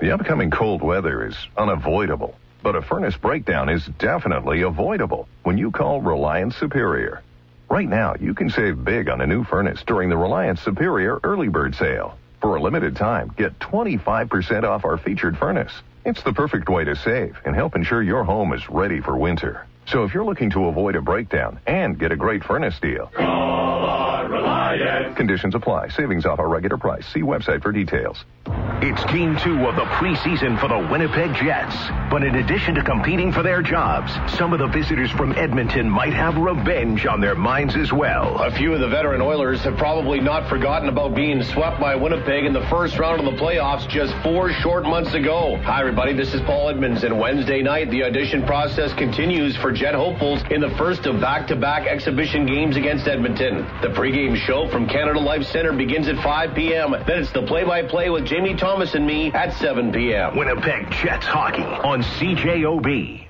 The 0.00 0.10
upcoming 0.12 0.50
cold 0.50 0.82
weather 0.82 1.26
is 1.26 1.36
unavoidable. 1.56 2.34
But 2.62 2.76
a 2.76 2.82
furnace 2.82 3.16
breakdown 3.16 3.68
is 3.68 3.84
definitely 3.98 4.62
avoidable 4.62 5.28
when 5.42 5.58
you 5.58 5.70
call 5.70 6.00
Reliance 6.00 6.56
Superior. 6.56 7.22
Right 7.68 7.88
now, 7.88 8.14
you 8.20 8.34
can 8.34 8.50
save 8.50 8.84
big 8.84 9.08
on 9.08 9.20
a 9.20 9.26
new 9.26 9.44
furnace 9.44 9.82
during 9.86 10.08
the 10.08 10.16
Reliance 10.16 10.60
Superior 10.60 11.18
early 11.24 11.48
bird 11.48 11.74
sale. 11.74 12.18
For 12.40 12.56
a 12.56 12.60
limited 12.60 12.96
time, 12.96 13.32
get 13.36 13.58
25% 13.60 14.64
off 14.64 14.84
our 14.84 14.98
featured 14.98 15.38
furnace. 15.38 15.72
It's 16.04 16.22
the 16.22 16.32
perfect 16.32 16.68
way 16.68 16.84
to 16.84 16.96
save 16.96 17.38
and 17.44 17.54
help 17.54 17.76
ensure 17.76 18.02
your 18.02 18.24
home 18.24 18.52
is 18.52 18.68
ready 18.68 19.00
for 19.00 19.16
winter. 19.16 19.66
So 19.86 20.04
if 20.04 20.12
you're 20.14 20.24
looking 20.24 20.50
to 20.50 20.66
avoid 20.66 20.96
a 20.96 21.02
breakdown 21.02 21.60
and 21.66 21.98
get 21.98 22.12
a 22.12 22.16
great 22.16 22.44
furnace 22.44 22.78
deal, 22.80 23.10
Call 24.78 25.14
conditions 25.14 25.54
apply. 25.54 25.88
Savings 25.88 26.26
off 26.26 26.38
our 26.38 26.48
regular 26.48 26.76
price. 26.76 27.06
See 27.08 27.20
website 27.20 27.62
for 27.62 27.72
details. 27.72 28.24
It's 28.84 29.04
game 29.04 29.36
two 29.38 29.66
of 29.66 29.76
the 29.76 29.84
preseason 29.84 30.58
for 30.58 30.68
the 30.68 30.88
Winnipeg 30.90 31.34
Jets. 31.36 31.76
But 32.10 32.24
in 32.24 32.34
addition 32.34 32.74
to 32.74 32.82
competing 32.82 33.30
for 33.30 33.42
their 33.42 33.62
jobs, 33.62 34.12
some 34.36 34.52
of 34.52 34.58
the 34.58 34.66
visitors 34.66 35.10
from 35.12 35.32
Edmonton 35.38 35.88
might 35.88 36.12
have 36.12 36.36
revenge 36.36 37.06
on 37.06 37.20
their 37.20 37.36
minds 37.36 37.76
as 37.76 37.92
well. 37.92 38.42
A 38.42 38.50
few 38.50 38.74
of 38.74 38.80
the 38.80 38.88
veteran 38.88 39.22
Oilers 39.22 39.60
have 39.60 39.76
probably 39.76 40.18
not 40.18 40.48
forgotten 40.48 40.88
about 40.88 41.14
being 41.14 41.42
swept 41.44 41.80
by 41.80 41.94
Winnipeg 41.94 42.44
in 42.44 42.52
the 42.52 42.66
first 42.68 42.98
round 42.98 43.20
of 43.20 43.32
the 43.32 43.40
playoffs 43.40 43.88
just 43.88 44.12
four 44.24 44.50
short 44.50 44.82
months 44.82 45.14
ago. 45.14 45.56
Hi, 45.62 45.78
everybody. 45.78 46.12
This 46.12 46.34
is 46.34 46.40
Paul 46.40 46.70
Edmonds, 46.70 47.04
and 47.04 47.20
Wednesday 47.20 47.62
night, 47.62 47.90
the 47.90 48.02
audition 48.02 48.44
process 48.44 48.92
continues 48.94 49.56
for 49.56 49.70
Jet 49.70 49.94
hopefuls 49.94 50.42
in 50.50 50.60
the 50.60 50.70
first 50.76 51.06
of 51.06 51.20
back-to-back 51.20 51.86
exhibition 51.86 52.44
games 52.46 52.76
against 52.76 53.06
Edmonton. 53.06 53.58
The 53.80 53.88
pregame 53.88 54.36
show 54.36 54.61
from 54.70 54.86
Canada 54.88 55.18
Life 55.18 55.44
Center 55.44 55.72
begins 55.72 56.08
at 56.08 56.16
5 56.16 56.54
p.m. 56.54 56.92
Then 57.06 57.22
it's 57.22 57.32
the 57.32 57.42
play-by-play 57.42 58.10
with 58.10 58.24
Jamie 58.26 58.54
Thomas 58.54 58.94
and 58.94 59.06
me 59.06 59.32
at 59.32 59.54
7 59.54 59.92
p.m. 59.92 60.36
Winnipeg 60.36 60.90
Jets 60.90 61.26
hockey 61.26 61.62
on 61.62 62.02
CJOB. 62.02 63.21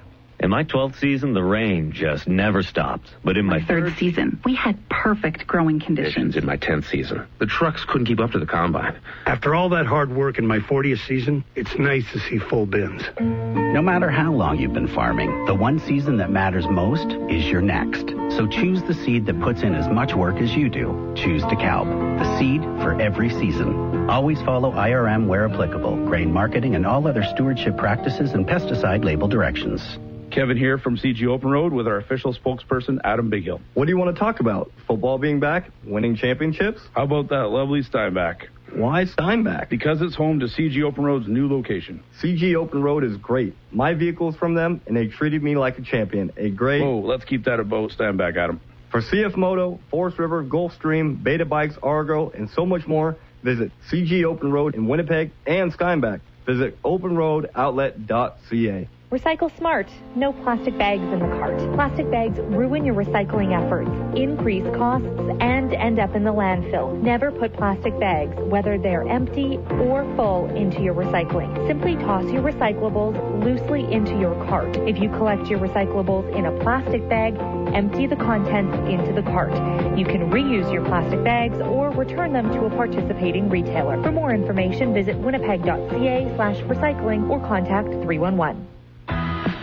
In 0.43 0.51
my 0.51 0.65
12th 0.65 0.99
season, 0.99 1.35
the 1.35 1.43
rain 1.45 1.93
just 1.93 2.27
never 2.27 2.65
stopped. 2.65 3.09
But 3.23 3.37
in 3.37 3.47
my 3.47 3.63
Third 3.63 3.97
season, 3.97 4.41
we 4.45 4.57
had 4.57 4.77
perfect 4.89 5.47
growing 5.47 5.79
conditions. 5.79 6.37
In 6.37 6.45
my 6.45 6.57
10th 6.57 6.91
season, 6.91 7.29
the 7.39 7.47
trucks 7.47 7.85
couldn't 7.85 8.09
keep 8.09 8.19
up 8.19 8.33
to 8.33 8.41
the 8.41 8.47
combine. 8.47 8.99
After 9.25 9.55
all 9.55 9.69
that 9.69 9.87
hard 9.87 10.13
work 10.13 10.39
in 10.39 10.47
my 10.49 10.59
40th 10.59 11.07
season, 11.07 11.45
it's 11.55 11.79
nice 11.79 12.11
to 12.11 12.19
see 12.19 12.39
full 12.39 12.67
bins. 12.67 13.05
No 13.21 13.81
matter 13.81 14.11
how 14.11 14.33
long 14.33 14.59
you've 14.59 14.73
been 14.73 14.89
farming, 14.89 15.45
the 15.45 15.55
one 15.55 15.79
season 15.79 16.17
that 16.17 16.33
matters 16.33 16.67
most 16.69 17.07
is 17.31 17.47
your 17.47 17.63
next. 17.63 18.09
So 18.37 18.49
choose 18.49 18.83
the 18.83 18.95
seed 18.95 19.27
that 19.27 19.41
puts 19.41 19.63
in 19.63 19.77
as 19.77 19.89
much 19.89 20.13
work 20.13 20.39
as 20.39 20.57
you 20.57 20.69
do. 20.69 21.13
Choose 21.15 21.45
DeKalb, 21.45 22.19
the 22.19 22.39
seed 22.41 22.63
for 22.83 23.01
every 23.01 23.31
season. 23.31 24.11
Always 24.11 24.43
follow 24.43 24.73
IRM 24.73 25.29
where 25.29 25.49
applicable, 25.49 26.05
grain 26.07 26.33
marketing, 26.33 26.75
and 26.75 26.85
all 26.85 27.07
other 27.07 27.23
stewardship 27.23 27.77
practices 27.77 28.33
and 28.33 28.45
pesticide 28.45 29.05
label 29.05 29.29
directions. 29.29 29.99
Kevin 30.33 30.57
here 30.57 30.79
from 30.79 30.97
CG 30.97 31.27
Open 31.27 31.51
Road 31.51 31.75
with 31.75 31.87
our 31.87 31.99
official 31.99 32.35
spokesperson, 32.35 32.99
Adam 33.05 33.31
Bighill. 33.31 33.61
What 33.75 33.85
do 33.85 33.91
you 33.91 33.99
want 33.99 34.17
to 34.17 34.19
talk 34.19 34.41
about? 34.41 34.73
Football 34.87 35.19
being 35.19 35.41
back? 35.41 35.69
Winning 35.85 36.17
championships? 36.17 36.81
How 36.95 37.03
about 37.05 37.29
that 37.29 37.51
lovely 37.51 37.83
Steinbach? 37.83 38.49
Why 38.75 39.05
Steinbach? 39.05 39.69
Because 39.69 40.01
it's 40.01 40.17
home 40.17 40.41
to 40.41 40.47
CG 40.47 40.83
Open 40.83 41.05
Road's 41.05 41.29
new 41.29 41.53
location. 41.53 42.03
CG 42.23 42.55
Open 42.55 42.83
Road 42.83 43.05
is 43.05 43.19
great. 43.19 43.55
My 43.71 43.93
vehicle's 43.93 44.35
from 44.37 44.55
them, 44.55 44.81
and 44.87 44.97
they 44.97 45.09
treated 45.09 45.43
me 45.43 45.55
like 45.55 45.79
a 45.79 45.83
champion. 45.83 46.33
A 46.39 46.49
great. 46.49 46.81
Oh, 46.81 47.01
let's 47.01 47.27
keep 47.27 47.45
that 47.45 47.61
about 47.61 47.91
Steinbach, 47.91 48.35
Adam. 48.35 48.59
For 48.91 49.03
CF 49.03 49.37
Moto, 49.37 49.81
Forest 49.91 50.19
River, 50.19 50.43
Gulfstream, 50.43 51.23
Beta 51.23 51.45
Bikes, 51.45 51.75
Argo, 51.83 52.31
and 52.31 52.49
so 52.51 52.65
much 52.65 52.87
more, 52.87 53.19
visit 53.43 53.71
CG 53.91 54.25
Open 54.25 54.51
Road 54.51 54.75
in 54.75 54.89
Winnipeg 54.89 55.33
and 55.47 55.71
Steinbach. 55.75 56.23
Visit 56.47 56.81
openroadoutlet.ca. 56.83 58.89
Recycle 59.13 59.55
smart. 59.59 59.89
No 60.17 60.33
plastic 60.33 60.79
bags 60.79 61.03
in 61.03 61.19
the 61.19 61.27
cart. 61.37 61.59
Plastic 61.75 62.11
bags 62.11 62.39
ruin 62.39 62.83
your 62.83 62.95
recycling 62.95 63.53
efforts, 63.53 63.91
increase 64.17 64.65
costs, 64.75 65.07
and 65.39 65.75
end 65.75 65.99
up 65.99 66.15
in 66.15 66.25
the 66.25 66.33
landfill. 66.33 66.99
Never 67.03 67.31
put 67.31 67.53
plastic 67.53 68.01
bags, 68.01 68.35
whether 68.49 68.79
they're 68.79 69.07
empty 69.07 69.59
or 69.83 70.11
full, 70.17 70.49
into 70.57 70.81
your 70.81 70.95
recycling. 70.95 71.55
Simply 71.67 71.97
toss 71.97 72.25
your 72.33 72.43
recyclables 72.43 73.45
loosely 73.45 73.85
into 73.93 74.19
your 74.19 74.35
cart. 74.47 74.79
If 74.89 74.99
you 74.99 75.11
collect 75.11 75.47
your 75.47 75.59
recyclables 75.59 76.35
in 76.35 76.47
a 76.47 76.63
plastic 76.63 77.07
bag, 77.11 77.37
empty 77.75 78.07
the 78.07 78.17
contents 78.17 78.75
into 78.91 79.13
the 79.13 79.31
cart. 79.31 79.53
You 79.99 80.07
can 80.07 80.31
reuse 80.31 80.73
your 80.73 80.87
plastic 80.87 81.23
bags 81.23 81.61
or 81.61 81.91
return 81.91 82.33
them 82.33 82.51
to 82.53 82.65
a 82.65 82.71
participating 82.71 83.51
retailer. 83.51 84.03
For 84.03 84.11
more 84.11 84.33
information, 84.33 84.95
visit 84.95 85.19
winnipeg.ca 85.19 86.33
slash 86.37 86.57
recycling 86.63 87.29
or 87.29 87.41
contact 87.41 87.89
311. 87.89 88.72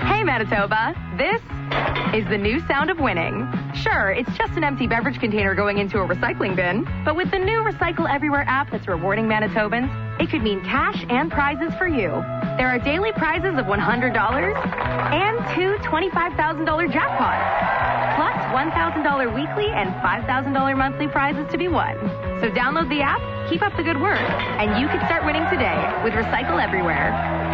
Hey, 0.08 0.24
Manitoba. 0.24 0.96
This 1.18 1.42
is 2.16 2.28
the 2.30 2.38
new 2.38 2.60
sound 2.68 2.90
of 2.90 3.00
winning. 3.00 3.48
Sure, 3.76 4.12
it's 4.12 4.32
just 4.38 4.54
an 4.54 4.64
empty 4.64 4.88
beverage 4.88 5.20
container 5.20 5.54
going 5.54 5.78
into 5.78 6.00
a 6.00 6.08
recycling 6.08 6.56
bin, 6.56 6.88
but 7.06 7.16
with 7.16 7.30
the 7.32 7.38
new 7.38 7.62
Recycle 7.62 8.10
Everywhere 8.10 8.46
app 8.48 8.72
that's 8.72 8.88
rewarding 8.88 9.26
Manitobans, 9.26 9.90
it 10.20 10.30
could 10.30 10.42
mean 10.42 10.62
cash 10.64 11.06
and 11.10 11.32
prizes 11.32 11.74
for 11.78 11.88
you. 11.88 12.10
There 12.58 12.68
are 12.68 12.80
daily 12.80 13.12
prizes 13.14 13.58
of 13.60 13.66
$100 13.66 13.78
and 13.78 15.38
two 15.56 15.78
$25,000 15.88 16.92
jackpots, 16.92 18.16
plus 18.16 18.36
$1,000 18.52 19.36
weekly 19.36 19.72
and 19.72 19.90
$5,000 20.02 20.78
monthly 20.78 21.08
prizes 21.08 21.50
to 21.52 21.58
be 21.58 21.68
won. 21.68 21.96
So 22.42 22.50
download 22.50 22.90
the 22.90 23.02
app, 23.02 23.22
keep 23.50 23.62
up 23.62 23.76
the 23.78 23.84
good 23.84 24.00
work, 24.02 24.20
and 24.20 24.82
you 24.82 24.88
can 24.88 25.06
start 25.06 25.26
winning 25.26 25.44
today 25.50 25.78
with 26.04 26.14
Recycle 26.14 26.62
Everywhere. 26.62 27.49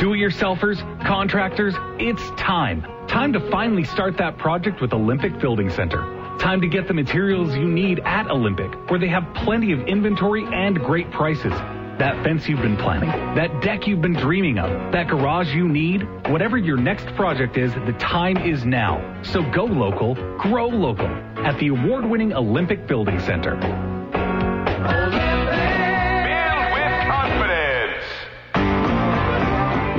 Do-it-yourselfers, 0.00 1.04
contractors, 1.04 1.74
it's 1.98 2.22
time. 2.40 2.82
Time 3.06 3.34
to 3.34 3.50
finally 3.50 3.84
start 3.84 4.16
that 4.16 4.38
project 4.38 4.80
with 4.80 4.94
Olympic 4.94 5.38
Building 5.38 5.68
Center. 5.68 5.98
Time 6.38 6.62
to 6.62 6.68
get 6.68 6.88
the 6.88 6.94
materials 6.94 7.54
you 7.54 7.68
need 7.68 8.00
at 8.06 8.30
Olympic, 8.30 8.72
where 8.88 8.98
they 8.98 9.08
have 9.08 9.34
plenty 9.34 9.72
of 9.72 9.80
inventory 9.80 10.46
and 10.50 10.78
great 10.78 11.10
prices. 11.10 11.52
That 11.98 12.24
fence 12.24 12.48
you've 12.48 12.62
been 12.62 12.78
planning, 12.78 13.10
that 13.10 13.60
deck 13.60 13.86
you've 13.86 14.00
been 14.00 14.14
dreaming 14.14 14.58
of, 14.58 14.92
that 14.92 15.08
garage 15.08 15.54
you 15.54 15.68
need, 15.68 16.08
whatever 16.30 16.56
your 16.56 16.78
next 16.78 17.04
project 17.14 17.58
is, 17.58 17.74
the 17.74 17.94
time 17.98 18.38
is 18.38 18.64
now. 18.64 19.20
So 19.22 19.42
go 19.50 19.66
local, 19.66 20.14
grow 20.38 20.68
local 20.68 21.08
at 21.44 21.58
the 21.58 21.68
award-winning 21.68 22.32
Olympic 22.32 22.86
Building 22.86 23.20
Center. 23.20 23.99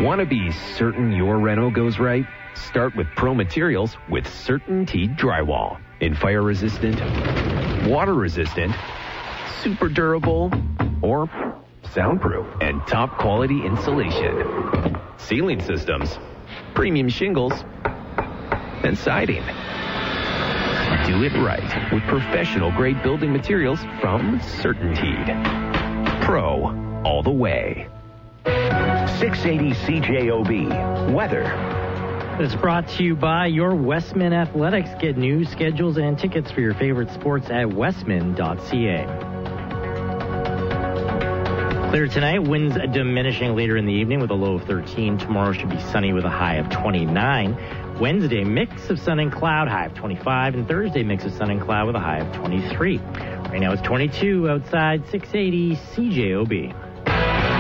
Want 0.02 0.20
to 0.20 0.26
be 0.26 0.52
certain 0.52 1.12
your 1.12 1.38
reno 1.38 1.70
goes 1.70 2.00
right? 2.00 2.26
Start 2.56 2.96
with 2.96 3.06
Pro 3.16 3.36
Materials 3.36 3.98
with 4.10 4.26
CertainTeed 4.26 5.16
Drywall. 5.16 5.80
In 6.00 6.16
fire 6.16 6.42
resistant, 6.42 7.00
water 7.88 8.16
resistant, 8.16 8.74
super 9.62 9.90
durable, 9.90 10.52
or 11.04 11.30
soundproof 11.94 12.48
and 12.62 12.82
top 12.88 13.20
quality 13.20 13.64
insulation. 13.64 14.98
Ceiling 15.18 15.62
systems, 15.62 16.18
premium 16.74 17.08
shingles, 17.08 17.54
and 18.84 18.98
siding. 18.98 19.44
Do 21.06 21.22
it 21.24 21.34
right 21.46 21.94
with 21.94 22.02
professional 22.06 22.72
grade 22.72 23.04
building 23.04 23.32
materials 23.32 23.80
from 24.02 24.40
CertainTeed. 24.40 26.24
Pro 26.24 27.04
all 27.06 27.22
the 27.22 27.30
way. 27.30 27.88
680 28.46 29.72
CJOB. 29.72 31.14
Weather. 31.14 31.44
It's 32.40 32.56
brought 32.56 32.88
to 32.90 33.04
you 33.04 33.16
by 33.16 33.48
your 33.48 33.76
Westman 33.76 34.34
Athletics. 34.34 34.90
Get 35.00 35.18
news, 35.18 35.50
schedules, 35.50 35.98
and 35.98 36.18
tickets 36.18 36.52
for 36.52 36.62
your 36.62 36.74
favorite 36.74 37.12
sports 37.12 37.50
at 37.50 37.72
westman.ca. 37.72 39.06
Clear 41.90 42.08
tonight, 42.08 42.40
winds 42.40 42.76
diminishing 42.94 43.54
later 43.56 43.76
in 43.78 43.86
the 43.86 43.92
evening 43.92 44.22
with 44.22 44.32
a 44.32 44.36
low 44.36 44.56
of 44.56 44.64
13. 44.64 45.18
Tomorrow 45.18 45.52
should 45.54 45.70
be 45.70 45.80
sunny 45.92 46.14
with 46.14 46.24
a 46.24 46.30
high 46.30 46.56
of 46.56 46.70
29. 46.70 48.00
Wednesday, 48.00 48.44
mix 48.44 48.90
of 48.90 48.98
sun 48.98 49.20
and 49.20 49.32
cloud, 49.32 49.68
high 49.68 49.86
of 49.86 49.94
25. 49.94 50.56
And 50.56 50.68
Thursday, 50.68 51.04
mix 51.04 51.26
of 51.26 51.34
sun 51.34 51.52
and 51.52 51.62
cloud 51.62 51.88
with 51.88 51.96
a 51.96 52.00
high 52.00 52.20
of 52.20 52.34
23. 52.34 52.98
Right 52.98 53.60
now 53.60 53.74
it's 53.74 53.82
22 53.82 54.50
outside 54.50 55.06
680 55.10 55.76
CJOB. 55.76 56.91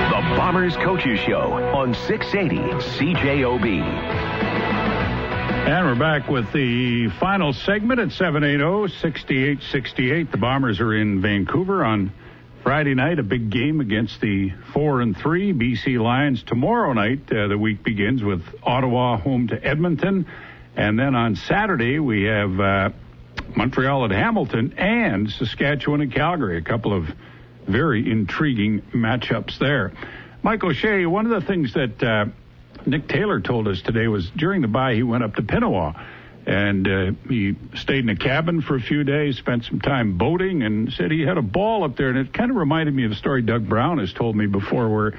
The 0.09 0.35
Bombers 0.35 0.75
Coaches 0.77 1.19
Show 1.19 1.53
on 1.53 1.93
680 1.93 2.57
CJOB. 2.97 3.81
And 5.67 5.85
we're 5.85 5.95
back 5.95 6.27
with 6.27 6.51
the 6.51 7.09
final 7.19 7.53
segment 7.53 7.99
at 7.99 8.07
780-6868. 8.09 10.31
The 10.31 10.37
Bombers 10.37 10.79
are 10.79 10.91
in 10.93 11.21
Vancouver 11.21 11.85
on 11.85 12.11
Friday 12.63 12.95
night, 12.95 13.19
a 13.19 13.23
big 13.23 13.51
game 13.51 13.79
against 13.79 14.19
the 14.21 14.51
4 14.73 15.01
and 15.01 15.15
3 15.15 15.53
BC 15.53 16.01
Lions. 16.01 16.41
Tomorrow 16.43 16.93
night, 16.93 17.31
uh, 17.31 17.47
the 17.47 17.57
week 17.57 17.83
begins 17.83 18.23
with 18.23 18.43
Ottawa 18.63 19.17
home 19.17 19.49
to 19.49 19.63
Edmonton. 19.63 20.25
And 20.75 20.97
then 20.97 21.13
on 21.15 21.35
Saturday, 21.35 21.99
we 21.99 22.23
have 22.23 22.59
uh, 22.59 22.89
Montreal 23.55 24.05
at 24.05 24.11
Hamilton 24.11 24.73
and 24.77 25.29
Saskatchewan 25.29 26.01
and 26.01 26.11
Calgary, 26.11 26.57
a 26.57 26.61
couple 26.61 26.91
of 26.91 27.07
very 27.67 28.09
intriguing 28.09 28.81
matchups 28.93 29.57
there. 29.59 29.93
Mike 30.43 30.63
O'Shea, 30.63 31.05
one 31.05 31.25
of 31.25 31.41
the 31.41 31.47
things 31.47 31.73
that 31.73 32.03
uh, 32.03 32.25
Nick 32.85 33.07
Taylor 33.07 33.39
told 33.39 33.67
us 33.67 33.81
today 33.81 34.07
was 34.07 34.29
during 34.35 34.61
the 34.61 34.67
bye 34.67 34.95
he 34.95 35.03
went 35.03 35.23
up 35.23 35.35
to 35.35 35.43
Pinawa 35.43 36.03
and 36.45 36.87
uh, 36.87 37.11
he 37.27 37.55
stayed 37.75 38.03
in 38.03 38.09
a 38.09 38.15
cabin 38.15 38.61
for 38.61 38.75
a 38.75 38.81
few 38.81 39.03
days, 39.03 39.37
spent 39.37 39.65
some 39.65 39.79
time 39.79 40.17
boating, 40.17 40.63
and 40.63 40.91
said 40.91 41.11
he 41.11 41.21
had 41.21 41.37
a 41.37 41.41
ball 41.41 41.83
up 41.83 41.95
there. 41.95 42.09
And 42.09 42.17
it 42.17 42.33
kind 42.33 42.49
of 42.49 42.57
reminded 42.57 42.95
me 42.95 43.05
of 43.05 43.11
a 43.11 43.15
story 43.15 43.43
Doug 43.43 43.67
Brown 43.69 43.99
has 43.99 44.11
told 44.11 44.35
me 44.35 44.47
before, 44.47 44.89
where 44.89 45.13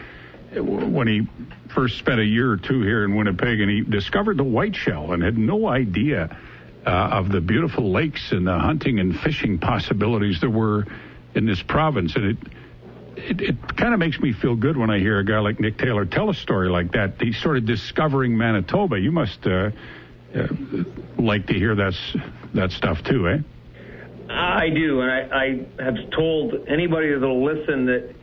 when 0.61 1.07
he 1.07 1.29
first 1.73 1.99
spent 1.99 2.21
a 2.21 2.25
year 2.25 2.51
or 2.51 2.57
two 2.57 2.83
here 2.83 3.05
in 3.05 3.15
Winnipeg, 3.15 3.61
and 3.61 3.71
he 3.71 3.81
discovered 3.83 4.37
the 4.37 4.45
Whiteshell 4.45 5.13
and 5.13 5.23
had 5.23 5.39
no 5.39 5.69
idea 5.69 6.37
uh, 6.85 6.91
of 6.91 7.31
the 7.31 7.41
beautiful 7.41 7.93
lakes 7.93 8.33
and 8.33 8.47
the 8.47 8.59
hunting 8.59 8.99
and 8.99 9.19
fishing 9.19 9.59
possibilities 9.59 10.41
there 10.41 10.51
were 10.51 10.85
in 11.35 11.47
this 11.47 11.63
province, 11.63 12.15
and 12.17 12.25
it. 12.25 12.37
It, 13.15 13.43
it 13.43 13.77
kind 13.77 13.93
of 13.93 14.01
makes 14.01 14.19
me 14.19 14.33
feel 14.33 14.57
good 14.57 14.75
when 14.75 14.89
I 14.89 14.99
hear 14.99 15.19
a 15.19 15.25
guy 15.25 15.39
like 15.39 15.61
Nick 15.61 15.77
Taylor 15.77 16.07
tell 16.07 16.31
a 16.31 16.35
story 16.35 16.71
like 16.71 16.93
that. 16.93 17.21
He's 17.21 17.39
sort 17.43 17.59
of 17.59 17.67
discovering 17.67 18.39
Manitoba. 18.39 18.99
You 18.99 19.13
must 19.13 19.47
uh, 19.47 19.71
uh, 20.35 20.47
like 21.19 21.47
to 21.49 21.53
hear 21.53 21.75
that 21.75 21.93
that 22.55 22.71
stuff 22.71 23.05
too, 23.05 23.29
eh? 23.29 23.39
I 24.31 24.71
do, 24.71 25.03
and 25.03 25.11
I, 25.11 25.67
I 25.79 25.83
have 25.85 26.11
told 26.11 26.55
anybody 26.69 27.13
that'll 27.13 27.45
listen 27.45 27.87
that 27.87 28.15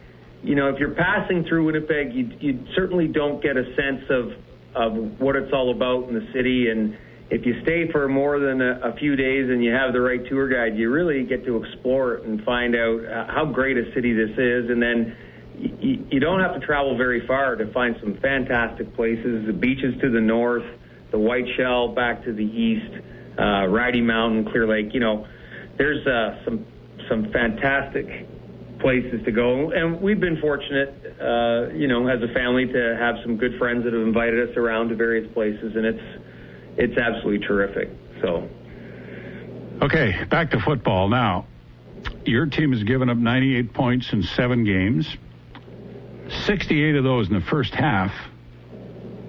you 0.44 0.56
know 0.56 0.70
if 0.70 0.80
you're 0.80 0.96
passing 0.96 1.44
through 1.44 1.66
Winnipeg, 1.66 2.14
you, 2.14 2.32
you 2.40 2.66
certainly 2.76 3.08
don't 3.08 3.42
get 3.44 3.58
a 3.58 3.76
sense 3.76 4.04
of 4.10 4.34
of 4.74 5.20
what 5.20 5.36
it's 5.36 5.54
all 5.54 5.72
about 5.72 6.10
in 6.10 6.16
the 6.16 6.28
city, 6.34 6.70
and 6.70 6.98
if 7.30 7.46
you 7.46 7.62
stay 7.64 7.92
for 7.92 8.08
more 8.08 8.40
than 8.40 8.62
a, 8.62 8.92
a 8.92 8.94
few 8.98 9.16
days 9.16 9.50
and 9.50 9.64
you 9.64 9.72
have 9.72 9.94
the 9.94 10.02
right 10.02 10.22
tour 10.28 10.48
guide, 10.50 10.78
you 10.78 10.90
really 10.92 11.24
get 11.24 11.46
to 11.46 11.64
explore 11.64 12.16
it 12.16 12.26
and 12.26 12.44
find 12.44 12.76
out 12.76 13.06
uh, 13.06 13.34
how 13.34 13.46
great 13.46 13.78
a 13.78 13.94
city 13.94 14.14
this 14.14 14.32
is, 14.38 14.70
and 14.70 14.82
then. 14.82 15.16
You, 15.62 16.06
you 16.10 16.20
don't 16.22 16.40
have 16.40 16.54
to 16.58 16.66
travel 16.66 16.96
very 16.96 17.28
far 17.28 17.58
to 17.58 17.70
find 17.74 17.98
some 18.00 18.18
fantastic 18.22 18.96
places. 18.96 19.46
The 19.46 19.52
beaches 19.52 19.94
to 20.00 20.10
the 20.10 20.22
north, 20.22 20.64
the 21.12 21.20
White 21.20 21.44
Shell 21.58 21.90
back 21.90 22.24
to 22.24 22.32
the 22.32 22.46
east, 22.46 22.94
uh, 23.38 23.68
Riding 23.68 24.06
Mountain, 24.06 24.52
Clear 24.52 24.66
Lake. 24.66 24.94
You 24.94 25.02
know, 25.02 25.28
there's 25.78 26.06
uh, 26.08 26.46
some 26.46 26.66
some 27.10 27.32
fantastic 27.34 28.28
places 28.80 29.20
to 29.26 29.32
go, 29.32 29.72
and 29.72 30.00
we've 30.00 30.22
been 30.22 30.40
fortunate, 30.40 30.96
uh, 31.20 31.74
you 31.74 31.88
know, 31.88 32.08
as 32.08 32.22
a 32.24 32.34
family 32.34 32.66
to 32.66 32.96
have 32.98 33.16
some 33.24 33.36
good 33.36 33.58
friends 33.60 33.84
that 33.84 33.92
have 33.92 34.02
invited 34.02 34.50
us 34.50 34.56
around 34.56 34.90
to 34.90 34.96
various 34.96 35.28
places, 35.34 35.76
and 35.76 35.86
it's 35.86 36.08
it's 36.80 36.98
absolutely 36.98 37.46
terrific. 37.46 37.90
So, 38.22 38.50
okay, 39.82 40.24
back 40.30 40.52
to 40.52 40.62
football 40.62 41.10
now. 41.10 41.46
Your 42.26 42.46
team 42.46 42.72
has 42.72 42.84
given 42.84 43.10
up 43.10 43.18
98 43.18 43.74
points 43.74 44.14
in 44.14 44.24
seven 44.24 44.64
games. 44.64 45.06
68 46.46 46.96
of 46.96 47.04
those 47.04 47.28
in 47.28 47.34
the 47.34 47.42
first 47.42 47.74
half, 47.74 48.14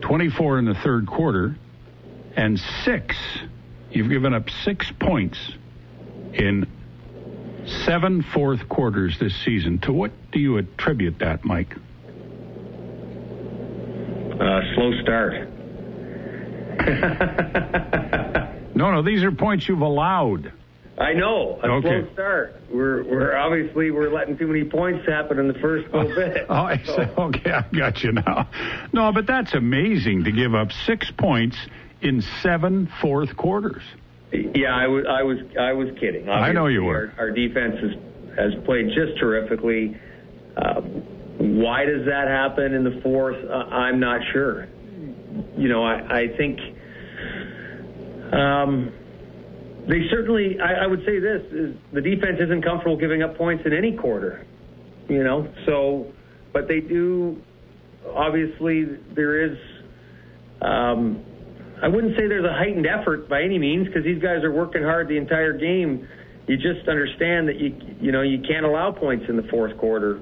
24 0.03 0.61
in 0.61 0.65
the 0.67 0.75
third 0.75 1.07
quarter, 1.07 1.57
and 2.37 2.61
six. 2.85 3.17
You've 3.91 4.11
given 4.11 4.33
up 4.33 4.49
six 4.65 4.93
points 5.01 5.39
in 6.33 6.69
seven 7.85 8.23
fourth 8.23 8.69
quarters 8.69 9.19
this 9.19 9.35
season. 9.45 9.81
To 9.81 9.93
what 9.93 10.13
do 10.31 10.39
you 10.39 10.59
attribute 10.59 11.19
that, 11.19 11.45
Mike? 11.45 11.75
Uh, 14.35 14.61
slow 14.75 14.93
start. 15.03 15.49
no, 18.75 18.91
no, 18.91 19.03
these 19.03 19.23
are 19.23 19.33
points 19.33 19.69
you've 19.69 19.81
allowed. 19.81 20.53
I 20.99 21.15
know 21.15 21.59
a 21.63 21.69
Okay. 21.71 22.03
slow 22.03 22.13
start. 22.13 22.57
We're 22.71 23.03
we're 23.05 23.35
obviously 23.37 23.91
we're 23.91 24.11
letting 24.13 24.37
too 24.37 24.47
many 24.47 24.65
points 24.65 25.07
happen 25.09 25.39
in 25.39 25.49
the 25.49 25.55
first 25.55 25.93
little 25.95 26.15
bit. 26.15 26.45
Oh, 26.49 26.55
I 26.55 26.77
see. 26.85 26.93
okay, 26.93 27.51
I 27.53 27.63
got 27.75 28.03
you 28.03 28.13
now. 28.13 28.49
No, 28.93 29.11
but 29.13 29.27
that's 29.27 29.55
amazing 29.55 30.25
to 30.25 30.33
give 30.33 30.55
up 30.55 30.73
six 30.87 31.11
points 31.17 31.57
in 32.03 32.23
seven 32.43 32.87
fourth 33.01 33.35
quarters. 33.37 33.83
Yeah, 34.33 34.75
I 34.75 34.87
was 34.89 35.05
I 35.09 35.23
was 35.23 35.39
I 35.59 35.73
was 35.73 35.89
kidding. 35.99 36.29
I 36.29 36.53
know 36.53 36.67
you 36.67 36.87
Obviously, 36.89 37.19
Our, 37.19 37.27
our 37.29 37.31
defense 37.31 37.77
has 37.81 37.93
has 38.53 38.65
played 38.65 38.89
just 38.95 39.19
terrifically. 39.19 39.97
Uh, 40.57 40.81
why 41.39 41.87
does 41.87 42.05
that 42.07 42.29
happen 42.29 42.75
in 42.75 42.85
the 42.85 43.01
fourth? 43.03 43.43
Uh, 43.43 43.55
I'm 43.55 43.99
not 44.01 44.21
sure. 44.33 44.69
You 45.57 45.69
know, 45.69 45.83
I 45.83 45.95
I 46.25 46.29
think 46.37 46.61
um, 48.33 48.93
they 49.89 50.07
certainly. 50.11 50.59
I, 50.61 50.85
I 50.85 50.87
would 50.87 51.01
say 51.01 51.19
this 51.19 51.43
is 51.53 51.77
the 51.93 52.01
defense 52.01 52.39
isn't 52.41 52.65
comfortable 52.65 52.97
giving 52.97 53.23
up 53.23 53.37
points 53.37 53.65
in 53.67 53.73
any 53.73 53.97
quarter. 53.97 54.47
You 55.09 55.25
know, 55.25 55.53
so 55.67 56.13
but 56.53 56.69
they 56.69 56.81
do. 56.81 57.43
Obviously, 58.15 58.85
there 59.15 59.45
is. 59.45 59.59
Um, 60.63 61.25
I 61.83 61.89
wouldn't 61.89 62.15
say 62.17 62.29
there's 62.29 62.45
a 62.45 62.53
heightened 62.53 62.87
effort 62.87 63.29
by 63.29 63.43
any 63.43 63.59
means 63.59 63.87
because 63.87 64.05
these 64.05 64.23
guys 64.23 64.45
are 64.45 64.53
working 64.53 64.83
hard 64.83 65.09
the 65.09 65.17
entire 65.17 65.55
game. 65.55 66.07
You 66.47 66.57
just 66.57 66.87
understand 66.89 67.49
that 67.49 67.59
you 67.59 67.75
you 68.01 68.13
know 68.13 68.23
you 68.23 68.43
can't 68.47 68.67
allow 68.67 68.93
points 68.93 69.25
in 69.29 69.37
the 69.37 69.45
fourth 69.45 69.77
quarter. 69.79 70.21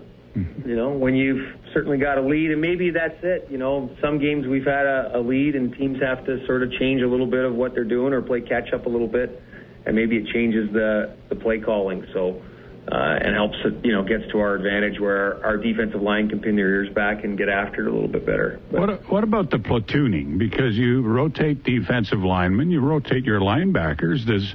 You 0.64 0.76
know 0.76 0.90
when 0.90 1.14
you've 1.14 1.57
certainly 1.73 1.99
got 1.99 2.19
a 2.19 2.23
lead, 2.23 2.51
and 2.51 2.61
maybe 2.61 2.91
that's 2.91 3.19
it. 3.23 3.49
You 3.51 3.59
know, 3.59 3.91
some 4.01 4.19
games 4.19 4.47
we've 4.47 4.64
had 4.64 4.87
a, 4.87 5.19
a 5.19 5.21
lead, 5.21 5.55
and 5.55 5.75
teams 5.75 6.01
have 6.01 6.25
to 6.27 6.45
sort 6.47 6.62
of 6.62 6.73
change 6.73 7.03
a 7.03 7.09
little 7.09 7.27
bit 7.27 7.45
of 7.45 7.55
what 7.55 7.75
they're 7.75 7.85
doing 7.85 8.12
or 8.12 8.23
play 8.23 8.41
catch 8.41 8.73
up 8.73 8.87
a 8.87 8.89
little 8.89 9.09
bit, 9.09 9.43
and 9.87 9.95
maybe 9.95 10.16
it 10.16 10.27
changes 10.33 10.73
the 10.73 11.16
the 11.29 11.37
play 11.37 11.59
calling. 11.61 12.07
So. 12.12 12.43
Uh, 12.91 13.19
and 13.21 13.35
helps 13.35 13.59
it, 13.66 13.85
you 13.85 13.93
know, 13.93 14.03
gets 14.03 14.27
to 14.33 14.39
our 14.39 14.55
advantage 14.55 14.99
where 14.99 15.45
our, 15.45 15.59
defensive 15.59 16.01
line 16.01 16.27
can 16.27 16.41
pin 16.41 16.57
their 16.57 16.71
ears 16.71 16.89
back 16.95 17.23
and 17.23 17.37
get 17.37 17.47
after 17.51 17.83
it 17.83 17.87
a 17.87 17.93
little 17.93 18.09
bit 18.09 18.25
better. 18.25 18.59
What 18.71 19.07
what 19.11 19.25
about 19.25 19.51
the 19.51 19.59
platooning? 19.59 20.39
Because 20.39 20.75
you 20.75 21.03
rotate 21.03 21.64
defensive 21.64 22.21
linemen, 22.21 22.71
you 22.71 22.81
rotate 22.81 23.27
your 23.27 23.41
linebackers. 23.41 24.25
Does 24.25 24.55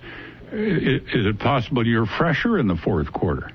is 0.51 1.26
it 1.28 1.38
possible 1.38 1.86
you're 1.86 2.07
fresher 2.07 2.57
in 2.57 2.68
the 2.68 2.76
fourth 2.76 3.14
quarter? 3.14 3.51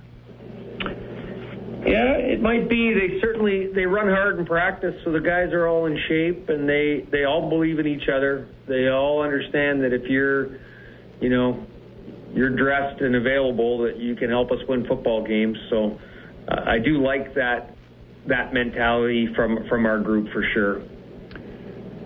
It 2.28 2.42
might 2.42 2.68
be. 2.68 2.92
They 2.92 3.20
certainly 3.22 3.68
they 3.72 3.86
run 3.86 4.06
hard 4.06 4.38
in 4.38 4.44
practice, 4.44 4.94
so 5.02 5.10
the 5.10 5.20
guys 5.20 5.54
are 5.54 5.66
all 5.66 5.86
in 5.86 5.98
shape 6.08 6.50
and 6.50 6.68
they 6.68 7.06
they 7.10 7.24
all 7.24 7.48
believe 7.48 7.78
in 7.78 7.86
each 7.86 8.06
other. 8.14 8.46
They 8.66 8.88
all 8.88 9.22
understand 9.22 9.82
that 9.82 9.94
if 9.94 10.02
you're, 10.10 10.58
you 11.22 11.30
know, 11.30 11.64
you're 12.34 12.50
dressed 12.50 13.00
and 13.00 13.16
available, 13.16 13.78
that 13.84 13.96
you 13.96 14.14
can 14.14 14.28
help 14.28 14.50
us 14.50 14.58
win 14.68 14.86
football 14.86 15.26
games. 15.26 15.56
So 15.70 15.98
uh, 16.46 16.64
I 16.66 16.80
do 16.80 17.02
like 17.02 17.32
that 17.36 17.74
that 18.26 18.52
mentality 18.52 19.32
from 19.34 19.66
from 19.66 19.86
our 19.86 19.98
group 19.98 20.30
for 20.30 20.44
sure. 20.52 20.82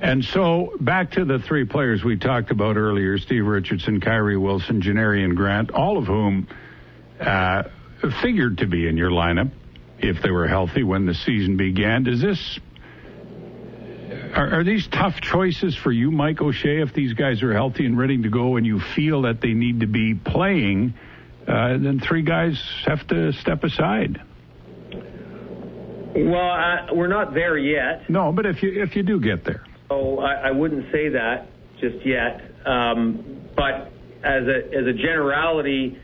And 0.03 0.25
so 0.25 0.77
back 0.79 1.11
to 1.13 1.25
the 1.25 1.41
three 1.41 1.65
players 1.65 2.05
we 2.05 2.17
talked 2.17 2.53
about 2.53 2.77
earlier: 2.77 3.19
Steve 3.19 3.45
Richardson, 3.45 4.01
Kyrie 4.01 4.37
Wilson, 4.37 4.83
Janarion 4.83 5.35
Grant, 5.35 5.73
all 5.73 5.99
of 5.99 6.07
whom 6.07 6.47
uh, 7.19 7.65
figured 8.23 8.59
to 8.59 8.69
be 8.69 8.87
in 8.87 8.97
your 8.97 9.11
lineup 9.11 9.51
if 10.03 10.21
they 10.23 10.31
were 10.31 10.49
healthy 10.49 10.83
when 10.83 11.07
the 11.07 11.15
season 11.15 11.57
began. 11.57 12.05
Does 12.05 12.21
this 12.21 12.59
are, 14.35 14.61
are 14.61 14.65
these 14.65 14.87
tough 14.89 15.21
choices 15.21 15.77
for 15.77 15.93
you, 15.93 16.11
Mike 16.11 16.41
O'Shea? 16.41 16.81
If 16.81 16.95
these 16.95 17.13
guys 17.13 17.43
are 17.43 17.53
healthy 17.53 17.87
and 17.87 17.99
ready 17.99 18.21
to 18.23 18.29
go, 18.29 18.57
and 18.57 18.67
you 18.67 18.81
feel 18.81 19.23
that 19.23 19.41
they 19.41 19.53
need 19.53 19.81
to 19.81 19.87
be 19.87 20.15
playing, 20.15 20.95
uh, 21.47 21.77
then 21.79 22.01
three 22.01 22.23
guys 22.23 22.61
have 22.87 23.07
to 23.09 23.33
step 23.33 23.63
aside. 23.65 24.21
Well, 26.15 26.37
I, 26.37 26.89
we're 26.93 27.09
not 27.09 27.35
there 27.35 27.57
yet. 27.57 28.09
No, 28.11 28.33
but 28.33 28.47
if 28.47 28.63
you 28.63 28.83
if 28.83 28.97
you 28.97 29.03
do 29.03 29.19
get 29.19 29.45
there, 29.45 29.65
oh, 29.91 30.19
I, 30.19 30.49
I 30.49 30.51
wouldn't 30.51 30.93
say 30.93 31.09
that 31.11 31.47
just 31.81 32.05
yet. 32.05 32.43
Um, 32.67 33.49
but 33.57 33.91
as 34.23 34.47
a 34.47 34.77
as 34.77 34.87
a 34.87 34.93
generality, 34.93 35.99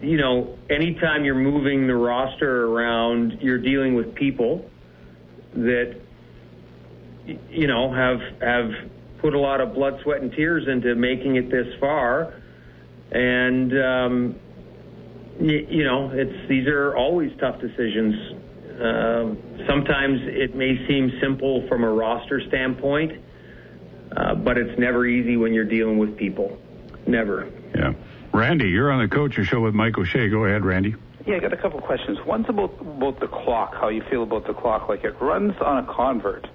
you 0.00 0.16
know, 0.16 0.56
anytime 0.70 1.24
you're 1.24 1.34
moving 1.34 1.86
the 1.86 1.96
roster 1.96 2.66
around, 2.66 3.38
you're 3.40 3.58
dealing 3.58 3.94
with 3.94 4.14
people 4.14 4.68
that 5.54 5.96
you 7.50 7.66
know 7.66 7.92
have 7.92 8.20
have 8.40 8.70
put 9.18 9.34
a 9.34 9.38
lot 9.38 9.60
of 9.60 9.74
blood, 9.74 10.00
sweat, 10.02 10.22
and 10.22 10.32
tears 10.32 10.68
into 10.68 10.94
making 10.94 11.36
it 11.36 11.50
this 11.50 11.66
far, 11.80 12.34
and 13.10 13.72
um, 13.78 14.36
y- 15.40 15.66
you 15.68 15.84
know, 15.84 16.10
it's 16.12 16.48
these 16.48 16.66
are 16.68 16.96
always 16.96 17.32
tough 17.38 17.60
decisions. 17.60 18.14
Um 18.80 19.38
sometimes 19.66 20.20
it 20.22 20.54
may 20.54 20.86
seem 20.86 21.18
simple 21.20 21.66
from 21.66 21.82
a 21.82 21.90
roster 21.90 22.40
standpoint, 22.46 23.20
uh, 24.16 24.36
but 24.36 24.56
it's 24.56 24.78
never 24.78 25.04
easy 25.04 25.36
when 25.36 25.52
you're 25.52 25.64
dealing 25.64 25.98
with 25.98 26.16
people. 26.16 26.56
Never. 27.04 27.50
yeah. 27.74 27.92
Randy, 28.32 28.68
you're 28.68 28.90
on 28.90 29.00
the 29.00 29.08
coaches 29.08 29.48
show 29.48 29.60
with 29.60 29.74
Mike 29.74 29.98
O'Shea. 29.98 30.28
Go 30.28 30.44
ahead, 30.44 30.64
Randy. 30.64 30.94
Yeah, 31.26 31.36
I 31.36 31.38
got 31.40 31.52
a 31.52 31.56
couple 31.56 31.80
questions. 31.80 32.18
One's 32.26 32.48
about 32.48 32.80
about 32.80 33.20
the 33.20 33.26
clock. 33.26 33.74
How 33.74 33.88
you 33.88 34.02
feel 34.10 34.22
about 34.22 34.46
the 34.46 34.54
clock? 34.54 34.88
Like 34.88 35.04
it 35.04 35.20
runs 35.20 35.54
on 35.60 35.84
a 35.84 35.92
convert. 35.92 36.46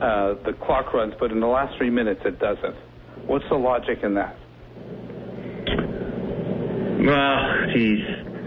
Uh, 0.00 0.34
the 0.44 0.52
clock 0.52 0.94
runs, 0.94 1.14
but 1.18 1.32
in 1.32 1.40
the 1.40 1.46
last 1.46 1.76
three 1.76 1.90
minutes 1.90 2.22
it 2.24 2.38
doesn't. 2.38 2.76
What's 3.26 3.48
the 3.48 3.56
logic 3.56 4.02
in 4.02 4.14
that? 4.14 4.36
Well, 7.04 7.66
geez. 7.74 8.04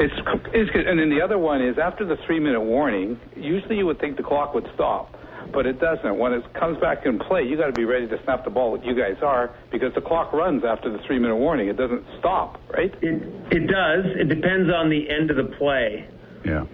it's 0.00 0.14
It's 0.54 0.70
good. 0.70 0.86
And 0.86 0.98
then 0.98 1.10
the 1.10 1.20
other 1.22 1.38
one 1.38 1.62
is 1.62 1.78
after 1.78 2.04
the 2.04 2.16
three 2.26 2.40
minute 2.40 2.60
warning, 2.60 3.20
usually 3.36 3.76
you 3.76 3.86
would 3.86 3.98
think 3.98 4.16
the 4.16 4.22
clock 4.22 4.54
would 4.54 4.68
stop, 4.74 5.14
but 5.52 5.66
it 5.66 5.80
doesn't. 5.80 6.18
When 6.18 6.32
it 6.32 6.42
comes 6.54 6.78
back 6.80 7.06
in 7.06 7.18
play, 7.18 7.42
you 7.42 7.56
got 7.56 7.66
to 7.66 7.72
be 7.72 7.84
ready 7.84 8.06
to 8.08 8.22
snap 8.24 8.44
the 8.44 8.50
ball, 8.50 8.76
like 8.76 8.84
you 8.86 8.94
guys 8.94 9.16
are, 9.22 9.54
because 9.70 9.92
the 9.94 10.00
clock 10.00 10.32
runs 10.32 10.64
after 10.64 10.90
the 10.90 10.98
three 11.06 11.18
minute 11.18 11.36
warning. 11.36 11.68
It 11.68 11.76
doesn't 11.76 12.04
stop, 12.18 12.60
right? 12.70 12.92
It, 13.02 13.22
it 13.52 13.66
does. 13.66 14.04
It 14.16 14.28
depends 14.28 14.70
on 14.72 14.90
the 14.90 15.08
end 15.10 15.30
of 15.30 15.36
the 15.36 15.54
play. 15.56 16.08
Yeah. 16.44 16.64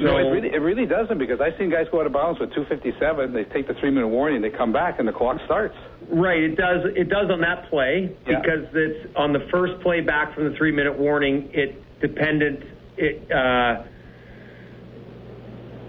no, 0.00 0.16
it 0.18 0.30
really, 0.30 0.48
it 0.52 0.58
really 0.60 0.86
doesn't 0.86 1.18
because 1.18 1.40
I've 1.40 1.54
seen 1.58 1.70
guys 1.70 1.86
go 1.90 2.00
out 2.00 2.06
of 2.06 2.12
bounds 2.12 2.38
with 2.38 2.50
257. 2.54 3.32
They 3.32 3.44
take 3.44 3.66
the 3.66 3.74
three 3.80 3.90
minute 3.90 4.08
warning, 4.08 4.42
they 4.42 4.50
come 4.50 4.72
back, 4.72 4.98
and 4.98 5.08
the 5.08 5.12
clock 5.12 5.38
starts. 5.46 5.74
Right, 6.10 6.42
it 6.42 6.54
does. 6.56 6.84
It 6.94 7.08
does 7.08 7.30
on 7.30 7.40
that 7.40 7.68
play 7.70 8.14
Yeah. 8.28 8.40
because 8.40 8.66
it's 8.74 9.12
on 9.16 9.32
the 9.32 9.48
first 9.50 9.80
play 9.82 10.00
back 10.02 10.34
from 10.34 10.50
the 10.50 10.56
three 10.56 10.70
minute 10.70 10.96
warning. 10.98 11.50
It 11.52 11.82
dependent. 12.00 12.62
It 12.98 13.22
uh, 13.32 13.82
y- 13.82 13.84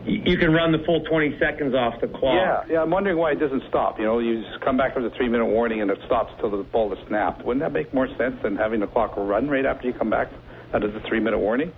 you 0.07 0.37
can 0.37 0.53
run 0.53 0.71
the 0.71 0.79
full 0.79 1.01
20 1.01 1.37
seconds 1.39 1.75
off 1.75 1.99
the 2.01 2.07
clock. 2.07 2.35
Yeah, 2.35 2.63
yeah. 2.69 2.81
I'm 2.81 2.89
wondering 2.89 3.17
why 3.17 3.31
it 3.31 3.39
doesn't 3.39 3.63
stop. 3.67 3.99
You 3.99 4.05
know, 4.05 4.19
you 4.19 4.41
just 4.43 4.61
come 4.61 4.77
back 4.77 4.93
from 4.93 5.03
the 5.03 5.09
three 5.11 5.27
minute 5.27 5.45
warning 5.45 5.81
and 5.81 5.91
it 5.91 5.99
stops 6.05 6.33
till 6.39 6.49
the 6.49 6.63
ball 6.63 6.91
is 6.93 6.99
snapped. 7.07 7.43
Wouldn't 7.43 7.61
that 7.61 7.73
make 7.73 7.93
more 7.93 8.07
sense 8.17 8.41
than 8.41 8.55
having 8.55 8.79
the 8.79 8.87
clock 8.87 9.15
run 9.17 9.49
right 9.49 9.65
after 9.65 9.87
you 9.87 9.93
come 9.93 10.09
back 10.09 10.29
out 10.73 10.83
of 10.83 10.93
the 10.93 10.99
three 11.01 11.19
minute 11.19 11.39
warning? 11.39 11.71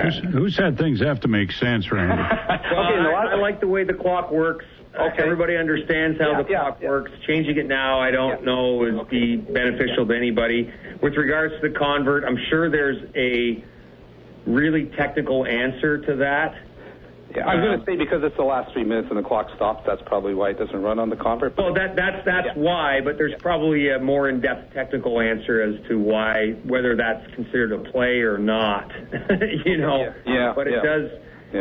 Who's, 0.00 0.18
who 0.18 0.50
said 0.50 0.76
things 0.76 1.00
have 1.00 1.20
to 1.20 1.28
make 1.28 1.52
sense, 1.52 1.90
Randy? 1.90 2.22
Well, 2.76 3.14
I, 3.14 3.32
I 3.32 3.34
like 3.36 3.60
the 3.60 3.68
way 3.68 3.84
the 3.84 3.94
clock 3.94 4.30
works. 4.30 4.66
Okay. 4.98 5.22
Everybody 5.22 5.56
understands 5.56 6.18
how 6.20 6.32
Yeah, 6.32 6.42
the 6.42 6.48
clock 6.48 6.80
works. 6.82 7.10
Changing 7.26 7.56
it 7.56 7.66
now, 7.66 8.00
I 8.00 8.10
don't 8.10 8.44
know, 8.44 8.76
would 8.76 9.08
be 9.08 9.36
beneficial 9.36 10.06
to 10.06 10.14
anybody. 10.14 10.70
With 11.02 11.14
regards 11.14 11.54
to 11.60 11.68
the 11.68 11.74
convert, 11.78 12.24
I'm 12.24 12.38
sure 12.50 12.70
there's 12.70 13.02
a 13.14 13.64
really 14.46 14.86
technical 14.96 15.46
answer 15.46 15.98
to 15.98 16.16
that. 16.16 16.56
Yeah, 17.34 17.44
I'm 17.44 17.60
going 17.60 17.78
to 17.78 17.84
say 17.84 17.96
because 17.96 18.22
it's 18.22 18.36
the 18.36 18.44
last 18.44 18.72
three 18.72 18.84
minutes 18.84 19.08
and 19.10 19.18
the 19.18 19.22
clock 19.26 19.48
stops, 19.56 19.82
that's 19.86 20.00
probably 20.06 20.32
why 20.34 20.50
it 20.50 20.58
doesn't 20.58 20.80
run 20.80 20.98
on 20.98 21.10
the 21.10 21.16
convert. 21.16 21.56
Well, 21.56 21.74
that 21.74 21.96
that's 21.96 22.24
that's 22.24 22.56
why, 22.56 23.00
but 23.02 23.18
there's 23.18 23.34
probably 23.40 23.90
a 23.90 23.98
more 23.98 24.28
in-depth 24.28 24.72
technical 24.72 25.20
answer 25.20 25.60
as 25.60 25.74
to 25.88 25.98
why 25.98 26.52
whether 26.64 26.94
that's 26.96 27.26
considered 27.34 27.72
a 27.72 27.90
play 27.90 28.20
or 28.20 28.38
not. 28.38 28.90
you 29.64 29.76
know. 29.78 30.14
Yeah, 30.24 30.52
But 30.54 30.68
it 30.68 30.74
yeah. 30.74 30.82
does 30.82 31.10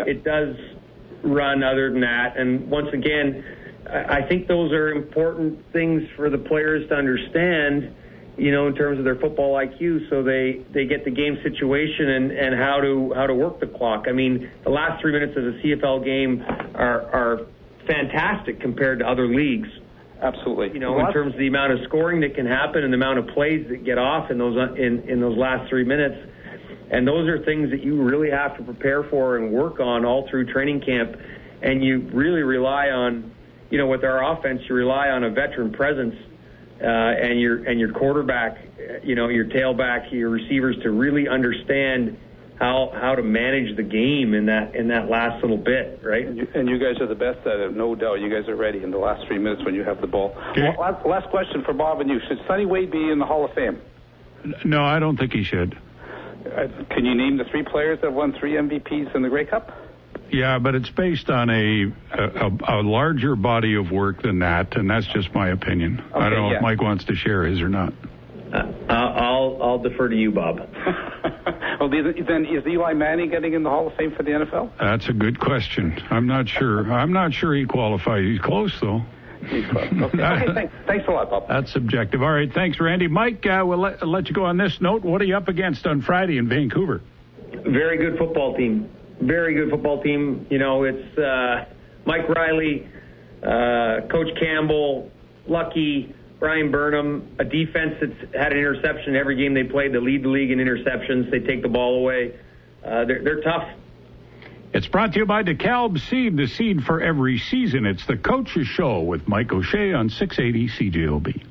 it 0.07 0.23
does 0.23 0.55
run 1.23 1.63
other 1.63 1.89
than 1.89 2.01
that, 2.01 2.37
and 2.37 2.69
once 2.69 2.89
again, 2.93 3.43
I 3.89 4.17
I 4.17 4.27
think 4.27 4.47
those 4.47 4.71
are 4.71 4.91
important 4.91 5.59
things 5.73 6.03
for 6.15 6.29
the 6.29 6.37
players 6.37 6.87
to 6.89 6.95
understand. 6.95 7.95
You 8.37 8.51
know, 8.51 8.67
in 8.67 8.75
terms 8.75 8.99
of 8.99 9.05
their 9.05 9.15
football 9.15 9.55
IQ, 9.55 10.09
so 10.09 10.21
they 10.21 10.65
they 10.73 10.85
get 10.85 11.05
the 11.05 11.11
game 11.11 11.37
situation 11.41 12.09
and 12.09 12.31
and 12.31 12.55
how 12.55 12.81
to 12.81 13.13
how 13.15 13.27
to 13.27 13.33
work 13.33 13.59
the 13.59 13.67
clock. 13.67 14.05
I 14.09 14.11
mean, 14.11 14.51
the 14.63 14.71
last 14.71 15.01
three 15.01 15.13
minutes 15.13 15.37
of 15.37 15.45
a 15.45 15.51
CFL 15.61 16.03
game 16.03 16.43
are 16.75 17.01
are 17.01 17.39
fantastic 17.87 18.59
compared 18.59 18.99
to 18.99 19.07
other 19.07 19.27
leagues. 19.27 19.69
Absolutely. 20.21 20.73
You 20.73 20.79
know, 20.79 20.93
Well, 20.93 21.07
in 21.07 21.13
terms 21.13 21.33
of 21.33 21.39
the 21.39 21.47
amount 21.47 21.73
of 21.73 21.79
scoring 21.85 22.21
that 22.21 22.35
can 22.35 22.45
happen 22.45 22.83
and 22.83 22.91
the 22.91 22.97
amount 22.97 23.19
of 23.19 23.27
plays 23.27 23.67
that 23.69 23.83
get 23.83 23.97
off 23.97 24.31
in 24.31 24.37
those 24.37 24.57
in 24.77 25.07
in 25.07 25.19
those 25.19 25.37
last 25.37 25.69
three 25.69 25.83
minutes, 25.83 26.15
and 26.91 27.07
those 27.07 27.27
are 27.27 27.43
things 27.43 27.69
that 27.71 27.83
you 27.83 28.01
really 28.01 28.31
have 28.31 28.57
to 28.57 28.63
prepare 28.63 29.03
for 29.03 29.37
and 29.37 29.51
work 29.51 29.79
on 29.79 30.05
all 30.05 30.27
through 30.29 30.51
training 30.51 30.81
camp, 30.81 31.15
and 31.61 31.83
you 31.83 31.99
really 32.13 32.43
rely 32.43 32.89
on, 32.89 33.31
you 33.69 33.77
know, 33.77 33.87
with 33.87 34.03
our 34.03 34.33
offense, 34.33 34.61
you 34.69 34.75
rely 34.75 35.09
on 35.09 35.23
a 35.23 35.29
veteran 35.29 35.71
presence. 35.71 36.15
Uh, 36.81 36.85
and 36.85 37.39
your 37.39 37.63
and 37.63 37.79
your 37.79 37.93
quarterback, 37.93 38.57
uh, 38.57 38.99
you 39.01 39.15
know, 39.15 39.29
your 39.29 39.45
tailback, 39.45 40.11
your 40.11 40.29
receivers 40.29 40.75
to 40.83 40.91
really 40.91 41.27
understand 41.27 42.17
how 42.59 42.91
how 42.93 43.15
to 43.15 43.23
manage 43.23 43.75
the 43.77 43.83
game 43.83 44.33
in 44.33 44.45
that 44.47 44.75
in 44.75 44.89
that 44.89 45.09
last 45.09 45.41
little 45.41 45.57
bit, 45.57 46.01
right? 46.03 46.25
And 46.27 46.37
you, 46.37 46.47
and 46.53 46.67
you 46.67 46.77
guys 46.77 46.99
are 46.99 47.07
the 47.07 47.15
best 47.15 47.45
at 47.47 47.59
it, 47.59 47.75
no 47.75 47.95
doubt. 47.95 48.15
You 48.15 48.29
guys 48.29 48.49
are 48.49 48.55
ready 48.55 48.83
in 48.83 48.91
the 48.91 48.97
last 48.97 49.25
three 49.27 49.37
minutes 49.37 49.63
when 49.63 49.73
you 49.73 49.83
have 49.83 50.01
the 50.01 50.07
ball. 50.07 50.35
Well, 50.57 50.75
last, 50.79 51.05
last 51.05 51.29
question 51.29 51.63
for 51.63 51.73
Bob 51.73 52.01
and 52.01 52.09
you: 52.09 52.19
Should 52.27 52.39
Sonny 52.47 52.65
Wade 52.65 52.91
be 52.91 53.09
in 53.09 53.19
the 53.19 53.25
Hall 53.25 53.45
of 53.45 53.53
Fame? 53.53 53.81
No, 54.63 54.83
I 54.83 54.99
don't 54.99 55.17
think 55.17 55.33
he 55.33 55.43
should. 55.43 55.77
Uh, 56.45 56.67
can 56.91 57.05
you 57.05 57.15
name 57.15 57.37
the 57.37 57.45
three 57.45 57.63
players 57.63 57.99
that 58.01 58.13
won 58.13 58.33
three 58.39 58.53
MVPs 58.53 59.15
in 59.15 59.21
the 59.21 59.29
Grey 59.29 59.45
Cup? 59.45 59.71
Yeah, 60.31 60.59
but 60.59 60.75
it's 60.75 60.89
based 60.89 61.29
on 61.29 61.49
a 61.49 61.91
a, 62.11 62.51
a 62.67 62.81
larger 62.81 63.35
body 63.35 63.75
of 63.75 63.91
work 63.91 64.21
than 64.23 64.39
that, 64.39 64.75
and 64.75 64.89
that's 64.89 65.07
just 65.07 65.33
my 65.33 65.49
opinion. 65.49 66.03
I 66.13 66.29
don't 66.29 66.41
know 66.41 66.49
yeah. 66.51 66.57
if 66.57 66.61
Mike 66.61 66.81
wants 66.81 67.05
to 67.05 67.15
share 67.15 67.43
his 67.43 67.61
or 67.61 67.69
not. 67.69 67.93
Uh, 68.53 68.71
I'll 68.89 69.59
I'll 69.61 69.79
defer 69.79 70.07
to 70.09 70.15
you, 70.15 70.31
Bob. 70.31 70.67
Well, 71.79 71.89
then 71.89 72.45
is 72.45 72.65
Eli 72.65 72.93
Manning 72.93 73.29
getting 73.29 73.53
in 73.53 73.63
the 73.63 73.69
Hall 73.69 73.87
of 73.87 73.95
Fame 73.95 74.11
for 74.15 74.23
the 74.23 74.31
NFL? 74.31 74.71
That's 74.79 75.07
a 75.09 75.13
good 75.13 75.39
question. 75.39 76.01
I'm 76.09 76.25
not 76.25 76.47
sure. 76.47 76.91
I'm 76.91 77.13
not 77.13 77.33
sure 77.33 77.53
he 77.53 77.65
qualifies. 77.65 78.23
He's 78.23 78.39
close 78.39 78.75
though. 78.79 79.01
Okay, 79.43 79.89
okay 80.01 80.53
thanks. 80.53 80.73
Thanks 80.87 81.07
a 81.07 81.11
lot, 81.11 81.29
Bob. 81.29 81.47
That's 81.47 81.71
subjective. 81.71 82.23
All 82.23 82.31
right, 82.31 82.51
thanks, 82.51 82.79
Randy. 82.79 83.07
Mike, 83.07 83.45
uh, 83.45 83.63
we'll 83.65 83.79
let, 83.79 84.07
let 84.07 84.27
you 84.27 84.33
go 84.33 84.45
on 84.45 84.57
this 84.57 84.81
note. 84.81 85.03
What 85.03 85.21
are 85.21 85.25
you 85.25 85.37
up 85.37 85.47
against 85.47 85.85
on 85.85 86.01
Friday 86.01 86.37
in 86.37 86.47
Vancouver? 86.47 87.01
Very 87.51 87.97
good 87.97 88.17
football 88.17 88.55
team. 88.55 88.89
Very 89.21 89.53
good 89.55 89.69
football 89.69 90.01
team. 90.01 90.45
You 90.49 90.59
know, 90.59 90.83
it's 90.83 91.17
uh, 91.17 91.65
Mike 92.05 92.27
Reilly, 92.29 92.87
uh, 93.41 94.07
Coach 94.09 94.37
Campbell, 94.39 95.09
Lucky, 95.47 96.13
Bryan 96.39 96.71
Burnham, 96.71 97.35
a 97.39 97.43
defense 97.43 97.95
that's 98.01 98.33
had 98.33 98.51
an 98.51 98.59
interception 98.59 99.15
every 99.15 99.35
game 99.35 99.53
they 99.53 99.63
played. 99.63 99.93
They 99.93 99.99
lead 99.99 100.23
the 100.23 100.29
league 100.29 100.51
in 100.51 100.59
interceptions. 100.59 101.31
They 101.31 101.39
take 101.39 101.61
the 101.61 101.69
ball 101.69 101.99
away. 101.99 102.35
Uh, 102.83 103.05
they're, 103.05 103.23
they're 103.23 103.41
tough. 103.41 103.67
It's 104.73 104.87
brought 104.87 105.13
to 105.13 105.19
you 105.19 105.25
by 105.25 105.43
DeKalb 105.43 105.97
Seed, 106.09 106.35
the 106.35 106.47
seed 106.47 106.83
for 106.83 107.01
every 107.01 107.37
season. 107.37 107.85
It's 107.85 108.05
the 108.05 108.17
Coach's 108.17 108.67
Show 108.67 108.99
with 109.01 109.25
Mike 109.27 109.53
O'Shea 109.53 109.93
on 109.93 110.09
680 110.09 110.91
CJOB. 110.91 111.45